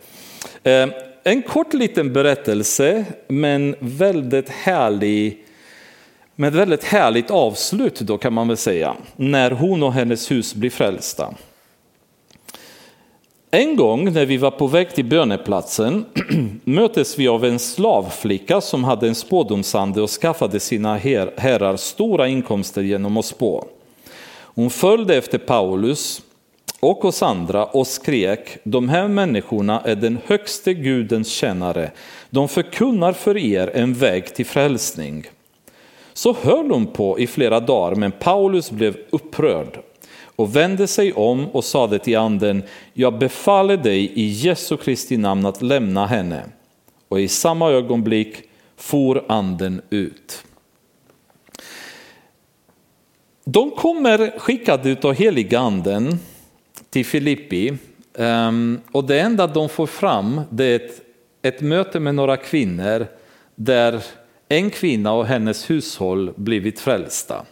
Eh, 0.62 0.88
en 1.24 1.42
kort 1.42 1.74
liten 1.74 2.12
berättelse, 2.12 3.04
men 3.28 3.76
väldigt 3.78 4.48
härlig, 4.48 5.44
med 6.36 6.52
väldigt 6.52 6.84
härligt 6.84 7.30
avslut 7.30 8.00
då 8.00 8.18
kan 8.18 8.32
man 8.32 8.48
väl 8.48 8.56
säga, 8.56 8.94
när 9.16 9.50
hon 9.50 9.82
och 9.82 9.92
hennes 9.92 10.30
hus 10.30 10.54
blir 10.54 10.70
frälsta. 10.70 11.34
En 13.54 13.76
gång 13.76 14.12
när 14.12 14.26
vi 14.26 14.36
var 14.36 14.50
på 14.50 14.66
väg 14.66 14.94
till 14.94 15.04
böneplatsen 15.04 16.04
möttes 16.64 17.18
vi 17.18 17.28
av 17.28 17.44
en 17.44 17.58
slavflicka 17.58 18.60
som 18.60 18.84
hade 18.84 19.08
en 19.08 19.14
spådomsande 19.14 20.02
och 20.02 20.10
skaffade 20.10 20.60
sina 20.60 20.96
her 20.96 21.32
herrar 21.36 21.76
stora 21.76 22.28
inkomster 22.28 22.82
genom 22.82 23.16
att 23.16 23.24
spå. 23.24 23.64
Hon 24.32 24.70
följde 24.70 25.16
efter 25.16 25.38
Paulus 25.38 26.22
och 26.80 27.04
oss 27.04 27.22
andra 27.22 27.64
och 27.64 27.86
skrek, 27.86 28.58
de 28.64 28.88
här 28.88 29.08
människorna 29.08 29.80
är 29.80 29.96
den 29.96 30.18
högste 30.26 30.74
Gudens 30.74 31.28
tjänare, 31.28 31.90
de 32.30 32.48
förkunnar 32.48 33.12
för 33.12 33.36
er 33.36 33.70
en 33.74 33.94
väg 33.94 34.34
till 34.34 34.46
frälsning. 34.46 35.24
Så 36.12 36.36
höll 36.42 36.70
hon 36.70 36.86
på 36.86 37.18
i 37.18 37.26
flera 37.26 37.60
dagar, 37.60 37.94
men 37.96 38.12
Paulus 38.12 38.70
blev 38.70 38.96
upprörd 39.10 39.78
och 40.36 40.56
vände 40.56 40.86
sig 40.86 41.12
om 41.12 41.48
och 41.48 41.64
sade 41.64 41.98
till 41.98 42.18
anden, 42.18 42.62
jag 42.92 43.18
befaller 43.18 43.76
dig 43.76 44.12
i 44.14 44.26
Jesu 44.26 44.76
Kristi 44.76 45.16
namn 45.16 45.46
att 45.46 45.62
lämna 45.62 46.06
henne. 46.06 46.42
Och 47.08 47.20
i 47.20 47.28
samma 47.28 47.70
ögonblick 47.70 48.36
for 48.76 49.24
anden 49.28 49.82
ut. 49.90 50.44
De 53.44 53.70
kommer 53.70 54.38
skickade 54.38 54.90
ut 54.90 55.04
av 55.04 55.14
heliga 55.14 55.60
anden 55.60 56.18
till 56.90 57.06
Filippi 57.06 57.78
ehm, 58.18 58.80
och 58.92 59.04
det 59.04 59.20
enda 59.20 59.46
de 59.46 59.68
får 59.68 59.86
fram 59.86 60.40
det 60.50 60.64
är 60.64 60.76
ett, 60.76 61.00
ett 61.42 61.60
möte 61.60 62.00
med 62.00 62.14
några 62.14 62.36
kvinnor 62.36 63.06
där 63.54 64.02
en 64.48 64.70
kvinna 64.70 65.12
och 65.12 65.26
hennes 65.26 65.70
hushåll 65.70 66.32
blivit 66.36 66.80
frälsta. 66.80 67.44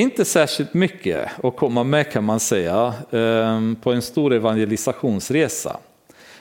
Inte 0.00 0.24
särskilt 0.24 0.74
mycket 0.74 1.28
att 1.42 1.56
komma 1.56 1.84
med 1.84 2.12
kan 2.12 2.24
man 2.24 2.40
säga 2.40 2.94
ehm, 3.10 3.76
på 3.82 3.92
en 3.92 4.02
stor 4.02 4.34
evangelisationsresa. 4.34 5.76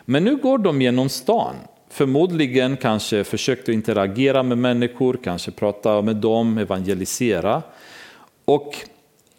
Men 0.06 0.24
nu 0.24 0.36
går 0.36 0.58
de 0.58 0.82
genom 0.82 1.10
stan. 1.10 1.56
Förmodligen 1.90 2.78
kanske 2.78 3.24
försökte 3.24 3.74
interagera 3.74 4.44
med 4.44 4.58
människor, 4.58 5.20
kanske 5.24 5.52
prata 5.52 6.02
med 6.02 6.16
dem, 6.16 6.58
evangelisera. 6.58 7.62
Och 8.46 8.76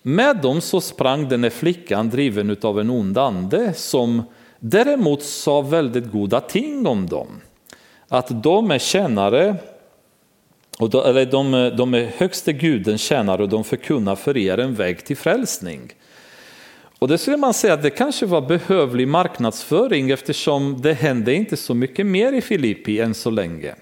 med 0.02 0.36
dem 0.36 0.60
så 0.60 0.80
sprang 0.80 1.28
den 1.28 1.42
här 1.42 1.50
flickan 1.50 2.10
driven 2.10 2.56
av 2.62 2.80
en 2.80 2.90
ond 2.90 3.18
ande 3.18 3.72
som 3.74 4.22
däremot 4.58 5.22
sa 5.22 5.60
väldigt 5.60 6.12
goda 6.12 6.40
ting 6.40 6.86
om 6.86 7.06
dem. 7.06 7.28
Att 8.08 8.42
de 8.42 8.70
är 8.70 8.78
tjänare 8.78 9.56
och 10.80 10.90
då, 10.90 11.04
eller 11.04 11.26
de, 11.26 11.72
de 11.76 11.94
är 11.94 12.12
högste 12.16 12.52
guden 12.52 12.98
tjänare 12.98 13.42
och 13.42 13.48
de 13.48 13.64
förkunnar 13.64 14.16
för 14.16 14.36
er 14.36 14.58
en 14.58 14.74
väg 14.74 15.04
till 15.04 15.16
frälsning. 15.16 15.92
Och 16.98 17.08
det 17.08 17.18
skulle 17.18 17.36
man 17.36 17.54
säga 17.54 17.74
att 17.74 17.82
det 17.82 17.90
kanske 17.90 18.26
var 18.26 18.40
behövlig 18.40 19.08
marknadsföring 19.08 20.10
eftersom 20.10 20.80
det 20.80 20.92
hände 20.92 21.34
inte 21.34 21.56
så 21.56 21.74
mycket 21.74 22.06
mer 22.06 22.32
i 22.32 22.40
Filippi 22.40 23.00
än 23.00 23.14
så 23.14 23.30
länge. 23.30 23.74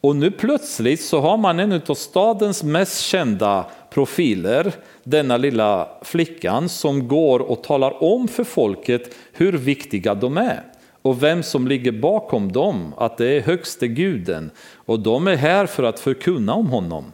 Och 0.00 0.16
nu 0.16 0.30
plötsligt 0.30 1.00
så 1.00 1.20
har 1.20 1.36
man 1.36 1.60
en 1.60 1.80
av 1.86 1.94
stadens 1.94 2.62
mest 2.62 3.00
kända 3.00 3.66
profiler, 3.90 4.72
denna 5.04 5.36
lilla 5.36 5.88
flickan 6.02 6.68
som 6.68 7.08
går 7.08 7.40
och 7.40 7.62
talar 7.62 8.02
om 8.02 8.28
för 8.28 8.44
folket 8.44 9.14
hur 9.32 9.52
viktiga 9.52 10.14
de 10.14 10.36
är 10.36 10.62
och 11.02 11.22
vem 11.22 11.42
som 11.42 11.68
ligger 11.68 11.92
bakom 11.92 12.52
dem, 12.52 12.94
att 12.96 13.16
det 13.16 13.26
är 13.26 13.40
högste 13.40 13.88
guden 13.88 14.50
och 14.88 15.00
de 15.00 15.26
är 15.26 15.36
här 15.36 15.66
för 15.66 15.82
att 15.82 16.00
förkunna 16.00 16.54
om 16.54 16.66
honom. 16.66 17.12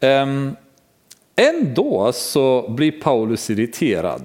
Ehm, 0.00 0.56
ändå 1.36 2.12
så 2.12 2.68
blir 2.68 2.92
Paulus 2.92 3.50
irriterad 3.50 4.24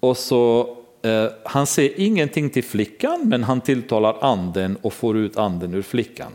och 0.00 0.16
så 0.16 0.76
eh, 1.02 1.26
han 1.44 1.66
säger 1.66 2.00
ingenting 2.00 2.50
till 2.50 2.64
flickan 2.64 3.20
men 3.24 3.44
han 3.44 3.60
tilltalar 3.60 4.16
anden 4.20 4.76
och 4.82 4.92
får 4.92 5.16
ut 5.16 5.36
anden 5.36 5.74
ur 5.74 5.82
flickan. 5.82 6.32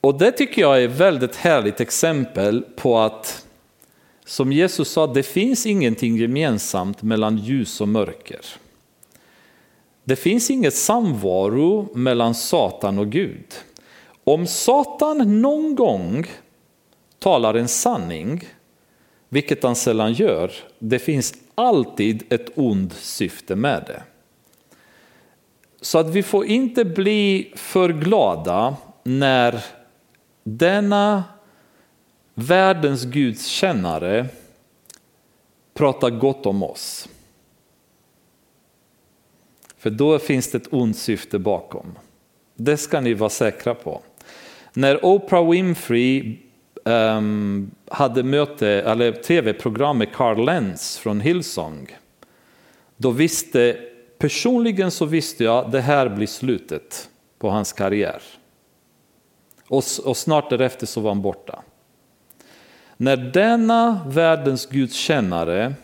Och 0.00 0.18
det 0.18 0.32
tycker 0.32 0.62
jag 0.62 0.82
är 0.82 0.88
ett 0.88 1.00
väldigt 1.00 1.36
härligt 1.36 1.80
exempel 1.80 2.62
på 2.76 2.98
att 2.98 3.46
som 4.24 4.52
Jesus 4.52 4.88
sa, 4.88 5.06
det 5.06 5.22
finns 5.22 5.66
ingenting 5.66 6.16
gemensamt 6.16 7.02
mellan 7.02 7.38
ljus 7.38 7.80
och 7.80 7.88
mörker. 7.88 8.40
Det 10.04 10.16
finns 10.16 10.50
inget 10.50 10.74
samvaro 10.74 11.88
mellan 11.94 12.34
Satan 12.34 12.98
och 12.98 13.10
Gud. 13.10 13.54
Om 14.24 14.46
Satan 14.46 15.40
någon 15.42 15.74
gång 15.74 16.26
talar 17.18 17.54
en 17.54 17.68
sanning, 17.68 18.44
vilket 19.28 19.62
han 19.62 19.76
sällan 19.76 20.12
gör, 20.12 20.52
det 20.78 20.98
finns 20.98 21.34
alltid 21.54 22.32
ett 22.32 22.50
ond 22.54 22.92
syfte 22.92 23.56
med 23.56 23.84
det. 23.86 24.02
Så 25.80 25.98
att 25.98 26.10
vi 26.10 26.22
får 26.22 26.46
inte 26.46 26.84
bli 26.84 27.52
för 27.56 27.88
glada 27.88 28.76
när 29.02 29.64
denna 30.44 31.24
världens 32.34 33.04
Guds 33.04 33.46
kännare 33.46 34.26
pratar 35.74 36.10
gott 36.10 36.46
om 36.46 36.62
oss. 36.62 37.08
För 39.84 39.90
då 39.90 40.18
finns 40.18 40.50
det 40.50 40.58
ett 40.58 40.72
ont 40.72 40.96
syfte 40.96 41.38
bakom. 41.38 41.98
Det 42.56 42.76
ska 42.76 43.00
ni 43.00 43.14
vara 43.14 43.30
säkra 43.30 43.74
på. 43.74 44.02
När 44.72 45.04
Oprah 45.04 45.50
Winfrey 45.50 46.38
um, 46.84 47.70
hade 47.88 48.22
möte, 48.22 48.68
eller 48.68 49.12
tv-program 49.12 49.98
med 49.98 50.12
Carl 50.12 50.44
Lenz 50.44 50.98
från 50.98 51.20
Hillsong, 51.20 51.96
då 52.96 53.10
visste, 53.10 53.76
personligen 54.18 54.90
så 54.90 55.04
visste 55.04 55.44
jag 55.44 55.64
att 55.64 55.72
det 55.72 55.80
här 55.80 56.08
blir 56.08 56.26
slutet 56.26 57.08
på 57.38 57.50
hans 57.50 57.72
karriär. 57.72 58.22
Och, 59.68 59.84
och 60.04 60.16
snart 60.16 60.50
därefter 60.50 60.86
så 60.86 61.00
var 61.00 61.10
han 61.10 61.22
borta. 61.22 61.62
När 62.96 63.16
denna 63.16 64.00
världens 64.06 64.66
gudstjänare 64.66 65.74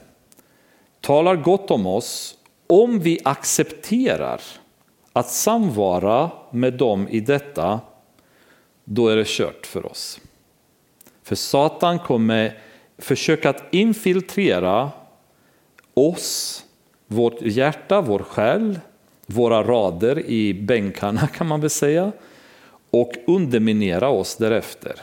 talar 1.00 1.36
gott 1.36 1.70
om 1.70 1.86
oss, 1.86 2.36
om 2.70 3.00
vi 3.00 3.20
accepterar 3.24 4.40
att 5.12 5.30
samvara 5.30 6.30
med 6.50 6.72
dem 6.72 7.08
i 7.08 7.20
detta, 7.20 7.80
då 8.84 9.08
är 9.08 9.16
det 9.16 9.26
kört 9.26 9.66
för 9.66 9.86
oss. 9.86 10.20
För 11.22 11.36
Satan 11.36 11.98
kommer 11.98 12.58
försöka 12.98 13.50
att 13.50 13.64
infiltrera 13.70 14.90
oss, 15.94 16.64
vårt 17.06 17.42
hjärta, 17.42 18.00
vår 18.00 18.18
själ, 18.18 18.80
våra 19.26 19.62
rader 19.62 20.26
i 20.26 20.54
bänkarna 20.54 21.26
kan 21.26 21.46
man 21.46 21.60
väl 21.60 21.70
säga 21.70 22.12
och 22.90 23.12
underminera 23.26 24.08
oss 24.08 24.36
därefter. 24.36 24.94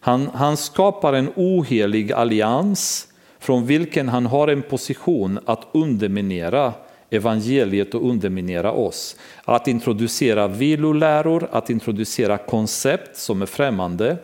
Han, 0.00 0.26
han 0.34 0.56
skapar 0.56 1.12
en 1.12 1.32
ohelig 1.36 2.12
allians 2.12 3.08
från 3.38 3.66
vilken 3.66 4.08
han 4.08 4.26
har 4.26 4.48
en 4.48 4.62
position 4.62 5.38
att 5.46 5.66
underminera 5.72 6.72
evangeliet 7.10 7.94
och 7.94 8.08
underminera 8.10 8.72
oss. 8.72 9.16
Att 9.44 9.68
introducera 9.68 10.48
viloläror, 10.48 11.48
att 11.52 11.70
introducera 11.70 12.38
koncept 12.38 13.16
som 13.16 13.42
är 13.42 13.46
främmande. 13.46 14.16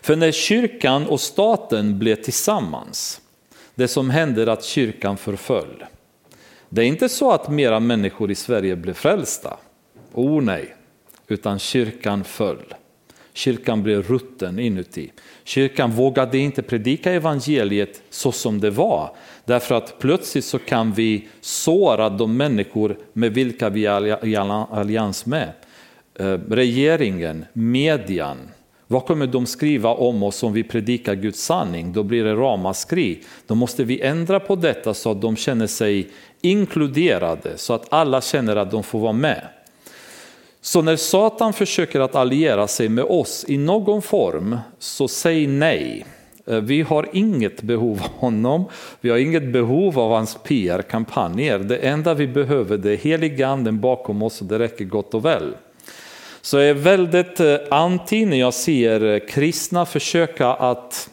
För 0.00 0.16
när 0.16 0.32
kyrkan 0.32 1.06
och 1.06 1.20
staten 1.20 1.98
blev 1.98 2.16
tillsammans, 2.16 3.20
det 3.74 3.88
som 3.88 4.10
hände 4.10 4.52
att 4.52 4.64
kyrkan 4.64 5.16
förföll. 5.16 5.84
Det 6.68 6.82
är 6.82 6.86
inte 6.86 7.08
så 7.08 7.32
att 7.32 7.48
mera 7.48 7.80
människor 7.80 8.30
i 8.30 8.34
Sverige 8.34 8.76
blev 8.76 8.94
frälsta. 8.94 9.56
Oh 10.12 10.42
nej, 10.42 10.74
utan 11.28 11.58
kyrkan 11.58 12.24
föll. 12.24 12.74
Kyrkan 13.32 13.82
blev 13.82 14.02
rutten 14.02 14.58
inuti. 14.58 15.12
Kyrkan 15.44 15.90
vågade 15.90 16.38
inte 16.38 16.62
predika 16.62 17.12
evangeliet 17.12 18.02
så 18.10 18.32
som 18.32 18.60
det 18.60 18.70
var. 18.70 19.16
Därför 19.44 19.74
att 19.74 19.98
plötsligt 19.98 20.44
så 20.44 20.58
kan 20.58 20.92
vi 20.92 21.28
såra 21.40 22.08
de 22.08 22.36
människor 22.36 22.98
med 23.12 23.34
vilka 23.34 23.68
vi 23.68 23.86
är 23.86 24.26
i 24.26 24.36
allians 24.36 25.26
med. 25.26 25.52
Eh, 26.14 26.38
regeringen, 26.48 27.44
median. 27.52 28.38
Vad 28.86 29.06
kommer 29.06 29.26
de 29.26 29.46
skriva 29.46 29.90
om 29.90 30.22
oss 30.22 30.42
om 30.42 30.52
vi 30.52 30.62
predikar 30.62 31.14
Guds 31.14 31.44
sanning? 31.44 31.92
Då 31.92 32.02
blir 32.02 32.24
det 32.24 32.34
ramaskri. 32.34 33.22
Då 33.46 33.54
måste 33.54 33.84
vi 33.84 34.00
ändra 34.00 34.40
på 34.40 34.56
detta 34.56 34.94
så 34.94 35.10
att 35.10 35.20
de 35.20 35.36
känner 35.36 35.66
sig 35.66 36.08
inkluderade, 36.40 37.58
så 37.58 37.74
att 37.74 37.92
alla 37.92 38.20
känner 38.20 38.56
att 38.56 38.70
de 38.70 38.82
får 38.82 38.98
vara 38.98 39.12
med. 39.12 39.48
Så 40.60 40.82
när 40.82 40.96
Satan 40.96 41.52
försöker 41.52 42.00
att 42.00 42.14
alliera 42.14 42.66
sig 42.66 42.88
med 42.88 43.04
oss 43.04 43.44
i 43.48 43.56
någon 43.56 44.02
form, 44.02 44.58
så 44.78 45.08
säg 45.08 45.46
nej. 45.46 46.06
Eh, 46.46 46.60
vi 46.60 46.82
har 46.82 47.08
inget 47.12 47.62
behov 47.62 48.00
av 48.02 48.10
honom, 48.10 48.64
vi 49.00 49.10
har 49.10 49.18
inget 49.18 49.52
behov 49.52 49.98
av 49.98 50.10
hans 50.10 50.38
PR-kampanjer. 50.44 51.58
Det 51.58 51.76
enda 51.76 52.14
vi 52.14 52.26
behöver 52.26 52.78
det 52.78 52.92
är 52.92 52.96
heliga 52.96 53.48
anden 53.48 53.80
bakom 53.80 54.22
oss 54.22 54.40
och 54.40 54.46
det 54.46 54.58
räcker 54.58 54.84
gott 54.84 55.14
och 55.14 55.24
väl. 55.24 55.54
Så 56.40 56.56
jag 56.56 56.68
är 56.68 56.74
väldigt 56.74 57.40
eh, 57.40 57.56
anti 57.70 58.26
när 58.26 58.36
jag 58.36 58.54
ser 58.54 59.04
eh, 59.04 59.18
kristna 59.28 59.86
försöka 59.86 60.48
att 60.48 61.10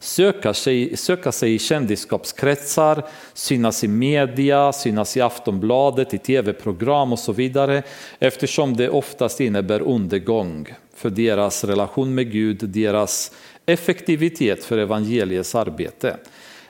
söka 0.00 0.54
sig, 0.54 0.96
söka 0.96 1.32
sig 1.32 1.54
i 1.54 1.58
kändisskapskretsar, 1.58 3.04
synas 3.34 3.84
i 3.84 3.88
media, 3.88 4.72
synas 4.72 5.16
i 5.16 5.20
Aftonbladet, 5.20 6.14
i 6.14 6.18
tv-program 6.18 7.12
och 7.12 7.18
så 7.18 7.32
vidare. 7.32 7.82
Eftersom 8.18 8.76
det 8.76 8.88
oftast 8.88 9.40
innebär 9.40 9.80
undergång 9.80 10.74
för 10.94 11.10
deras 11.10 11.64
relation 11.64 12.14
med 12.14 12.32
Gud, 12.32 12.58
deras 12.62 13.32
effektivitet 13.72 14.64
för 14.64 14.78
evangeliets 14.78 15.54
arbete. 15.54 16.16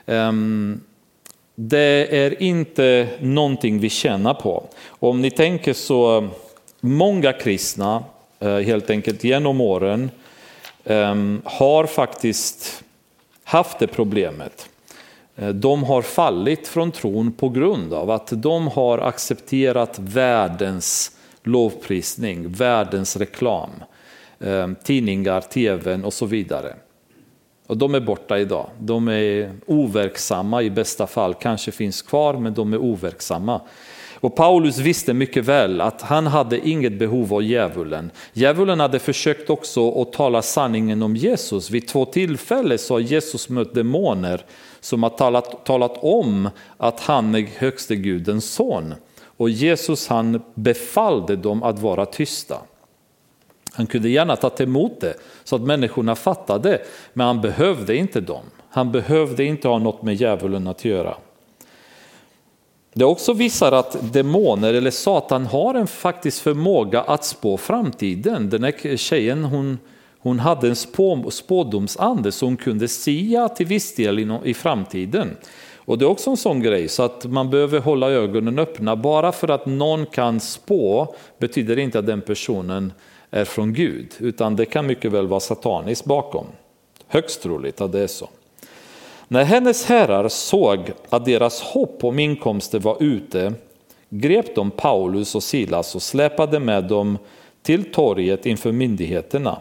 Ehm, 0.07 0.81
det 1.55 2.17
är 2.17 2.43
inte 2.43 3.09
någonting 3.21 3.81
vi 3.81 3.89
tjänar 3.89 4.35
på. 4.35 4.65
Om 4.89 5.21
ni 5.21 5.31
tänker 5.31 5.73
så, 5.73 6.29
många 6.81 7.33
kristna 7.33 8.05
eh, 8.39 8.59
helt 8.59 8.91
enkelt 8.91 9.25
genom 9.25 9.61
åren 9.61 10.11
ehm, 10.85 11.43
har 11.45 11.87
faktiskt 11.87 12.85
haft 13.45 13.79
det 13.79 13.87
problemet. 13.87 14.69
Eh, 15.37 15.49
de 15.49 15.85
har 15.85 16.03
fallit 16.03 16.69
från 16.69 16.93
tron 16.93 17.33
på 17.33 17.49
grund 17.49 17.93
av 17.93 18.11
att 18.11 18.33
de 18.33 18.69
har 18.69 18.99
accepterat 18.99 19.99
världens 19.99 21.17
lovprisning, 21.43 22.53
världens 22.53 23.17
reklam, 23.17 23.71
ehm, 24.41 24.77
tidningar, 24.85 25.41
tvn 25.41 26.05
och 26.05 26.13
så 26.13 26.27
vidare. 26.27 26.75
Och 27.71 27.77
de 27.77 27.95
är 27.95 28.01
borta 28.01 28.39
idag. 28.39 28.67
De 28.79 29.09
är 29.09 29.53
overksamma 29.67 30.63
i 30.63 30.71
bästa 30.71 31.07
fall, 31.07 31.35
kanske 31.35 31.73
finns 31.73 32.03
kvar 32.03 32.35
men 32.35 32.55
de 32.55 32.73
är 32.73 32.79
overksamma. 32.79 33.61
Och 34.15 34.37
Paulus 34.37 34.79
visste 34.79 35.15
mycket 35.15 35.45
väl 35.45 35.81
att 35.81 36.03
han 36.03 36.27
hade 36.27 36.69
inget 36.69 36.93
behov 36.93 37.35
av 37.35 37.43
djävulen. 37.43 38.11
Djävulen 38.33 38.81
hade 38.81 38.99
försökt 38.99 39.51
också 39.51 40.03
att 40.03 40.13
tala 40.13 40.43
sanningen 40.43 41.03
om 41.03 41.17
Jesus. 41.17 41.71
Vid 41.71 41.89
två 41.89 42.05
tillfällen 42.05 42.79
så 42.79 42.95
har 42.95 43.01
Jesus 43.01 43.49
mött 43.49 43.75
demoner 43.75 44.45
som 44.81 45.03
har 45.03 45.11
talat, 45.11 45.67
talat 45.67 45.99
om 46.03 46.49
att 46.77 47.01
han 47.01 47.35
är 47.35 47.49
högste 47.59 47.97
Gudens 47.97 48.53
son. 48.53 48.95
Och 49.37 49.51
Jesus 49.51 50.09
han 50.09 50.43
befallde 50.55 51.37
dem 51.37 51.63
att 51.63 51.79
vara 51.79 52.07
tysta. 52.07 52.57
Han 53.73 53.87
kunde 53.87 54.09
gärna 54.09 54.37
tagit 54.37 54.61
emot 54.61 55.01
det 55.01 55.15
så 55.45 55.57
att 55.57 55.63
människorna 55.63 56.15
fattade, 56.15 56.79
men 57.13 57.27
han 57.27 57.41
behövde 57.41 57.97
inte 57.97 58.21
dem. 58.21 58.45
Han 58.71 58.93
behövde 58.93 59.45
inte 59.45 59.69
ha 59.69 59.79
något 59.79 60.03
med 60.03 60.15
djävulen 60.15 60.67
att 60.67 60.85
göra. 60.85 61.17
Det 62.95 63.05
också 63.05 63.33
visar 63.33 63.73
att 63.73 64.13
demoner 64.13 64.75
eller 64.75 64.91
Satan 64.91 65.47
har 65.47 65.75
en 65.75 65.87
faktisk 65.87 66.43
förmåga 66.43 67.03
att 67.03 67.25
spå 67.25 67.57
framtiden. 67.57 68.51
Den 68.51 68.65
här 68.65 68.97
tjejen 68.97 69.45
hon, 69.45 69.79
hon 70.19 70.39
hade 70.39 70.69
en 70.69 70.77
spå, 70.77 71.31
spådomsande 71.31 72.33
så 72.33 72.47
hon 72.47 72.57
kunde 72.57 72.89
sia 72.89 73.49
till 73.49 73.67
viss 73.67 73.95
del 73.95 74.41
i 74.45 74.55
framtiden. 74.55 75.37
Och 75.77 75.99
det 75.99 76.05
är 76.05 76.09
också 76.09 76.31
en 76.31 76.37
sån 76.37 76.61
grej 76.61 76.89
så 76.89 77.03
att 77.03 77.25
man 77.25 77.51
behöver 77.51 77.81
hålla 77.81 78.11
ögonen 78.11 78.59
öppna. 78.59 78.97
Bara 78.97 79.33
för 79.33 79.49
att 79.49 79.67
någon 79.67 80.07
kan 80.07 80.41
spå 80.41 81.15
betyder 81.39 81.79
inte 81.79 81.99
att 81.99 82.07
den 82.07 82.21
personen 82.21 82.93
är 83.31 83.45
från 83.45 83.73
Gud, 83.73 84.15
utan 84.19 84.57
det 84.57 84.65
kan 84.65 84.87
mycket 84.87 85.13
väl 85.13 85.27
vara 85.27 85.41
sataniskt 85.41 86.05
bakom. 86.05 86.47
Högst 87.07 87.43
troligt 87.43 87.81
att 87.81 87.93
det 87.93 88.01
är 88.01 88.07
så. 88.07 88.29
När 89.29 89.45
hennes 89.45 89.85
herrar 89.85 90.29
såg 90.29 90.93
att 91.09 91.25
deras 91.25 91.63
hopp 91.63 92.05
om 92.05 92.19
inkomster 92.19 92.79
var 92.79 92.97
ute 93.03 93.55
grep 94.11 94.55
de 94.55 94.71
Paulus 94.71 95.35
och 95.35 95.43
Silas 95.43 95.95
och 95.95 96.03
släpade 96.03 96.61
med 96.61 96.85
dem 96.85 97.19
till 97.63 97.93
torget 97.93 98.47
inför 98.47 98.73
myndigheterna. 98.73 99.59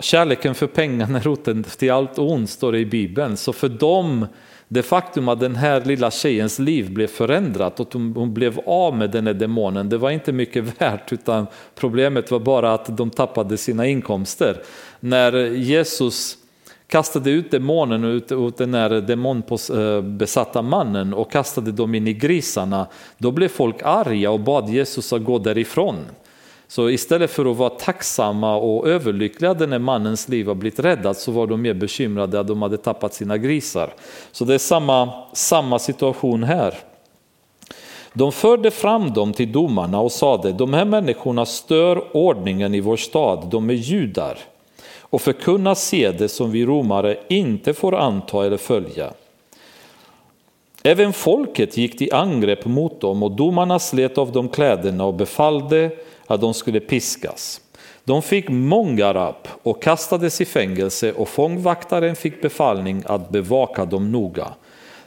Kärleken 0.00 0.54
för 0.54 0.66
pengarna 0.66 1.18
är 1.18 1.22
roten 1.22 1.64
till 1.64 1.92
allt 1.92 2.18
ont 2.18 2.50
står 2.50 2.72
det 2.72 2.78
i 2.78 2.86
Bibeln. 2.86 3.36
Så 3.36 3.52
för 3.52 3.68
dem, 3.68 4.26
det 4.68 4.82
faktum 4.82 5.28
att 5.28 5.40
den 5.40 5.56
här 5.56 5.84
lilla 5.84 6.10
tjejens 6.10 6.58
liv 6.58 6.92
blev 6.92 7.06
förändrat 7.06 7.80
och 7.80 7.92
hon 7.92 8.34
blev 8.34 8.60
av 8.66 8.96
med 8.96 9.10
den 9.10 9.26
här 9.26 9.34
demonen, 9.34 9.88
det 9.88 9.98
var 9.98 10.10
inte 10.10 10.32
mycket 10.32 10.64
värt 10.80 11.12
utan 11.12 11.46
problemet 11.74 12.30
var 12.30 12.40
bara 12.40 12.74
att 12.74 12.96
de 12.96 13.10
tappade 13.10 13.56
sina 13.56 13.86
inkomster. 13.86 14.62
När 15.00 15.32
Jesus 15.46 16.38
kastade 16.86 17.30
ut 17.30 17.50
demonen 17.50 18.04
ut, 18.04 18.32
ut 18.32 18.56
den 18.56 18.74
här 18.74 18.90
demonbesatta 18.90 20.62
mannen 20.62 21.14
och 21.14 21.32
kastade 21.32 21.72
dem 21.72 21.94
in 21.94 22.08
i 22.08 22.12
grisarna, 22.12 22.86
då 23.18 23.30
blev 23.30 23.48
folk 23.48 23.76
arga 23.82 24.30
och 24.30 24.40
bad 24.40 24.68
Jesus 24.68 25.12
att 25.12 25.24
gå 25.24 25.38
därifrån. 25.38 25.96
Så 26.68 26.90
istället 26.90 27.30
för 27.30 27.50
att 27.50 27.56
vara 27.56 27.70
tacksamma 27.70 28.56
och 28.56 28.88
överlyckliga 28.88 29.52
när 29.52 29.78
mannens 29.78 30.28
liv 30.28 30.46
har 30.46 30.54
blivit 30.54 30.78
räddat 30.78 31.18
så 31.18 31.32
var 31.32 31.46
de 31.46 31.62
mer 31.62 31.74
bekymrade 31.74 32.40
att 32.40 32.46
de 32.46 32.62
hade 32.62 32.76
tappat 32.76 33.14
sina 33.14 33.38
grisar. 33.38 33.94
Så 34.32 34.44
det 34.44 34.54
är 34.54 34.58
samma, 34.58 35.12
samma 35.32 35.78
situation 35.78 36.42
här. 36.42 36.74
De 38.12 38.32
förde 38.32 38.70
fram 38.70 39.12
dem 39.12 39.32
till 39.32 39.52
domarna 39.52 40.00
och 40.00 40.12
sade, 40.12 40.52
de 40.52 40.72
här 40.74 40.84
människorna 40.84 41.46
stör 41.46 42.16
ordningen 42.16 42.74
i 42.74 42.80
vår 42.80 42.96
stad, 42.96 43.48
de 43.50 43.70
är 43.70 43.74
judar 43.74 44.38
och 45.00 45.20
förkunna 45.20 45.74
seder 45.74 46.28
som 46.28 46.50
vi 46.50 46.66
romare 46.66 47.18
inte 47.28 47.74
får 47.74 47.94
anta 47.94 48.46
eller 48.46 48.56
följa. 48.56 49.12
Även 50.82 51.12
folket 51.12 51.76
gick 51.76 51.98
till 51.98 52.14
angrepp 52.14 52.64
mot 52.64 53.00
dem 53.00 53.22
och 53.22 53.30
domarna 53.30 53.78
slet 53.78 54.18
av 54.18 54.32
dem 54.32 54.48
kläderna 54.48 55.04
och 55.04 55.14
befallde 55.14 55.90
att 56.28 56.40
de 56.40 56.54
skulle 56.54 56.80
piskas. 56.80 57.60
De 58.04 58.22
fick 58.22 58.48
många 58.48 59.14
rapp 59.14 59.48
och 59.62 59.82
kastades 59.82 60.40
i 60.40 60.44
fängelse 60.44 61.12
och 61.12 61.28
fångvaktaren 61.28 62.16
fick 62.16 62.42
befallning 62.42 63.02
att 63.06 63.30
bevaka 63.30 63.84
dem 63.84 64.12
noga. 64.12 64.48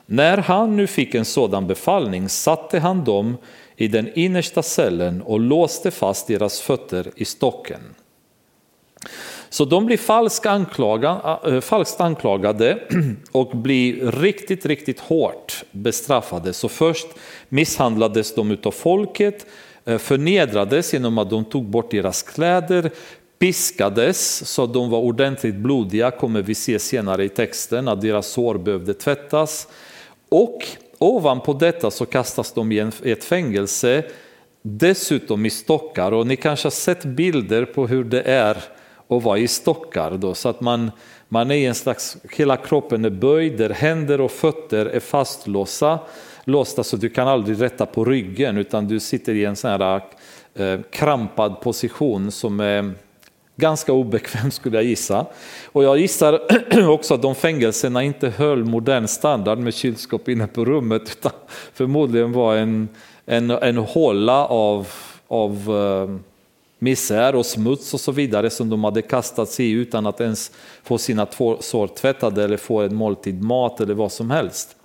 När 0.05 0.37
han 0.37 0.75
nu 0.75 0.87
fick 0.87 1.15
en 1.15 1.25
sådan 1.25 1.67
befallning 1.67 2.29
satte 2.29 2.79
han 2.79 3.03
dem 3.03 3.37
i 3.75 3.87
den 3.87 4.09
innersta 4.15 4.63
cellen 4.63 5.21
och 5.21 5.39
låste 5.39 5.91
fast 5.91 6.27
deras 6.27 6.61
fötter 6.61 7.11
i 7.15 7.25
stocken. 7.25 7.81
Så 9.49 9.65
de 9.65 9.85
blir 9.85 9.97
falskt, 9.97 10.45
anklagade, 10.45 11.55
äh, 11.55 11.61
falskt 11.61 12.01
anklagade 12.01 12.79
och 13.31 13.57
blir 13.57 14.11
riktigt, 14.11 14.65
riktigt 14.65 14.99
hårt 14.99 15.63
bestraffade. 15.71 16.53
Så 16.53 16.69
först 16.69 17.07
misshandlades 17.49 18.35
de 18.35 18.57
av 18.63 18.71
folket, 18.71 19.45
Eh, 19.85 19.97
förnedrades 19.97 20.93
genom 20.93 21.17
att 21.17 21.29
de 21.29 21.45
tog 21.45 21.65
bort 21.65 21.91
deras 21.91 22.23
kläder, 22.23 22.91
piskades 23.39 24.49
så 24.49 24.63
att 24.63 24.73
de 24.73 24.89
var 24.89 24.99
ordentligt 24.99 25.55
blodiga, 25.55 26.11
kommer 26.11 26.41
vi 26.41 26.55
se 26.55 26.79
senare 26.79 27.23
i 27.23 27.29
texten, 27.29 27.87
att 27.87 28.01
deras 28.01 28.27
sår 28.27 28.57
behövde 28.57 28.93
tvättas. 28.93 29.67
Och 30.29 30.67
ovanpå 30.97 31.53
detta 31.53 31.91
så 31.91 32.05
kastas 32.05 32.53
de 32.53 32.71
i 32.71 32.91
ett 33.03 33.23
fängelse, 33.23 34.03
dessutom 34.61 35.45
i 35.45 35.49
stockar. 35.49 36.11
Och 36.11 36.27
ni 36.27 36.35
kanske 36.35 36.65
har 36.65 36.71
sett 36.71 37.05
bilder 37.05 37.65
på 37.65 37.87
hur 37.87 38.03
det 38.03 38.21
är 38.21 38.57
att 39.07 39.23
vara 39.23 39.37
i 39.37 39.47
stockar. 39.47 40.11
Då, 40.11 40.33
så 40.33 40.49
att 40.49 40.61
man, 40.61 40.91
man 41.29 41.51
är 41.51 41.55
i 41.55 41.65
en 41.65 41.75
slags, 41.75 42.17
hela 42.31 42.57
kroppen 42.57 43.05
är 43.05 43.09
böjd, 43.09 43.57
där 43.57 43.69
händer 43.69 44.21
och 44.21 44.31
fötter 44.31 44.85
är 44.85 44.99
fastlåsta 44.99 45.99
låsta 46.43 46.83
så 46.83 46.97
du 46.97 47.09
kan 47.09 47.27
aldrig 47.27 47.61
rätta 47.61 47.85
på 47.85 48.05
ryggen 48.05 48.57
utan 48.57 48.87
du 48.87 48.99
sitter 48.99 49.33
i 49.33 49.45
en 49.45 49.55
sån 49.55 49.71
här 49.71 50.01
eh, 50.55 50.79
krampad 50.91 51.61
position 51.61 52.31
som 52.31 52.59
är 52.59 52.93
ganska 53.55 53.93
obekväm 53.93 54.51
skulle 54.51 54.77
jag 54.77 54.85
gissa. 54.85 55.25
Och 55.65 55.83
jag 55.83 55.97
gissar 55.97 56.39
också 56.89 57.13
att 57.13 57.21
de 57.21 57.35
fängelserna 57.35 58.03
inte 58.03 58.29
höll 58.29 58.63
modern 58.63 59.07
standard 59.07 59.57
med 59.57 59.73
kylskåp 59.73 60.29
inne 60.29 60.47
på 60.47 60.65
rummet 60.65 61.01
utan 61.01 61.31
förmodligen 61.73 62.31
var 62.31 62.55
en, 62.55 62.89
en, 63.25 63.51
en 63.51 63.77
hålla 63.77 64.45
av, 64.45 64.87
av 65.27 65.51
eh, 65.51 66.19
misär 66.79 67.35
och 67.35 67.45
smuts 67.45 67.93
och 67.93 67.99
så 67.99 68.11
vidare 68.11 68.49
som 68.49 68.69
de 68.69 68.83
hade 68.83 69.01
kastats 69.01 69.59
i 69.59 69.71
utan 69.71 70.07
att 70.07 70.21
ens 70.21 70.51
få 70.83 70.97
sina 70.97 71.27
sår 71.59 71.87
tvättade 71.87 72.43
eller 72.43 72.57
få 72.57 72.81
en 72.81 72.95
måltid 72.95 73.43
mat 73.43 73.81
eller 73.81 73.93
vad 73.93 74.11
som 74.11 74.31
helst. 74.31 74.75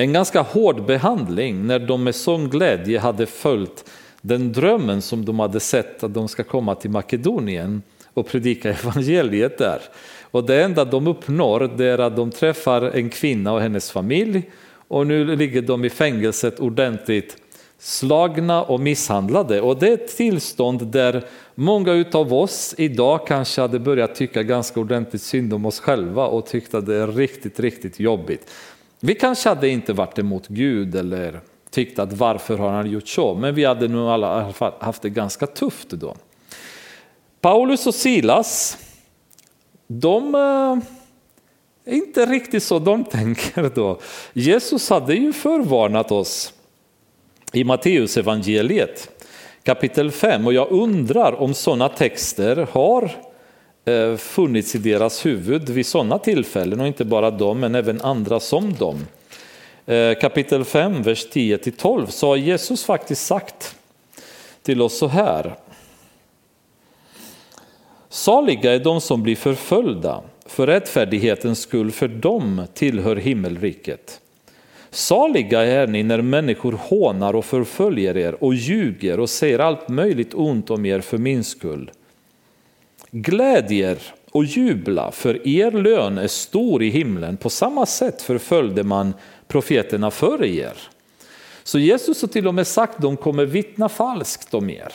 En 0.00 0.12
ganska 0.12 0.40
hård 0.40 0.84
behandling 0.84 1.66
när 1.66 1.78
de 1.78 2.04
med 2.04 2.14
sån 2.14 2.48
glädje 2.48 2.98
hade 2.98 3.26
följt 3.26 3.90
den 4.20 4.52
drömmen 4.52 5.02
som 5.02 5.24
de 5.24 5.38
hade 5.38 5.60
sett 5.60 6.04
att 6.04 6.14
de 6.14 6.28
ska 6.28 6.42
komma 6.42 6.74
till 6.74 6.90
Makedonien 6.90 7.82
och 8.14 8.26
predika 8.26 8.70
evangeliet 8.70 9.58
där. 9.58 9.78
Och 10.22 10.44
det 10.44 10.62
enda 10.62 10.84
de 10.84 11.06
uppnår 11.06 11.70
det 11.76 11.86
är 11.86 11.98
att 11.98 12.16
de 12.16 12.30
träffar 12.30 12.82
en 12.82 13.10
kvinna 13.10 13.52
och 13.52 13.60
hennes 13.60 13.90
familj 13.90 14.50
och 14.88 15.06
nu 15.06 15.36
ligger 15.36 15.62
de 15.62 15.84
i 15.84 15.90
fängelset 15.90 16.60
ordentligt 16.60 17.36
slagna 17.78 18.62
och 18.62 18.80
misshandlade. 18.80 19.60
Och 19.60 19.78
det 19.78 19.88
är 19.88 19.94
ett 19.94 20.16
tillstånd 20.16 20.86
där 20.86 21.24
många 21.54 22.04
av 22.12 22.34
oss 22.34 22.74
idag 22.78 23.26
kanske 23.26 23.60
hade 23.60 23.78
börjat 23.78 24.14
tycka 24.14 24.42
ganska 24.42 24.80
ordentligt 24.80 25.22
synd 25.22 25.54
om 25.54 25.66
oss 25.66 25.80
själva 25.80 26.26
och 26.26 26.46
tyckte 26.46 26.78
att 26.78 26.86
det 26.86 26.96
är 26.96 27.06
riktigt, 27.06 27.60
riktigt 27.60 28.00
jobbigt. 28.00 28.50
Vi 29.00 29.14
kanske 29.14 29.48
hade 29.48 29.68
inte 29.68 29.92
varit 29.92 30.18
emot 30.18 30.48
Gud 30.48 30.94
eller 30.94 31.40
tyckt 31.70 31.98
att 31.98 32.12
varför 32.12 32.58
har 32.58 32.70
han 32.70 32.90
gjort 32.90 33.08
så? 33.08 33.34
Men 33.34 33.54
vi 33.54 33.64
hade 33.64 33.88
nog 33.88 34.08
alla 34.08 34.52
haft 34.78 35.02
det 35.02 35.10
ganska 35.10 35.46
tufft 35.46 35.90
då. 35.90 36.16
Paulus 37.40 37.86
och 37.86 37.94
Silas, 37.94 38.78
de 39.86 40.34
är 40.34 40.80
inte 41.84 42.26
riktigt 42.26 42.62
så 42.62 42.78
de 42.78 43.04
tänker 43.10 43.70
då. 43.74 44.00
Jesus 44.32 44.90
hade 44.90 45.14
ju 45.14 45.32
förvarnat 45.32 46.12
oss 46.12 46.52
i 47.52 47.64
Matteus 47.64 48.16
evangeliet 48.16 49.10
kapitel 49.62 50.10
5 50.10 50.46
och 50.46 50.52
jag 50.52 50.70
undrar 50.70 51.40
om 51.40 51.54
sådana 51.54 51.88
texter 51.88 52.68
har 52.72 53.10
Eh, 53.90 54.16
funnits 54.16 54.74
i 54.74 54.78
deras 54.78 55.26
huvud 55.26 55.68
vid 55.68 55.86
sådana 55.86 56.18
tillfällen 56.18 56.80
och 56.80 56.86
inte 56.86 57.04
bara 57.04 57.30
dem 57.30 57.60
men 57.60 57.74
även 57.74 58.00
andra 58.00 58.40
som 58.40 58.74
dem. 58.74 59.06
Eh, 59.86 60.14
kapitel 60.14 60.64
5, 60.64 61.02
vers 61.02 61.26
10-12 61.32 62.06
så 62.06 62.28
har 62.28 62.36
Jesus 62.36 62.84
faktiskt 62.84 63.26
sagt 63.26 63.76
till 64.62 64.82
oss 64.82 64.98
så 64.98 65.06
här. 65.06 65.54
Saliga 68.08 68.74
är 68.74 68.78
de 68.78 69.00
som 69.00 69.22
blir 69.22 69.36
förföljda 69.36 70.22
för 70.46 70.66
rättfärdighetens 70.66 71.60
skull, 71.60 71.90
för 71.90 72.08
dem 72.08 72.62
tillhör 72.74 73.16
himmelriket. 73.16 74.20
Saliga 74.90 75.62
är 75.62 75.86
ni 75.86 76.02
när 76.02 76.22
människor 76.22 76.72
hånar 76.72 77.36
och 77.36 77.44
förföljer 77.44 78.16
er 78.16 78.44
och 78.44 78.54
ljuger 78.54 79.20
och 79.20 79.30
säger 79.30 79.58
allt 79.58 79.88
möjligt 79.88 80.34
ont 80.34 80.70
om 80.70 80.86
er 80.86 81.00
för 81.00 81.18
min 81.18 81.44
skull. 81.44 81.90
Glädjer 83.10 83.98
och 84.30 84.44
jubla, 84.44 85.12
för 85.12 85.48
er 85.48 85.70
lön 85.70 86.18
är 86.18 86.28
stor 86.28 86.82
i 86.82 86.88
himlen. 86.88 87.36
På 87.36 87.50
samma 87.50 87.86
sätt 87.86 88.22
förföljde 88.22 88.84
man 88.84 89.14
profeterna 89.48 90.10
före 90.10 90.48
er. 90.48 90.76
Så 91.62 91.78
Jesus 91.78 92.22
har 92.22 92.28
till 92.28 92.48
och 92.48 92.54
med 92.54 92.66
sagt 92.66 92.94
att 92.94 93.02
de 93.02 93.16
kommer 93.16 93.46
vittna 93.46 93.88
falskt 93.88 94.54
om 94.54 94.70
er. 94.70 94.92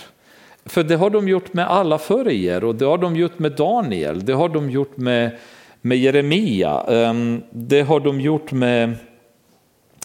För 0.66 0.84
det 0.84 0.96
har 0.96 1.10
de 1.10 1.28
gjort 1.28 1.54
med 1.54 1.68
alla 1.68 1.98
före 1.98 2.34
er 2.34 2.64
och 2.64 2.76
det 2.76 2.86
har 2.86 2.98
de 2.98 3.16
gjort 3.16 3.40
med 3.40 3.52
Daniel, 3.52 4.26
det 4.26 4.34
har 4.34 4.50
de 4.50 4.70
gjort 4.70 4.98
med, 4.98 5.38
med 5.82 5.98
Jeremia, 5.98 6.82
ehm, 6.82 7.42
det 7.52 7.82
har 7.82 8.00
de 8.00 8.22
gjort 8.22 8.52
med 8.52 8.96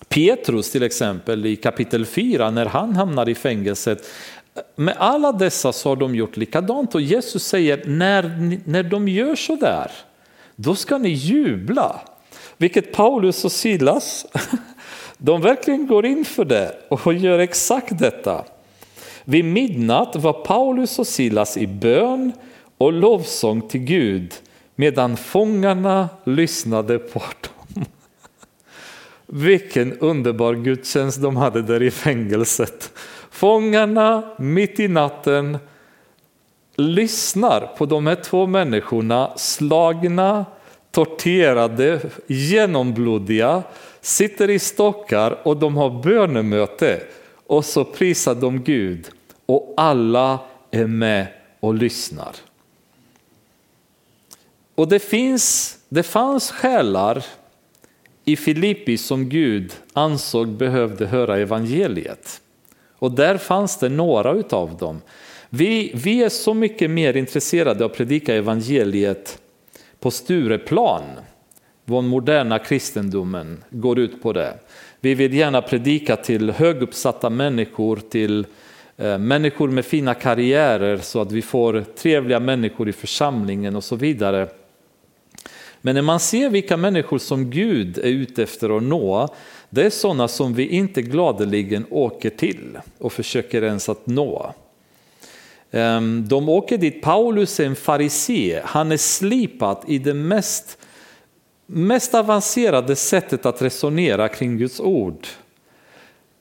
Petrus 0.08 0.70
till 0.70 0.82
exempel 0.82 1.46
i 1.46 1.56
kapitel 1.56 2.06
4 2.06 2.50
när 2.50 2.66
han 2.66 2.96
hamnar 2.96 3.28
i 3.28 3.34
fängelset. 3.34 4.08
Med 4.76 4.96
alla 4.98 5.32
dessa 5.32 5.72
så 5.72 5.88
har 5.88 5.96
de 5.96 6.14
gjort 6.14 6.36
likadant 6.36 6.94
och 6.94 7.00
Jesus 7.00 7.44
säger 7.44 7.84
när, 7.86 8.58
när 8.64 8.82
de 8.82 9.08
gör 9.08 9.34
så 9.34 9.56
där, 9.56 9.90
då 10.56 10.74
ska 10.74 10.98
ni 10.98 11.08
jubla. 11.08 12.00
Vilket 12.56 12.92
Paulus 12.92 13.44
och 13.44 13.52
Silas, 13.52 14.26
de 15.18 15.40
verkligen 15.40 15.86
går 15.86 16.06
in 16.06 16.24
för 16.24 16.44
det 16.44 16.76
och 16.88 17.14
gör 17.14 17.38
exakt 17.38 17.98
detta. 17.98 18.44
Vid 19.24 19.44
midnatt 19.44 20.16
var 20.16 20.32
Paulus 20.32 20.98
och 20.98 21.06
Silas 21.06 21.56
i 21.56 21.66
bön 21.66 22.32
och 22.78 22.92
lovsång 22.92 23.68
till 23.68 23.80
Gud 23.80 24.34
medan 24.74 25.16
fångarna 25.16 26.08
lyssnade 26.24 26.98
på 26.98 27.18
dem. 27.18 27.84
Vilken 29.26 29.98
underbar 29.98 30.54
gudstjänst 30.54 31.22
de 31.22 31.36
hade 31.36 31.62
där 31.62 31.82
i 31.82 31.90
fängelset. 31.90 32.92
Fångarna 33.40 34.22
mitt 34.38 34.80
i 34.80 34.88
natten 34.88 35.58
lyssnar 36.76 37.66
på 37.66 37.86
de 37.86 38.06
här 38.06 38.14
två 38.14 38.46
människorna 38.46 39.32
slagna, 39.36 40.46
torterade, 40.90 42.00
genomblodiga, 42.26 43.62
sitter 44.00 44.50
i 44.50 44.58
stockar 44.58 45.38
och 45.42 45.56
de 45.56 45.76
har 45.76 46.02
bönemöte 46.02 47.02
och 47.46 47.64
så 47.64 47.84
prisar 47.84 48.34
de 48.34 48.62
Gud 48.62 49.08
och 49.46 49.74
alla 49.76 50.38
är 50.70 50.86
med 50.86 51.26
och 51.60 51.74
lyssnar. 51.74 52.36
Och 54.74 54.88
det, 54.88 54.98
finns, 54.98 55.78
det 55.88 56.02
fanns 56.02 56.50
själar 56.50 57.24
i 58.24 58.36
Filippi 58.36 58.98
som 58.98 59.28
Gud 59.28 59.72
ansåg 59.92 60.48
behövde 60.48 61.06
höra 61.06 61.38
evangeliet. 61.38 62.39
Och 63.00 63.12
där 63.12 63.36
fanns 63.36 63.78
det 63.78 63.88
några 63.88 64.32
utav 64.32 64.76
dem. 64.76 65.00
Vi, 65.50 65.92
vi 65.94 66.22
är 66.22 66.28
så 66.28 66.54
mycket 66.54 66.90
mer 66.90 67.16
intresserade 67.16 67.84
av 67.84 67.90
att 67.90 67.96
predika 67.96 68.34
evangeliet 68.34 69.38
på 70.00 70.10
Stureplan. 70.10 71.02
Vår 71.84 72.02
moderna 72.02 72.58
kristendomen 72.58 73.64
går 73.70 73.98
ut 73.98 74.22
på 74.22 74.32
det. 74.32 74.58
Vi 75.00 75.14
vill 75.14 75.34
gärna 75.34 75.62
predika 75.62 76.16
till 76.16 76.50
höguppsatta 76.50 77.30
människor, 77.30 77.96
till 77.96 78.46
eh, 78.96 79.18
människor 79.18 79.68
med 79.68 79.84
fina 79.84 80.14
karriärer 80.14 80.98
så 80.98 81.20
att 81.20 81.32
vi 81.32 81.42
får 81.42 81.84
trevliga 81.96 82.40
människor 82.40 82.88
i 82.88 82.92
församlingen 82.92 83.76
och 83.76 83.84
så 83.84 83.96
vidare. 83.96 84.48
Men 85.80 85.94
när 85.94 86.02
man 86.02 86.20
ser 86.20 86.50
vilka 86.50 86.76
människor 86.76 87.18
som 87.18 87.50
Gud 87.50 87.98
är 87.98 88.02
ute 88.08 88.42
efter 88.42 88.76
att 88.76 88.82
nå, 88.82 89.28
det 89.70 89.82
är 89.82 89.90
sådana 89.90 90.28
som 90.28 90.54
vi 90.54 90.68
inte 90.68 91.02
gladeligen 91.02 91.86
åker 91.90 92.30
till 92.30 92.78
och 92.98 93.12
försöker 93.12 93.62
ens 93.62 93.88
att 93.88 94.06
nå. 94.06 94.54
Ehm, 95.70 96.28
de 96.28 96.48
åker 96.48 96.78
dit, 96.78 97.02
Paulus 97.02 97.60
är 97.60 97.66
en 97.66 97.76
farisé, 97.76 98.60
han 98.64 98.92
är 98.92 98.96
slipad 98.96 99.78
i 99.86 99.98
det 99.98 100.14
mest, 100.14 100.78
mest 101.66 102.14
avancerade 102.14 102.96
sättet 102.96 103.46
att 103.46 103.62
resonera 103.62 104.28
kring 104.28 104.58
Guds 104.58 104.80
ord. 104.80 105.26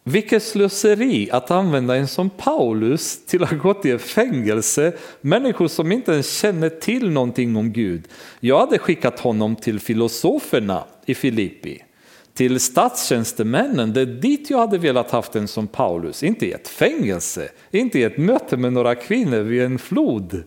vilket 0.03 0.43
slöseri 0.43 1.29
att 1.31 1.51
använda 1.51 1.95
en 1.95 2.07
som 2.07 2.29
Paulus 2.29 3.25
till 3.25 3.43
att 3.43 3.57
gå 3.57 3.73
till 3.73 3.99
fängelse, 3.99 4.93
människor 5.21 5.67
som 5.67 5.91
inte 5.91 6.11
ens 6.11 6.39
känner 6.39 6.69
till 6.69 7.09
någonting 7.09 7.55
om 7.55 7.71
Gud. 7.73 8.03
Jag 8.39 8.59
hade 8.59 8.77
skickat 8.77 9.19
honom 9.19 9.55
till 9.55 9.79
filosoferna 9.79 10.83
i 11.05 11.15
Filippi, 11.15 11.83
till 12.33 12.59
statstjänstemännen, 12.59 13.93
det 13.93 14.01
är 14.01 14.05
dit 14.05 14.49
jag 14.49 14.57
hade 14.57 14.77
velat 14.77 15.11
haft 15.11 15.35
en 15.35 15.47
som 15.47 15.67
Paulus, 15.67 16.23
inte 16.23 16.45
i 16.45 16.51
ett 16.51 16.67
fängelse, 16.67 17.49
inte 17.71 17.99
i 17.99 18.03
ett 18.03 18.17
möte 18.17 18.57
med 18.57 18.73
några 18.73 18.95
kvinnor 18.95 19.39
vid 19.39 19.61
en 19.61 19.79
flod. 19.79 20.43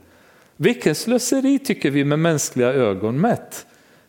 Vilken 0.56 0.94
slöseri 0.94 1.58
tycker 1.58 1.90
vi 1.90 2.04
med 2.04 2.18
mänskliga 2.18 2.72
ögon 2.72 3.20
mätt. 3.20 3.66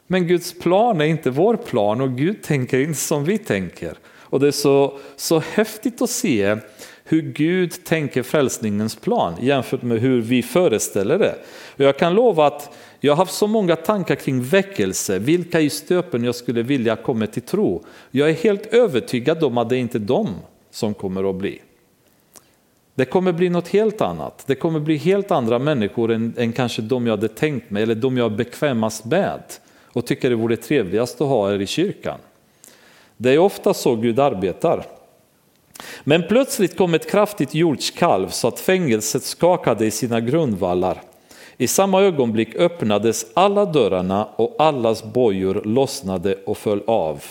Men 0.08 0.28
Guds 0.28 0.60
plan 0.60 1.02
är 1.02 1.06
inte 1.06 1.30
vår 1.30 1.56
plan 1.56 2.02
och 2.02 2.18
Gud 2.18 2.44
tänker 2.44 2.80
inte 2.80 3.00
som 3.00 3.26
vi 3.26 3.38
tänker. 3.38 3.98
Och 4.06 4.40
det 4.40 4.48
är 4.48 4.52
så, 4.52 4.98
så 5.16 5.40
häftigt 5.40 6.02
att 6.02 6.10
se 6.10 6.58
hur 7.04 7.22
Gud 7.22 7.84
tänker 7.84 8.24
frälsningens 8.24 8.96
plan 8.96 9.36
jämfört 9.42 9.82
med 9.82 10.00
hur 10.00 10.22
vi 10.22 10.44
föreställer 10.44 11.20
det. 11.20 11.36
Och 11.76 11.80
jag 11.80 11.98
kan 11.98 12.14
lova 12.14 12.48
att 12.48 12.78
jag 13.06 13.12
har 13.12 13.18
haft 13.18 13.34
så 13.34 13.48
många 13.48 13.76
tankar 13.76 14.16
kring 14.16 14.42
väckelse, 14.42 15.20
vilka 15.20 15.62
i 15.62 15.70
stöpen 15.70 16.24
jag 16.24 16.36
skulle 16.36 16.64
vilja 16.64 16.96
komma 16.96 17.28
till 17.28 17.42
tro. 17.42 17.84
Jag 18.12 18.30
är 18.30 18.34
helt 18.34 18.66
övertygad 18.66 19.44
om 19.44 19.58
att 19.58 19.70
det 19.70 19.78
inte 19.78 19.98
är 19.98 20.00
de 20.00 20.28
som 20.72 20.94
kommer 20.94 21.30
att 21.30 21.36
bli. 21.36 21.62
Det 22.96 23.06
kommer 23.06 23.32
bli 23.32 23.50
något 23.50 23.68
helt 23.68 24.02
annat. 24.02 24.44
Det 24.48 24.56
kommer 24.56 24.80
bli 24.80 24.98
helt 24.98 25.32
andra 25.32 25.60
människor 25.60 26.12
än, 26.12 26.34
än 26.38 26.54
kanske 26.54 26.82
de 26.82 27.08
jag 27.08 27.14
hade 27.14 27.28
tänkt 27.28 27.70
mig 27.70 27.84
eller 27.84 27.96
de 27.96 28.18
jag 28.18 28.32
är 28.32 28.38
bekvämast 28.38 29.06
med 29.06 29.44
och 29.84 30.06
tycker 30.06 30.30
det 30.30 30.36
vore 30.36 30.58
trevligast 30.58 31.22
att 31.22 31.28
ha 31.28 31.54
er 31.54 31.60
i 31.60 31.68
kyrkan. 31.68 32.20
Det 33.18 33.32
är 33.32 33.38
ofta 33.38 33.74
så 33.74 33.96
Gud 33.96 34.20
arbetar. 34.20 34.86
Men 36.04 36.24
plötsligt 36.28 36.78
kom 36.78 36.94
ett 36.94 37.12
kraftigt 37.12 37.54
jordskalv 37.56 38.28
så 38.30 38.48
att 38.48 38.60
fängelset 38.60 39.24
skakade 39.24 39.86
i 39.86 39.92
sina 39.92 40.22
grundvallar. 40.22 41.02
I 41.58 41.68
samma 41.68 42.02
ögonblick 42.02 42.56
öppnades 42.56 43.26
alla 43.34 43.66
dörrarna 43.66 44.26
och 44.26 44.56
allas 44.60 45.04
bojor 45.04 45.62
lossnade 45.66 46.36
och 46.46 46.58
föll 46.58 46.82
av. 46.88 47.24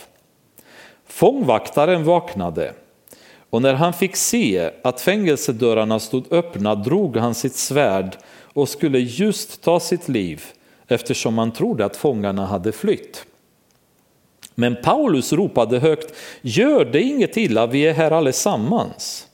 Fångvaktaren 1.07 2.05
vaknade 2.05 2.73
och 3.51 3.63
när 3.63 3.75
han 3.75 3.93
fick 3.93 4.17
se 4.17 4.71
att 4.83 5.01
fängelsedörrarna 5.01 6.01
stod 6.01 6.33
öppna 6.33 6.75
drog 6.75 7.17
han 7.17 7.35
sitt 7.35 7.55
svärd 7.55 8.17
och 8.53 8.69
skulle 8.69 8.99
just 8.99 9.63
ta 9.63 9.81
sitt 9.81 10.09
liv 10.09 10.45
eftersom 10.89 11.39
han 11.39 11.53
trodde 11.53 11.85
att 11.85 11.97
fångarna 11.97 12.47
hade 12.47 12.73
flytt. 12.73 13.25
Men 14.55 14.77
Paulus 14.83 15.33
ropade 15.33 15.79
högt, 15.79 16.15
gör 16.41 16.85
det 16.85 17.03
inget 17.03 17.37
illa, 17.37 17.67
vi 17.67 17.87
är 17.87 17.93
här 17.93 18.11
allesammans. 18.11 19.29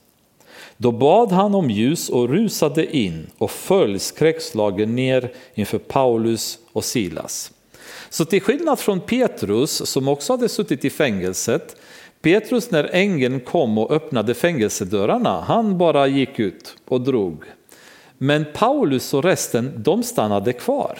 Då 0.81 0.91
bad 0.91 1.31
han 1.31 1.55
om 1.55 1.69
ljus 1.69 2.09
och 2.09 2.29
rusade 2.29 2.97
in 2.97 3.27
och 3.37 3.51
föll 3.51 3.99
skräckslagen 3.99 4.95
ner 4.95 5.31
inför 5.53 5.77
Paulus 5.77 6.59
och 6.73 6.85
Silas. 6.85 7.51
Så 8.09 8.25
till 8.25 8.41
skillnad 8.41 8.79
från 8.79 8.99
Petrus 8.99 9.89
som 9.89 10.07
också 10.07 10.33
hade 10.33 10.49
suttit 10.49 10.85
i 10.85 10.89
fängelset, 10.89 11.75
Petrus 12.21 12.71
när 12.71 12.89
ängeln 12.93 13.39
kom 13.39 13.77
och 13.77 13.91
öppnade 13.91 14.33
fängelsedörrarna, 14.33 15.41
han 15.41 15.77
bara 15.77 16.07
gick 16.07 16.39
ut 16.39 16.75
och 16.87 17.01
drog. 17.01 17.43
Men 18.17 18.45
Paulus 18.53 19.13
och 19.13 19.23
resten, 19.23 19.73
de 19.75 20.03
stannade 20.03 20.53
kvar. 20.53 20.99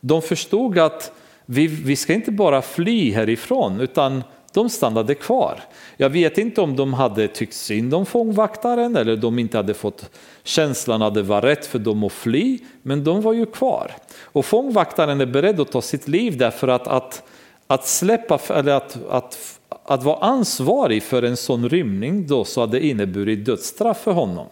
De 0.00 0.22
förstod 0.22 0.78
att 0.78 1.12
vi, 1.46 1.66
vi 1.66 1.96
ska 1.96 2.14
inte 2.14 2.30
bara 2.30 2.62
fly 2.62 3.12
härifrån 3.12 3.80
utan 3.80 4.22
de 4.54 4.70
stannade 4.70 5.14
kvar. 5.14 5.60
Jag 5.96 6.10
vet 6.10 6.38
inte 6.38 6.60
om 6.60 6.76
de 6.76 6.94
hade 6.94 7.28
tyckt 7.28 7.54
synd 7.54 7.94
om 7.94 8.06
fångvaktaren 8.06 8.96
eller 8.96 9.16
de 9.16 9.38
inte 9.38 9.56
hade 9.56 9.74
fått 9.74 10.10
känslan 10.42 11.02
att 11.02 11.14
det 11.14 11.22
var 11.22 11.42
rätt 11.42 11.66
för 11.66 11.78
dem 11.78 12.04
att 12.04 12.12
fly, 12.12 12.58
men 12.82 13.04
de 13.04 13.22
var 13.22 13.32
ju 13.32 13.46
kvar. 13.46 13.96
Och 14.22 14.44
fångvaktaren 14.44 15.20
är 15.20 15.26
beredd 15.26 15.60
att 15.60 15.72
ta 15.72 15.82
sitt 15.82 16.08
liv 16.08 16.38
därför 16.38 16.68
att, 16.68 16.88
att, 16.88 17.22
att 17.66 17.86
släppa, 17.86 18.38
eller 18.48 18.72
att, 18.72 18.98
att, 19.10 19.60
att 19.68 20.02
vara 20.02 20.18
ansvarig 20.18 21.02
för 21.02 21.22
en 21.22 21.36
sån 21.36 21.68
rymning 21.68 22.26
då 22.26 22.44
så 22.44 22.60
hade 22.60 22.86
inneburit 22.86 23.44
dödsstraff 23.44 24.02
för 24.02 24.12
honom. 24.12 24.46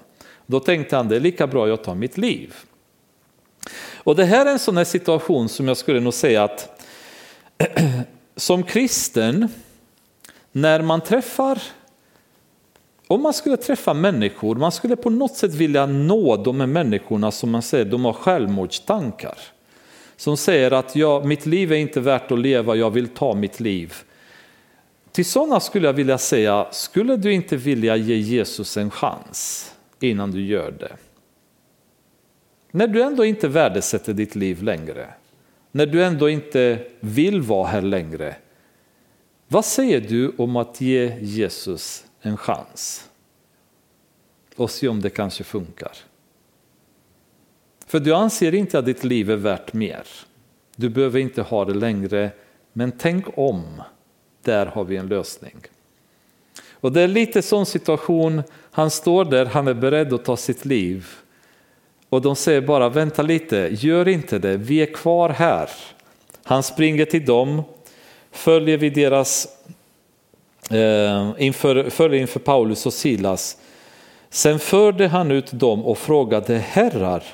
Då 0.47 0.61
tänkte 0.61 0.97
han 0.97 1.09
det 1.09 1.17
är 1.17 1.21
lika 1.21 1.47
bra 1.47 1.69
jag 1.69 1.85
tar 1.85 1.95
mitt 1.95 2.19
liv. 2.19 2.55
Och 3.95 4.17
det 4.17 4.25
här 4.25 4.47
är 4.47 4.51
en 4.51 4.59
sån 4.59 4.77
här 4.77 4.85
situation 4.85 5.49
som 5.49 5.69
jag 5.69 5.77
skulle 5.77 6.01
nog 6.01 6.15
säga 6.15 6.45
att 6.45 6.83
som 8.37 8.63
kristen, 8.63 9.49
när 10.53 10.83
man 10.83 11.01
träffar 11.01 11.63
om 13.13 13.23
man 13.23 13.33
skulle 13.33 13.57
träffa 13.57 13.95
människor, 13.95 14.55
man 14.55 14.73
skulle 14.73 14.97
på 14.97 15.11
något 15.11 15.37
sätt 15.37 15.55
vilja 15.55 15.87
nå 15.87 16.37
de 16.37 16.61
här 16.61 16.67
människorna 16.67 17.31
som 17.31 17.51
man 17.51 17.63
säger, 17.63 17.85
de 17.85 18.05
har 18.05 18.13
självmordstankar. 18.13 19.39
Som 20.17 20.37
säger 20.37 20.71
att 20.71 20.97
ja, 20.97 21.23
mitt 21.25 21.47
liv 21.47 21.73
är 21.73 21.77
inte 21.77 22.01
värt 22.01 22.33
att 22.33 22.39
leva, 22.39 22.75
jag 22.75 22.91
vill 22.91 23.09
ta 23.09 23.35
mitt 23.35 23.61
liv. 23.61 23.95
Till 25.13 25.25
sådana 25.25 25.61
skulle 25.61 25.87
jag 25.87 25.93
vilja 25.93 26.19
säga, 26.19 26.67
skulle 26.71 27.17
du 27.17 27.33
inte 27.33 27.57
vilja 27.57 27.97
ge 27.97 28.17
Jesus 28.17 28.77
en 28.77 28.91
chans 28.91 29.73
innan 30.01 30.31
du 30.31 30.45
gör 30.45 30.71
det? 30.71 30.97
När 32.71 32.87
du 32.87 33.03
ändå 33.03 33.25
inte 33.25 33.49
värdesätter 33.49 34.13
ditt 34.13 34.35
liv 34.35 34.63
längre, 34.63 35.09
när 35.71 35.87
du 35.87 36.05
ändå 36.05 36.29
inte 36.29 36.79
vill 37.01 37.41
vara 37.41 37.67
här 37.67 37.83
längre. 37.83 38.37
Vad 39.53 39.65
säger 39.65 40.01
du 40.01 40.33
om 40.39 40.57
att 40.57 40.81
ge 40.81 41.19
Jesus 41.21 42.05
en 42.21 42.37
chans? 42.37 43.09
Och 44.57 44.71
se 44.71 44.89
om 44.89 45.01
det 45.01 45.11
kanske 45.11 45.45
funkar. 45.45 45.93
För 47.87 48.01
du 48.01 48.15
anser 48.15 48.55
inte 48.55 48.79
att 48.79 48.85
ditt 48.85 49.05
liv 49.05 49.31
är 49.31 49.37
värt 49.37 49.73
mer. 49.73 50.07
Du 50.77 50.89
behöver 50.89 51.21
inte 51.21 51.43
ha 51.43 51.65
det 51.65 51.75
längre, 51.75 52.31
men 52.73 52.93
tänk 52.93 53.39
om. 53.39 53.83
Där 54.43 54.67
har 54.67 54.85
vi 54.85 54.97
en 54.97 55.09
lösning. 55.09 55.57
Och 56.71 56.93
det 56.93 57.01
är 57.01 57.09
lite 57.09 57.43
sån 57.43 57.67
situation, 57.67 58.43
han 58.71 58.91
står 58.91 59.25
där, 59.25 59.47
han 59.47 59.69
är 59.69 59.75
beredd 59.75 60.13
att 60.13 60.25
ta 60.25 60.37
sitt 60.37 60.65
liv 60.65 61.09
och 62.09 62.23
de 62.23 62.37
säger 62.37 62.61
bara 62.61 62.89
vänta 62.89 63.23
lite, 63.23 63.69
gör 63.73 64.09
inte 64.09 64.39
det, 64.39 64.57
vi 64.57 64.83
är 64.83 64.95
kvar 64.95 65.29
här. 65.29 65.71
Han 66.43 66.63
springer 66.63 67.05
till 67.05 67.25
dem, 67.25 67.63
följer 68.33 68.77
vi 68.77 68.91
deras, 68.91 69.49
eh, 70.71 71.33
inför, 71.39 71.91
följer 71.91 72.21
inför 72.21 72.41
Paulus 72.41 72.87
och 72.87 72.93
Silas. 72.93 73.57
Sen 74.31 74.59
förde 74.59 75.09
han 75.09 75.31
ut 75.31 75.53
dem 75.53 75.85
och 75.85 75.99
frågade 75.99 76.59
herrar, 76.59 77.25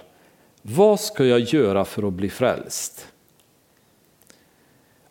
vad 0.62 1.00
ska 1.00 1.24
jag 1.24 1.40
göra 1.40 1.84
för 1.84 2.08
att 2.08 2.12
bli 2.12 2.30
frälst? 2.30 3.06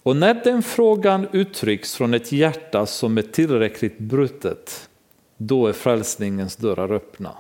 Och 0.04 0.16
när 0.16 0.34
den 0.34 0.64
frågan 0.64 1.28
uttrycks 1.32 1.96
från 1.96 2.14
ett 2.14 2.32
hjärta 2.32 2.86
som 2.86 3.18
är 3.18 3.22
tillräckligt 3.22 4.00
brutet, 4.00 4.90
då 5.38 5.68
är 5.68 5.74
frälsningens 5.74 6.56
dörrar 6.56 6.92
öppna. 6.92 7.38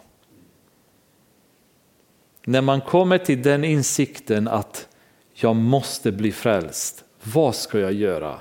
När 2.45 2.61
man 2.61 2.81
kommer 2.81 3.17
till 3.17 3.41
den 3.41 3.63
insikten 3.63 4.47
att 4.47 4.87
jag 5.33 5.55
måste 5.55 6.11
bli 6.11 6.31
frälst, 6.31 7.03
vad 7.33 7.55
ska 7.55 7.79
jag 7.79 7.93
göra? 7.93 8.35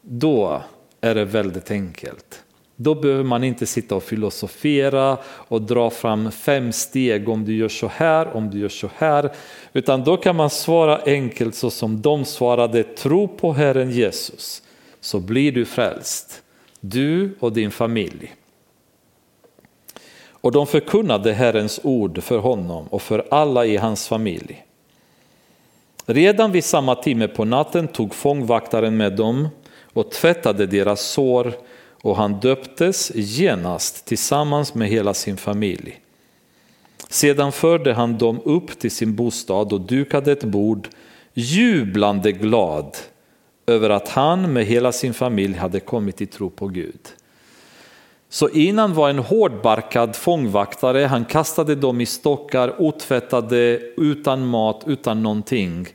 Då 0.00 0.62
är 1.00 1.14
det 1.14 1.24
väldigt 1.24 1.70
enkelt. 1.70 2.44
Då 2.76 2.94
behöver 2.94 3.24
man 3.24 3.44
inte 3.44 3.66
sitta 3.66 3.94
och 3.94 4.02
filosofera 4.02 5.18
och 5.24 5.62
dra 5.62 5.90
fram 5.90 6.30
fem 6.30 6.72
steg 6.72 7.28
om 7.28 7.44
du 7.44 7.56
gör 7.56 7.68
så 7.68 7.86
här, 7.86 8.36
om 8.36 8.50
du 8.50 8.58
gör 8.58 8.68
så 8.68 8.90
här. 8.96 9.32
Utan 9.72 10.04
då 10.04 10.16
kan 10.16 10.36
man 10.36 10.50
svara 10.50 11.00
enkelt 11.06 11.54
så 11.54 11.70
som 11.70 12.02
de 12.02 12.24
svarade, 12.24 12.82
tro 12.82 13.28
på 13.28 13.52
Herren 13.52 13.90
Jesus 13.90 14.62
så 15.00 15.20
blir 15.20 15.52
du 15.52 15.64
frälst. 15.64 16.42
Du 16.80 17.36
och 17.40 17.52
din 17.52 17.70
familj. 17.70 18.34
Och 20.28 20.52
de 20.52 20.66
förkunnade 20.66 21.32
Herrens 21.32 21.80
ord 21.82 22.22
för 22.22 22.38
honom 22.38 22.86
och 22.86 23.02
för 23.02 23.26
alla 23.30 23.66
i 23.66 23.76
hans 23.76 24.08
familj. 24.08 24.64
Redan 26.06 26.52
vid 26.52 26.64
samma 26.64 26.94
timme 26.94 27.28
på 27.28 27.44
natten 27.44 27.88
tog 27.88 28.14
fångvaktaren 28.14 28.96
med 28.96 29.16
dem 29.16 29.48
och 29.92 30.10
tvättade 30.10 30.66
deras 30.66 31.00
sår 31.00 31.52
och 32.02 32.16
han 32.16 32.40
döptes 32.40 33.12
genast 33.14 34.04
tillsammans 34.04 34.74
med 34.74 34.88
hela 34.88 35.14
sin 35.14 35.36
familj. 35.36 36.00
Sedan 37.08 37.52
förde 37.52 37.92
han 37.92 38.18
dem 38.18 38.40
upp 38.44 38.78
till 38.78 38.90
sin 38.90 39.14
bostad 39.14 39.72
och 39.72 39.80
dukade 39.80 40.32
ett 40.32 40.44
bord, 40.44 40.88
jublande 41.34 42.32
glad 42.32 42.96
över 43.66 43.90
att 43.90 44.08
han 44.08 44.52
med 44.52 44.64
hela 44.64 44.92
sin 44.92 45.14
familj 45.14 45.54
hade 45.54 45.80
kommit 45.80 46.20
i 46.20 46.26
tro 46.26 46.50
på 46.50 46.68
Gud. 46.68 47.00
Så 48.34 48.48
innan 48.48 48.94
var 48.94 49.10
en 49.10 49.18
hårdbarkad 49.18 50.16
fångvaktare, 50.16 51.04
han 51.04 51.24
kastade 51.24 51.74
dem 51.74 52.00
i 52.00 52.06
stockar, 52.06 52.82
otvättade, 52.82 53.80
utan 53.96 54.46
mat, 54.46 54.82
utan 54.86 55.22
någonting. 55.22 55.86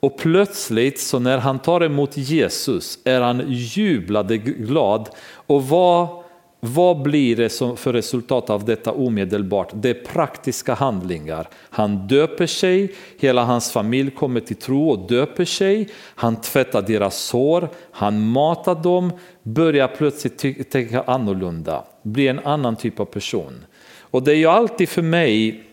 Och 0.00 0.18
plötsligt 0.18 1.00
så 1.00 1.18
när 1.18 1.38
han 1.38 1.58
tar 1.58 1.80
emot 1.80 2.16
Jesus 2.16 2.98
är 3.04 3.20
han 3.20 3.42
jublade 3.48 4.36
glad 4.38 5.08
och 5.46 5.68
vad 5.68 6.21
vad 6.64 7.02
blir 7.02 7.36
det 7.36 7.48
för 7.78 7.92
resultat 7.92 8.50
av 8.50 8.64
detta 8.64 8.92
omedelbart? 8.92 9.70
Det 9.74 9.90
är 9.90 9.94
praktiska 9.94 10.74
handlingar. 10.74 11.48
Han 11.70 12.06
döper 12.06 12.46
sig, 12.46 12.94
hela 13.18 13.44
hans 13.44 13.72
familj 13.72 14.10
kommer 14.10 14.40
till 14.40 14.56
tro 14.56 14.90
och 14.90 15.08
döper 15.08 15.44
sig. 15.44 15.88
Han 15.96 16.40
tvättar 16.40 16.82
deras 16.82 17.16
sår, 17.16 17.68
han 17.90 18.26
matar 18.28 18.74
dem, 18.74 19.12
börjar 19.42 19.88
plötsligt 19.88 20.70
tänka 20.70 21.02
annorlunda, 21.02 21.84
blir 22.02 22.30
en 22.30 22.38
annan 22.38 22.76
typ 22.76 23.00
av 23.00 23.04
person. 23.04 23.64
Och 24.00 24.22
det 24.22 24.32
är 24.32 24.36
ju 24.36 24.46
alltid 24.46 24.88
för 24.88 25.02
mig 25.02 25.64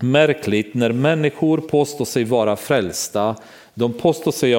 märkligt 0.00 0.74
när 0.74 0.92
människor 0.92 1.58
påstår 1.58 2.04
sig 2.04 2.24
vara 2.24 2.56
frälsta. 2.56 3.36
De 3.74 3.92
påstår 3.92 4.32
sig 4.32 4.54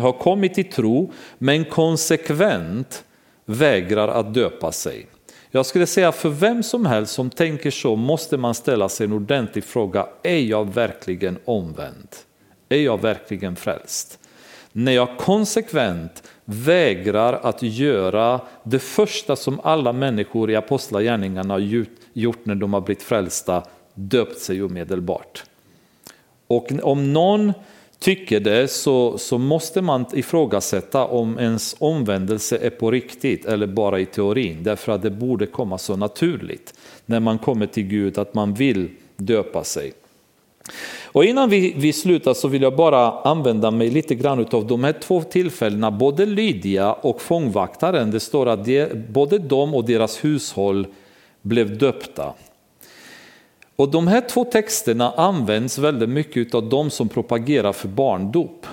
ha 0.00 0.12
kommit 0.20 0.54
till 0.54 0.70
tro, 0.70 1.12
men 1.38 1.64
konsekvent 1.64 3.04
vägrar 3.44 4.08
att 4.08 4.34
döpa 4.34 4.72
sig. 4.72 5.06
Jag 5.50 5.66
skulle 5.66 5.86
säga 5.86 6.12
för 6.12 6.28
vem 6.28 6.62
som 6.62 6.86
helst 6.86 7.12
som 7.12 7.30
tänker 7.30 7.70
så 7.70 7.96
måste 7.96 8.36
man 8.36 8.54
ställa 8.54 8.88
sig 8.88 9.04
en 9.06 9.12
ordentlig 9.12 9.64
fråga. 9.64 10.06
Är 10.22 10.38
jag 10.38 10.74
verkligen 10.74 11.38
omvänd? 11.44 12.08
Är 12.68 12.80
jag 12.80 13.00
verkligen 13.00 13.56
frälst? 13.56 14.18
När 14.72 14.92
jag 14.92 15.18
konsekvent 15.18 16.22
vägrar 16.44 17.32
att 17.32 17.62
göra 17.62 18.40
det 18.62 18.78
första 18.78 19.36
som 19.36 19.60
alla 19.60 19.92
människor 19.92 20.50
i 20.50 20.56
apostlagärningarna 20.56 21.54
har 21.54 21.88
gjort 22.12 22.46
när 22.46 22.54
de 22.54 22.72
har 22.72 22.80
blivit 22.80 23.02
frälsta, 23.02 23.62
döpt 23.94 24.38
sig 24.38 24.62
omedelbart. 24.62 25.44
Och 26.46 26.72
om 26.82 27.12
någon 27.12 27.52
tycker 28.02 28.40
det 28.40 28.68
så, 28.68 29.18
så 29.18 29.38
måste 29.38 29.82
man 29.82 30.06
ifrågasätta 30.12 31.04
om 31.04 31.38
ens 31.38 31.76
omvändelse 31.78 32.58
är 32.58 32.70
på 32.70 32.90
riktigt 32.90 33.44
eller 33.44 33.66
bara 33.66 34.00
i 34.00 34.06
teorin. 34.06 34.62
Därför 34.62 34.92
att 34.92 35.02
det 35.02 35.10
borde 35.10 35.46
komma 35.46 35.78
så 35.78 35.96
naturligt 35.96 36.74
när 37.06 37.20
man 37.20 37.38
kommer 37.38 37.66
till 37.66 37.82
Gud 37.82 38.18
att 38.18 38.34
man 38.34 38.54
vill 38.54 38.90
döpa 39.16 39.64
sig. 39.64 39.92
Och 41.04 41.24
innan 41.24 41.50
vi, 41.50 41.74
vi 41.76 41.92
slutar 41.92 42.34
så 42.34 42.48
vill 42.48 42.62
jag 42.62 42.76
bara 42.76 43.10
använda 43.10 43.70
mig 43.70 43.90
lite 43.90 44.14
grann 44.14 44.46
av 44.50 44.66
de 44.66 44.84
här 44.84 44.92
två 44.92 45.22
tillfällena, 45.22 45.90
både 45.90 46.26
Lydia 46.26 46.92
och 46.92 47.22
fångvaktaren. 47.22 48.10
Det 48.10 48.20
står 48.20 48.48
att 48.48 48.64
de, 48.64 48.86
både 49.08 49.38
de 49.38 49.74
och 49.74 49.84
deras 49.84 50.24
hushåll 50.24 50.86
blev 51.42 51.78
döpta. 51.78 52.34
Och 53.76 53.90
de 53.90 54.06
här 54.06 54.20
två 54.20 54.44
texterna 54.44 55.12
används 55.12 55.78
väldigt 55.78 56.08
mycket 56.08 56.54
av 56.54 56.68
de 56.68 56.90
som 56.90 57.08
propagerar 57.08 57.72
för 57.72 57.88
barndop. 57.88 58.66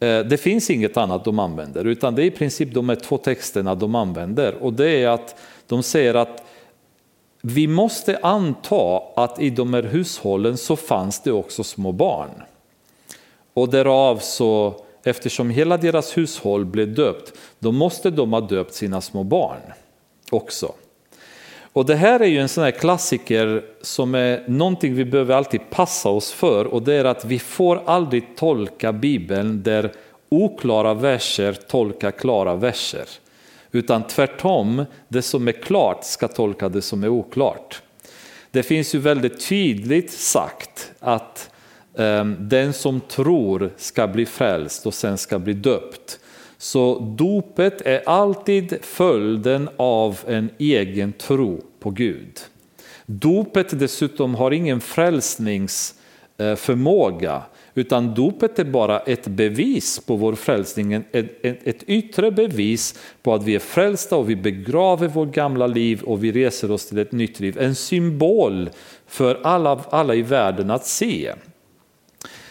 Eh, 0.00 0.20
det 0.20 0.36
finns 0.36 0.70
inget 0.70 0.96
annat 0.96 1.24
de 1.24 1.38
använder, 1.38 1.84
utan 1.84 2.14
det 2.14 2.22
är 2.22 2.26
i 2.26 2.30
princip 2.30 2.74
de 2.74 2.88
här 2.88 2.96
två 2.96 3.18
texterna 3.18 3.74
de 3.74 3.94
använder. 3.94 4.54
Och 4.54 4.72
det 4.72 5.02
är 5.02 5.08
att 5.08 5.36
de 5.66 5.82
säger 5.82 6.14
att 6.14 6.42
vi 7.42 7.66
måste 7.66 8.18
anta 8.22 9.02
att 9.16 9.40
i 9.40 9.50
de 9.50 9.74
här 9.74 9.82
hushållen 9.82 10.56
så 10.56 10.76
fanns 10.76 11.20
det 11.20 11.32
också 11.32 11.64
små 11.64 11.92
barn. 11.92 12.42
Och 13.54 13.68
därav 13.68 14.18
så, 14.18 14.74
eftersom 15.04 15.50
hela 15.50 15.76
deras 15.76 16.16
hushåll 16.16 16.64
blev 16.64 16.94
döpt, 16.94 17.32
då 17.58 17.72
måste 17.72 18.10
de 18.10 18.32
ha 18.32 18.40
döpt 18.40 18.74
sina 18.74 19.00
små 19.00 19.24
barn 19.24 19.60
också. 20.30 20.72
Och 21.76 21.86
det 21.86 21.94
här 21.94 22.20
är 22.20 22.26
ju 22.26 22.38
en 22.38 22.48
sån 22.48 22.64
här 22.64 22.70
klassiker 22.70 23.64
som 23.82 24.14
är 24.14 24.44
någonting 24.46 24.94
vi 24.94 25.04
behöver 25.04 25.34
alltid 25.34 25.60
passa 25.70 26.08
oss 26.08 26.32
för 26.32 26.64
och 26.64 26.82
det 26.82 26.94
är 26.94 27.04
att 27.04 27.24
vi 27.24 27.38
får 27.38 27.82
aldrig 27.86 28.36
tolka 28.36 28.92
Bibeln 28.92 29.62
där 29.62 29.92
oklara 30.28 30.94
verser 30.94 31.52
tolkar 31.52 32.10
klara 32.10 32.54
verser. 32.54 33.04
Utan 33.72 34.02
tvärtom, 34.06 34.84
det 35.08 35.22
som 35.22 35.48
är 35.48 35.52
klart 35.52 36.04
ska 36.04 36.28
tolka 36.28 36.68
det 36.68 36.82
som 36.82 37.04
är 37.04 37.08
oklart. 37.08 37.82
Det 38.50 38.62
finns 38.62 38.94
ju 38.94 38.98
väldigt 38.98 39.48
tydligt 39.48 40.12
sagt 40.12 40.92
att 41.00 41.50
um, 41.94 42.36
den 42.40 42.72
som 42.72 43.00
tror 43.00 43.70
ska 43.76 44.06
bli 44.06 44.26
frälst 44.26 44.86
och 44.86 44.94
sen 44.94 45.18
ska 45.18 45.38
bli 45.38 45.52
döpt. 45.52 46.18
Så 46.58 46.98
dopet 46.98 47.80
är 47.80 48.08
alltid 48.08 48.78
följden 48.82 49.68
av 49.76 50.20
en 50.26 50.50
egen 50.58 51.12
tro 51.12 51.62
på 51.80 51.90
Gud. 51.90 52.40
Dopet 53.06 53.78
dessutom 53.78 54.34
har 54.34 54.50
ingen 54.50 54.80
frälsningsförmåga 54.80 57.42
utan 57.78 58.14
dopet 58.14 58.58
är 58.58 58.64
bara 58.64 59.00
ett 59.00 59.26
bevis 59.26 60.00
på 60.06 60.16
vår 60.16 60.34
frälsning, 60.34 60.92
ett, 60.92 61.04
ett, 61.12 61.66
ett 61.66 61.82
yttre 61.86 62.30
bevis 62.30 62.98
på 63.22 63.34
att 63.34 63.44
vi 63.44 63.54
är 63.54 63.58
frälsta 63.58 64.16
och 64.16 64.30
vi 64.30 64.36
begraver 64.36 65.08
vårt 65.08 65.32
gamla 65.32 65.66
liv 65.66 66.02
och 66.02 66.24
vi 66.24 66.32
reser 66.32 66.70
oss 66.70 66.88
till 66.88 66.98
ett 66.98 67.12
nytt 67.12 67.40
liv. 67.40 67.58
En 67.60 67.74
symbol 67.74 68.70
för 69.06 69.40
alla, 69.42 69.80
alla 69.90 70.14
i 70.14 70.22
världen 70.22 70.70
att 70.70 70.86
se. 70.86 71.32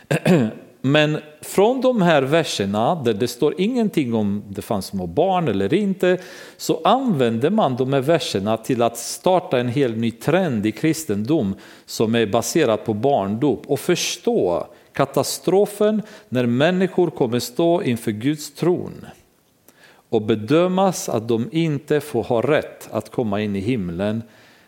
Men 0.87 1.17
från 1.41 1.81
de 1.81 2.01
här 2.01 2.21
verserna 2.21 2.95
där 2.95 3.13
det 3.13 3.27
står 3.27 3.53
ingenting 3.57 4.13
om 4.13 4.43
det 4.49 4.61
fanns 4.61 4.85
små 4.85 5.07
barn 5.07 5.47
eller 5.47 5.73
inte 5.73 6.17
så 6.57 6.81
använder 6.83 7.49
man 7.49 7.75
de 7.75 7.93
här 7.93 8.01
verserna 8.01 8.57
till 8.57 8.81
att 8.81 8.97
starta 8.97 9.59
en 9.59 9.67
helt 9.67 9.97
ny 9.97 10.11
trend 10.11 10.65
i 10.65 10.71
kristendom 10.71 11.55
som 11.85 12.15
är 12.15 12.25
baserad 12.25 12.85
på 12.85 12.93
barndop 12.93 13.63
och 13.67 13.79
förstå 13.79 14.67
katastrofen 14.93 16.01
när 16.29 16.45
människor 16.45 17.09
kommer 17.09 17.39
stå 17.39 17.83
inför 17.83 18.11
Guds 18.11 18.53
tron 18.53 19.05
och 20.09 20.21
bedömas 20.21 21.09
att 21.09 21.27
de 21.27 21.49
inte 21.51 22.01
får 22.01 22.23
ha 22.23 22.41
rätt 22.41 22.89
att 22.91 23.11
komma 23.11 23.41
in 23.41 23.55
i 23.55 23.59
himlen 23.59 24.23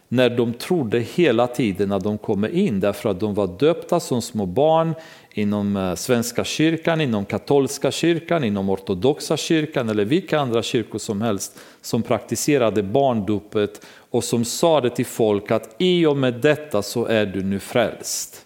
när 0.07 0.29
de 0.29 0.53
trodde 0.53 0.99
hela 0.99 1.47
tiden 1.47 1.91
att 1.91 2.03
de 2.03 2.17
kommer 2.17 2.49
in 2.49 2.79
därför 2.79 3.09
att 3.09 3.19
de 3.19 3.33
var 3.33 3.47
döpta 3.59 3.99
som 3.99 4.21
små 4.21 4.45
barn 4.45 4.93
inom 5.37 5.77
eh, 5.77 5.95
Svenska 5.95 6.43
kyrkan, 6.43 7.01
inom 7.01 7.25
katolska 7.25 7.91
kyrkan, 7.91 8.43
inom 8.43 8.69
ortodoxa 8.69 9.37
kyrkan 9.37 9.89
eller 9.89 10.05
vilka 10.05 10.39
andra 10.39 10.63
kyrkor 10.63 10.99
som 10.99 11.21
helst 11.21 11.59
som 11.81 12.03
praktiserade 12.03 12.83
barndopet 12.83 13.85
och 14.09 14.23
som 14.23 14.45
sa 14.45 14.81
det 14.81 14.89
till 14.89 15.05
folk 15.05 15.51
att 15.51 15.75
i 15.77 16.05
och 16.05 16.17
med 16.17 16.33
detta 16.33 16.81
så 16.81 17.05
är 17.05 17.25
du 17.25 17.43
nu 17.43 17.59
frälst. 17.59 18.45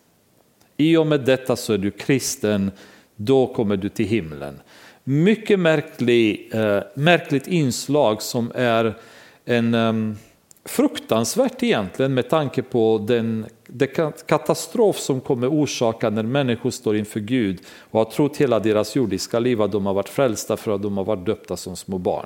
I 0.78 0.98
och 0.98 1.08
med 1.08 1.22
detta 1.22 1.56
så 1.56 1.74
är 1.74 1.78
du 1.78 1.92
kristen, 1.92 2.72
då 3.16 3.48
kommer 3.48 3.78
du 3.78 3.90
till 3.90 4.08
himlen. 4.08 4.60
Mycket 5.04 5.60
märklig, 5.60 6.50
eh, 6.54 6.80
märkligt 6.96 7.48
inslag 7.48 8.22
som 8.22 8.52
är 8.56 8.98
en 9.46 9.74
ehm, 9.74 10.18
fruktansvärt 10.66 11.64
egentligen 11.64 12.14
med 12.14 12.30
tanke 12.30 12.62
på 12.62 13.06
den, 13.08 13.46
den 13.74 14.14
katastrof 14.26 15.00
som 15.00 15.22
kommer 15.22 15.48
orsaka 15.48 16.10
när 16.10 16.24
människor 16.24 16.72
står 16.72 16.98
inför 16.98 17.20
Gud 17.20 17.60
och 17.92 18.00
har 18.00 18.06
trott 18.12 18.38
hela 18.38 18.60
deras 18.60 18.96
jordiska 18.96 19.40
liv 19.40 19.62
att 19.62 19.72
de 19.72 19.86
har 19.86 19.94
varit 19.94 20.10
frälsta 20.10 20.58
för 20.58 20.76
att 20.76 20.82
de 20.82 20.98
har 20.98 21.04
varit 21.04 21.26
döpta 21.26 21.58
som 21.58 21.76
små 21.76 21.98
barn. 21.98 22.26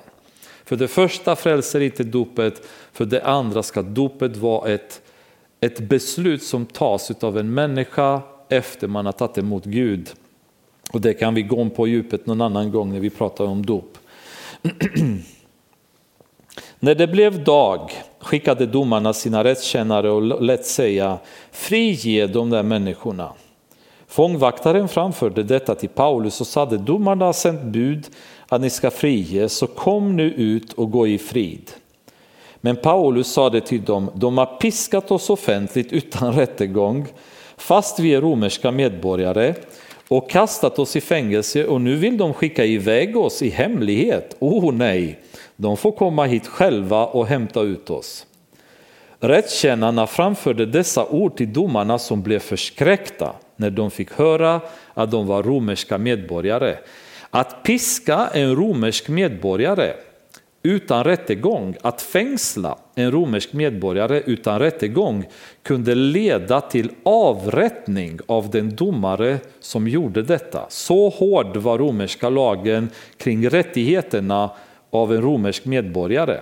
För 0.65 0.75
det 0.75 0.87
första 0.87 1.35
frälser 1.35 1.79
inte 1.79 2.03
dopet, 2.03 2.67
för 2.93 3.05
det 3.05 3.21
andra 3.21 3.63
ska 3.63 3.81
dopet 3.81 4.37
vara 4.37 4.69
ett, 4.69 5.01
ett 5.61 5.79
beslut 5.79 6.43
som 6.43 6.65
tas 6.65 7.11
av 7.23 7.37
en 7.37 7.53
människa 7.53 8.21
efter 8.49 8.87
man 8.87 9.05
har 9.05 9.13
tagit 9.13 9.37
emot 9.37 9.65
Gud. 9.65 10.09
Och 10.91 11.01
det 11.01 11.13
kan 11.13 11.33
vi 11.33 11.41
gå 11.41 11.69
på 11.69 11.87
djupet 11.87 12.25
någon 12.25 12.41
annan 12.41 12.71
gång 12.71 12.93
när 12.93 12.99
vi 12.99 13.09
pratar 13.09 13.45
om 13.45 13.65
dop. 13.65 13.97
När 16.79 16.95
det 16.95 17.07
blev 17.07 17.43
dag 17.43 17.91
skickade 18.25 18.65
domarna 18.65 19.13
sina 19.13 19.43
rättskännare 19.43 20.09
och 20.11 20.41
lät 20.41 20.65
säga 20.65 21.17
frige 21.51 22.27
de 22.27 22.49
där 22.49 22.63
människorna. 22.63 23.29
Fångvaktaren 24.07 24.87
framförde 24.87 25.43
detta 25.43 25.75
till 25.75 25.89
Paulus 25.89 26.41
och 26.41 26.47
sade 26.47 26.77
domarna 26.77 27.25
har 27.25 27.33
sänt 27.33 27.61
bud 27.61 28.07
att 28.47 28.61
ni 28.61 28.69
ska 28.69 28.91
frige 28.91 29.49
så 29.49 29.67
kom 29.67 30.15
nu 30.15 30.23
ut 30.23 30.73
och 30.73 30.91
gå 30.91 31.07
i 31.07 31.17
frid. 31.17 31.71
Men 32.55 32.75
Paulus 32.75 33.27
sade 33.27 33.61
till 33.61 33.83
dem, 33.83 34.11
de 34.15 34.37
har 34.37 34.45
piskat 34.45 35.11
oss 35.11 35.29
offentligt 35.29 35.93
utan 35.93 36.33
rättegång 36.35 37.07
fast 37.57 37.99
vi 37.99 38.13
är 38.13 38.21
romerska 38.21 38.71
medborgare 38.71 39.53
och 40.07 40.29
kastat 40.29 40.79
oss 40.79 40.95
i 40.95 41.01
fängelse 41.01 41.65
och 41.65 41.81
nu 41.81 41.95
vill 41.95 42.17
de 42.17 42.33
skicka 42.33 42.65
iväg 42.65 43.17
oss 43.17 43.41
i 43.41 43.49
hemlighet. 43.49 44.35
Oh 44.39 44.73
nej, 44.73 45.19
de 45.55 45.77
får 45.77 45.91
komma 45.91 46.25
hit 46.25 46.47
själva 46.47 47.05
och 47.05 47.27
hämta 47.27 47.61
ut 47.61 47.89
oss. 47.89 48.25
Rättskännarna 49.19 50.07
framförde 50.07 50.65
dessa 50.65 51.05
ord 51.05 51.37
till 51.37 51.53
domarna 51.53 51.99
som 51.99 52.21
blev 52.21 52.39
förskräckta 52.39 53.33
när 53.55 53.69
de 53.69 53.91
fick 53.91 54.11
höra 54.11 54.61
att 54.93 55.11
de 55.11 55.27
var 55.27 55.43
romerska 55.43 55.97
medborgare. 55.97 56.75
Att 57.29 57.63
piska 57.63 58.29
en 58.33 58.55
romersk 58.55 59.07
medborgare 59.07 59.93
utan 60.63 61.03
rättegång, 61.03 61.75
att 61.81 62.01
fängsla 62.01 62.77
en 62.95 63.11
romersk 63.11 63.53
medborgare 63.53 64.21
utan 64.25 64.59
rättegång 64.59 65.25
kunde 65.63 65.95
leda 65.95 66.61
till 66.61 66.89
avrättning 67.03 68.19
av 68.25 68.49
den 68.49 68.75
domare 68.75 69.37
som 69.59 69.87
gjorde 69.87 70.21
detta. 70.21 70.65
Så 70.69 71.09
hård 71.09 71.57
var 71.57 71.77
romerska 71.77 72.29
lagen 72.29 72.89
kring 73.17 73.49
rättigheterna 73.49 74.49
av 74.89 75.13
en 75.13 75.21
romersk 75.21 75.65
medborgare. 75.65 76.39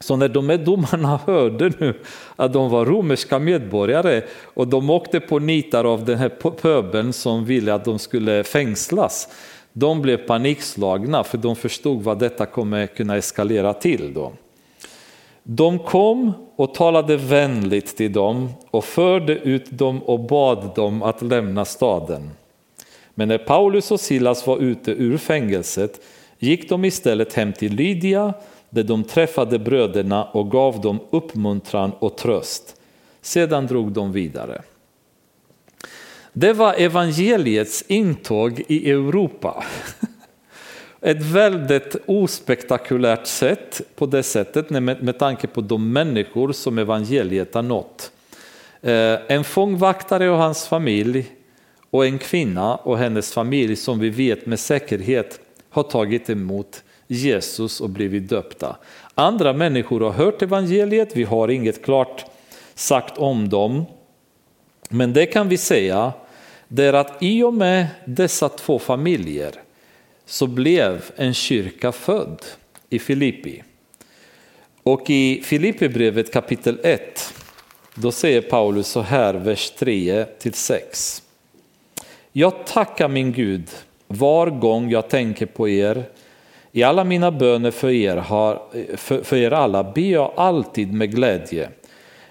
Så 0.00 0.16
när 0.16 0.28
de 0.28 0.48
här 0.48 0.58
domarna 0.58 1.20
hörde 1.26 1.72
nu 1.78 1.94
att 2.36 2.52
de 2.52 2.70
var 2.70 2.86
romerska 2.86 3.38
medborgare 3.38 4.22
och 4.42 4.68
de 4.68 4.90
åkte 4.90 5.20
på 5.20 5.38
nitar 5.38 5.84
av 5.84 6.04
den 6.04 6.18
här 6.18 6.28
pöbeln 6.50 7.12
som 7.12 7.44
ville 7.44 7.74
att 7.74 7.84
de 7.84 7.98
skulle 7.98 8.44
fängslas, 8.44 9.28
de 9.72 10.02
blev 10.02 10.16
panikslagna 10.16 11.24
för 11.24 11.38
de 11.38 11.56
förstod 11.56 12.02
vad 12.02 12.18
detta 12.18 12.46
kommer 12.46 12.86
kunna 12.86 13.16
eskalera 13.16 13.74
till. 13.74 14.14
Då. 14.14 14.32
De 15.42 15.78
kom 15.78 16.32
och 16.56 16.74
talade 16.74 17.16
vänligt 17.16 17.96
till 17.96 18.12
dem 18.12 18.48
och 18.70 18.84
förde 18.84 19.34
ut 19.34 19.70
dem 19.70 20.02
och 20.02 20.20
bad 20.20 20.74
dem 20.74 21.02
att 21.02 21.22
lämna 21.22 21.64
staden. 21.64 22.30
Men 23.14 23.28
när 23.28 23.38
Paulus 23.38 23.90
och 23.90 24.00
Silas 24.00 24.46
var 24.46 24.58
ute 24.58 24.90
ur 24.90 25.16
fängelset 25.16 26.00
gick 26.42 26.68
de 26.68 26.84
istället 26.84 27.34
hem 27.34 27.52
till 27.52 27.74
Lydia 27.74 28.34
där 28.70 28.82
de 28.82 29.04
träffade 29.04 29.58
bröderna 29.58 30.24
och 30.24 30.50
gav 30.50 30.80
dem 30.80 31.00
uppmuntran 31.10 31.92
och 31.98 32.16
tröst. 32.16 32.76
Sedan 33.20 33.66
drog 33.66 33.92
de 33.92 34.12
vidare. 34.12 34.62
Det 36.32 36.52
var 36.52 36.74
evangeliets 36.74 37.84
intåg 37.88 38.62
i 38.68 38.90
Europa. 38.90 39.64
Ett 41.00 41.22
väldigt 41.22 41.96
ospektakulärt 42.06 43.26
sätt 43.26 43.80
på 43.94 44.06
det 44.06 44.22
sättet 44.22 44.70
med, 44.70 45.18
tanke 45.18 45.46
på 45.46 45.60
de 45.60 45.92
människor 45.92 46.52
som 46.52 46.78
evangeliet 46.78 47.54
har 47.54 47.62
nått. 47.62 48.12
Eh, 48.80 49.18
en 49.28 49.44
fångvaktare 49.44 50.30
och 50.30 50.38
hans 50.38 50.66
familj 50.66 51.26
och 51.90 52.06
en 52.06 52.18
kvinna 52.18 52.74
och 52.74 52.98
hennes 52.98 53.32
familj 53.32 53.76
som 53.76 53.98
vi 53.98 54.10
vet 54.10 54.46
med 54.46 54.60
säkerhet 54.60 55.40
har 55.72 55.82
tagit 55.82 56.30
emot 56.30 56.82
Jesus 57.06 57.80
och 57.80 57.90
blivit 57.90 58.28
döpta. 58.28 58.76
Andra 59.14 59.52
människor 59.52 60.00
har 60.00 60.10
hört 60.10 60.42
evangeliet, 60.42 61.16
vi 61.16 61.24
har 61.24 61.48
inget 61.48 61.84
klart 61.84 62.24
sagt 62.74 63.18
om 63.18 63.48
dem. 63.48 63.84
Men 64.88 65.12
det 65.12 65.26
kan 65.26 65.48
vi 65.48 65.58
säga, 65.58 66.12
det 66.68 66.84
är 66.84 66.92
att 66.92 67.22
i 67.22 67.42
och 67.42 67.54
med 67.54 67.86
dessa 68.04 68.48
två 68.48 68.78
familjer 68.78 69.52
så 70.26 70.46
blev 70.46 71.10
en 71.16 71.34
kyrka 71.34 71.92
född 71.92 72.44
i 72.88 72.98
Filippi. 72.98 73.62
Och 74.82 75.10
i 75.10 75.42
Filippibrevet 75.44 76.32
kapitel 76.32 76.80
1, 76.82 77.34
då 77.94 78.12
säger 78.12 78.40
Paulus 78.40 78.88
så 78.88 79.00
här, 79.00 79.34
vers 79.34 79.70
3 79.70 80.24
till 80.24 80.52
6. 80.52 81.22
Jag 82.32 82.66
tackar 82.66 83.08
min 83.08 83.32
Gud 83.32 83.70
var 84.16 84.46
gång 84.46 84.90
jag 84.90 85.08
tänker 85.08 85.46
på 85.46 85.68
er. 85.68 86.04
I 86.72 86.82
alla 86.82 87.04
mina 87.04 87.30
böner 87.30 87.70
för 87.70 87.90
er, 87.90 88.16
har, 88.16 88.62
för, 88.96 89.22
för 89.22 89.36
er 89.36 89.50
alla 89.50 89.84
ber 89.84 90.12
jag 90.12 90.32
alltid 90.36 90.92
med 90.92 91.14
glädje 91.14 91.68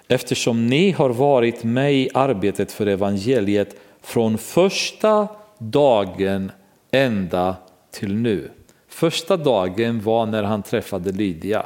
eftersom 0.08 0.68
ni 0.68 0.92
har 0.92 1.10
varit 1.10 1.64
med 1.64 1.94
i 1.94 2.10
arbetet 2.14 2.72
för 2.72 2.88
evangeliet 2.88 3.76
från 4.02 4.38
första 4.38 5.28
dagen 5.58 6.52
ända 6.92 7.56
till 7.92 8.16
nu. 8.16 8.50
Första 8.88 9.38
dagen 9.38 10.02
var 10.02 10.26
när 10.26 10.44
han 10.44 10.64
träffade 10.64 11.12
Lydia. 11.12 11.66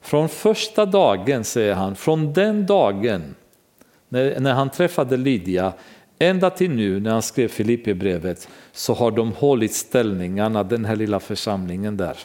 Från 0.00 0.28
första 0.28 0.86
dagen, 0.86 1.44
säger 1.44 1.74
han, 1.74 1.96
från 1.96 2.32
den 2.32 2.66
dagen 2.66 3.34
när, 4.08 4.40
när 4.40 4.52
han 4.52 4.70
träffade 4.70 5.16
Lydia 5.16 5.72
ända 6.22 6.50
till 6.50 6.70
nu 6.70 7.00
när 7.00 7.10
han 7.10 7.22
skrev 7.22 7.48
Filipperbrevet 7.48 8.48
så 8.72 8.94
har 8.94 9.10
de 9.10 9.32
hållit 9.32 9.74
ställningarna, 9.74 10.62
den 10.62 10.84
här 10.84 10.96
lilla 10.96 11.20
församlingen 11.20 11.96
där. 11.96 12.18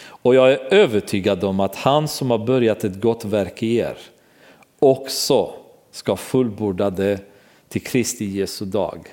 Och 0.00 0.34
jag 0.34 0.52
är 0.52 0.74
övertygad 0.74 1.44
om 1.44 1.60
att 1.60 1.76
han 1.76 2.08
som 2.08 2.30
har 2.30 2.38
börjat 2.38 2.84
ett 2.84 3.00
gott 3.00 3.24
verk 3.24 3.62
i 3.62 3.76
er 3.76 3.98
också 4.78 5.54
ska 5.90 6.16
fullborda 6.16 6.90
det 6.90 7.20
till 7.68 7.82
Kristi 7.82 8.24
Jesu 8.24 8.64
dag. 8.64 9.08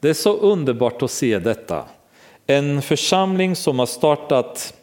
Det 0.00 0.08
är 0.08 0.14
så 0.14 0.36
underbart 0.36 1.02
att 1.02 1.10
se 1.10 1.38
detta. 1.38 1.84
En 2.46 2.82
församling 2.82 3.56
som 3.56 3.78
har 3.78 3.86
startat 3.86 4.74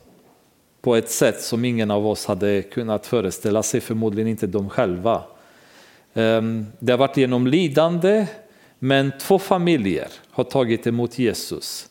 på 0.82 0.96
ett 0.96 1.10
sätt 1.10 1.42
som 1.42 1.66
ingen 1.66 1.92
av 1.92 2.08
oss 2.08 2.26
hade 2.26 2.62
kunnat 2.62 3.06
föreställa 3.06 3.64
sig, 3.64 3.82
förmodligen 3.82 4.28
inte 4.28 4.48
de 4.48 4.70
själva. 4.70 5.24
Ehm, 6.14 6.66
det 6.80 6.92
har 6.92 6.98
varit 6.98 7.18
genom 7.18 7.48
lidande, 7.48 8.28
men 8.80 9.12
två 9.20 9.40
familjer 9.40 10.08
har 10.32 10.44
tagit 10.44 10.88
emot 10.88 11.20
Jesus. 11.20 11.90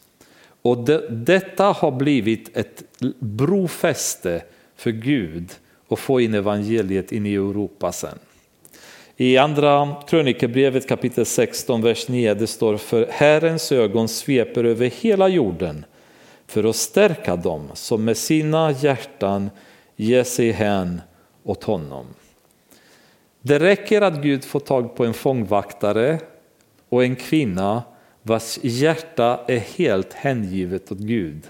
Och 0.62 0.78
det, 0.78 1.09
detta 1.09 1.65
har 1.65 1.90
blivit 1.90 2.57
ett 2.57 2.82
brofäste 3.19 4.43
för 4.77 4.90
Gud 4.90 5.51
att 5.89 5.99
få 5.99 6.20
in 6.20 6.35
evangeliet 6.35 7.12
in 7.12 7.27
i 7.27 7.35
Europa 7.35 7.93
sen. 7.93 8.19
I 9.16 9.36
andra 9.36 9.97
krönikebrevet 10.09 10.89
kapitel 10.89 11.27
16, 11.27 11.82
vers 11.82 12.09
9, 12.09 12.35
det 12.35 12.47
står 12.47 12.77
för 12.77 13.07
Herrens 13.11 13.73
ögon 13.73 14.09
sveper 14.09 14.65
över 14.65 14.86
hela 14.86 15.28
jorden 15.28 15.85
för 16.47 16.65
att 16.65 16.77
stärka 16.77 17.36
dem 17.36 17.69
som 17.74 18.05
med 18.05 18.16
sina 18.16 18.73
hjärtan 18.73 19.51
ger 19.97 20.24
sig 20.24 20.51
hän 20.51 21.01
åt 21.45 21.65
honom. 21.65 22.07
Det 23.49 23.59
räcker 23.59 24.03
att 24.03 24.23
Gud 24.23 24.45
får 24.45 24.61
tag 24.61 24.97
på 24.97 25.05
en 25.05 25.15
fångvaktare 25.15 26.20
och 26.89 27.05
en 27.05 27.16
kvinna 27.16 27.83
vars 28.23 28.59
hjärta 28.62 29.41
är 29.47 29.59
helt 29.59 30.12
hängivet 30.12 30.93
åt 30.93 30.99
Gud, 30.99 31.47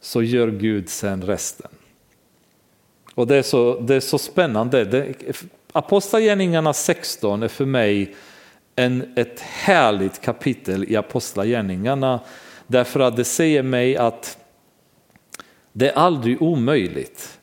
så 0.00 0.22
gör 0.22 0.48
Gud 0.48 0.88
sen 0.88 1.22
resten. 1.22 1.70
Och 3.14 3.26
det 3.26 3.36
är 3.36 3.42
så, 3.42 3.80
det 3.80 3.94
är 3.94 4.00
så 4.00 4.18
spännande. 4.18 4.84
Det, 4.84 5.14
Apostlagärningarna 5.72 6.72
16 6.72 7.42
är 7.42 7.48
för 7.48 7.66
mig 7.66 8.14
en, 8.76 9.12
ett 9.16 9.40
härligt 9.40 10.20
kapitel 10.20 10.84
i 10.92 10.96
Apostlagärningarna 10.96 12.20
därför 12.66 13.00
att 13.00 13.16
det 13.16 13.24
säger 13.24 13.62
mig 13.62 13.96
att 13.96 14.38
det 15.72 15.90
är 15.90 15.98
aldrig 15.98 16.42
omöjligt. 16.42 17.38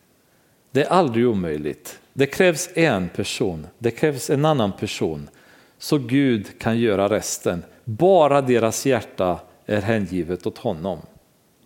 Det 0.72 0.84
är 0.84 0.89
aldrig 0.89 1.27
omöjligt. 1.27 2.00
Det 2.13 2.25
krävs 2.25 2.69
en 2.73 3.09
person, 3.09 3.67
det 3.77 3.91
krävs 3.91 4.29
en 4.29 4.45
annan 4.45 4.71
person 4.71 5.29
så 5.77 5.97
Gud 5.97 6.59
kan 6.59 6.79
göra 6.79 7.09
resten. 7.09 7.63
Bara 7.83 8.41
deras 8.41 8.85
hjärta 8.85 9.39
är 9.65 9.81
hängivet 9.81 10.47
åt 10.47 10.57
honom. 10.57 10.99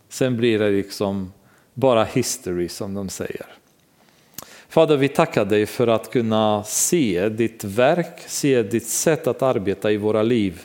Sen 0.10 0.38
blir 0.38 0.60
det 0.60 0.70
liksom 0.70 1.34
bara 1.74 2.04
history 2.04 2.70
som 2.70 2.94
de 2.94 3.10
säger. 3.10 3.46
Fader, 4.70 4.98
vi 4.98 5.08
tackar 5.08 5.46
dig 5.46 5.66
för 5.66 5.88
att 5.88 6.12
kunna 6.12 6.64
se 6.64 7.30
ditt 7.30 7.64
verk, 7.64 8.20
se 8.28 8.64
ditt 8.64 8.88
sätt 8.88 9.28
att 9.28 9.42
arbeta 9.42 9.92
i 9.92 9.98
våra 9.98 10.24
liv 10.24 10.62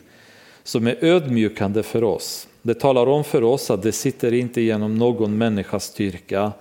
som 0.62 0.86
är 0.86 1.05
ödmjukande 1.05 1.82
för 1.82 2.05
oss. 2.05 2.48
Det 2.62 2.74
talar 2.74 3.07
om 3.07 3.24
för 3.24 3.43
oss 3.43 3.70
att 3.70 3.82
det 3.82 3.93
sitter 3.93 4.35
inte 4.35 4.61
genom 4.61 4.94
någon 4.94 5.39
människas 5.39 5.85
styrka 5.85 6.52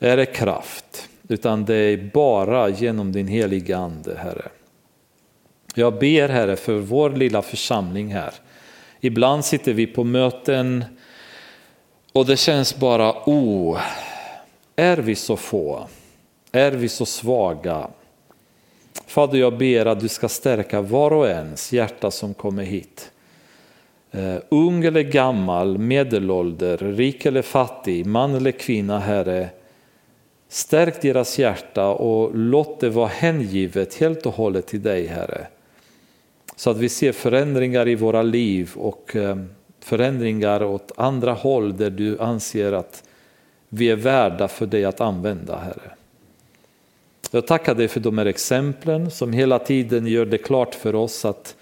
eller 0.00 0.24
kraft, 0.24 1.08
utan 1.28 1.64
det 1.64 1.74
är 1.74 2.10
bara 2.14 2.68
genom 2.68 3.12
din 3.12 3.28
heliga 3.28 3.76
Ande, 3.76 4.18
Herre. 4.18 4.48
Jag 5.74 5.98
ber 5.98 6.28
Herre 6.28 6.56
för 6.56 6.74
vår 6.74 7.10
lilla 7.10 7.42
församling 7.42 8.12
här. 8.12 8.34
Ibland 9.00 9.44
sitter 9.44 9.72
vi 9.72 9.86
på 9.86 10.04
möten 10.04 10.84
och 12.12 12.26
det 12.26 12.36
känns 12.36 12.76
bara, 12.76 13.12
oh, 13.26 13.80
är 14.76 14.96
vi 14.96 15.14
så 15.14 15.36
få? 15.36 15.88
Är 16.52 16.72
vi 16.72 16.88
så 16.88 17.06
svaga? 17.06 17.88
Fader, 19.06 19.38
jag 19.38 19.58
ber 19.58 19.86
att 19.86 20.00
du 20.00 20.08
ska 20.08 20.28
stärka 20.28 20.80
var 20.80 21.10
och 21.10 21.26
ens 21.26 21.72
hjärta 21.72 22.10
som 22.10 22.34
kommer 22.34 22.62
hit. 22.62 23.10
Uh, 24.14 24.36
ung 24.48 24.84
eller 24.84 25.02
gammal, 25.02 25.78
medelålder, 25.78 26.76
rik 26.78 27.26
eller 27.26 27.42
fattig, 27.42 28.06
man 28.06 28.34
eller 28.34 28.50
kvinna, 28.50 28.98
Herre. 28.98 29.48
Stärk 30.54 31.02
deras 31.02 31.38
hjärta 31.38 31.88
och 31.88 32.30
låt 32.34 32.80
det 32.80 32.90
vara 32.90 33.08
hängivet 33.08 33.94
helt 33.94 34.26
och 34.26 34.34
hållet 34.34 34.66
till 34.66 34.82
dig, 34.82 35.06
Herre. 35.06 35.46
Så 36.56 36.70
att 36.70 36.76
vi 36.76 36.88
ser 36.88 37.12
förändringar 37.12 37.88
i 37.88 37.94
våra 37.94 38.22
liv 38.22 38.70
och 38.74 39.16
eh, 39.16 39.36
förändringar 39.80 40.62
åt 40.62 40.92
andra 40.96 41.32
håll 41.32 41.76
där 41.76 41.90
du 41.90 42.18
anser 42.18 42.72
att 42.72 43.02
vi 43.68 43.90
är 43.90 43.96
värda 43.96 44.48
för 44.48 44.66
dig 44.66 44.84
att 44.84 45.00
använda, 45.00 45.56
Herre. 45.56 45.90
Jag 47.30 47.46
tackar 47.46 47.74
dig 47.74 47.88
för 47.88 48.00
de 48.00 48.18
här 48.18 48.26
exemplen 48.26 49.10
som 49.10 49.32
hela 49.32 49.58
tiden 49.58 50.06
gör 50.06 50.26
det 50.26 50.38
klart 50.38 50.74
för 50.74 50.94
oss 50.94 51.24
att 51.24 51.56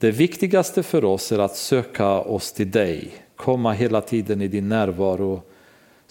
det 0.00 0.10
viktigaste 0.10 0.82
för 0.82 1.04
oss 1.04 1.32
är 1.32 1.38
att 1.38 1.56
söka 1.56 2.08
oss 2.08 2.52
till 2.52 2.70
dig, 2.70 3.14
komma 3.36 3.72
hela 3.72 4.00
tiden 4.00 4.42
i 4.42 4.48
din 4.48 4.68
närvaro 4.68 5.42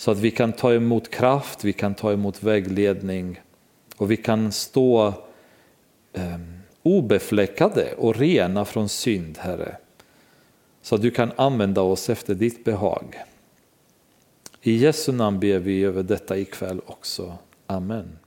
så 0.02 0.12
att 0.12 0.20
vi 0.20 0.32
kan 0.32 0.54
ta 0.54 0.74
emot 0.74 1.10
kraft, 1.10 1.64
vi 1.64 1.74
kan 1.74 1.96
ta 1.96 2.12
emot 2.12 2.44
vägledning 2.44 3.42
och 3.98 4.12
vi 4.12 4.18
kan 4.18 4.52
stå 4.52 5.08
eh, 6.14 6.38
obefläckade 6.84 7.94
och 7.98 8.16
rena 8.16 8.66
från 8.66 8.90
synd, 8.90 9.38
Herre. 9.38 9.78
Så 10.82 10.96
att 10.96 11.02
du 11.02 11.12
kan 11.12 11.32
använda 11.36 11.82
oss 11.82 12.10
efter 12.10 12.36
ditt 12.36 12.64
behag. 12.66 13.24
I 14.62 14.76
Jesu 14.76 15.12
namn 15.12 15.40
ber 15.40 15.60
vi 15.60 15.84
över 15.84 16.04
detta 16.04 16.38
ikväll 16.38 16.82
också. 16.86 17.38
Amen. 17.68 18.18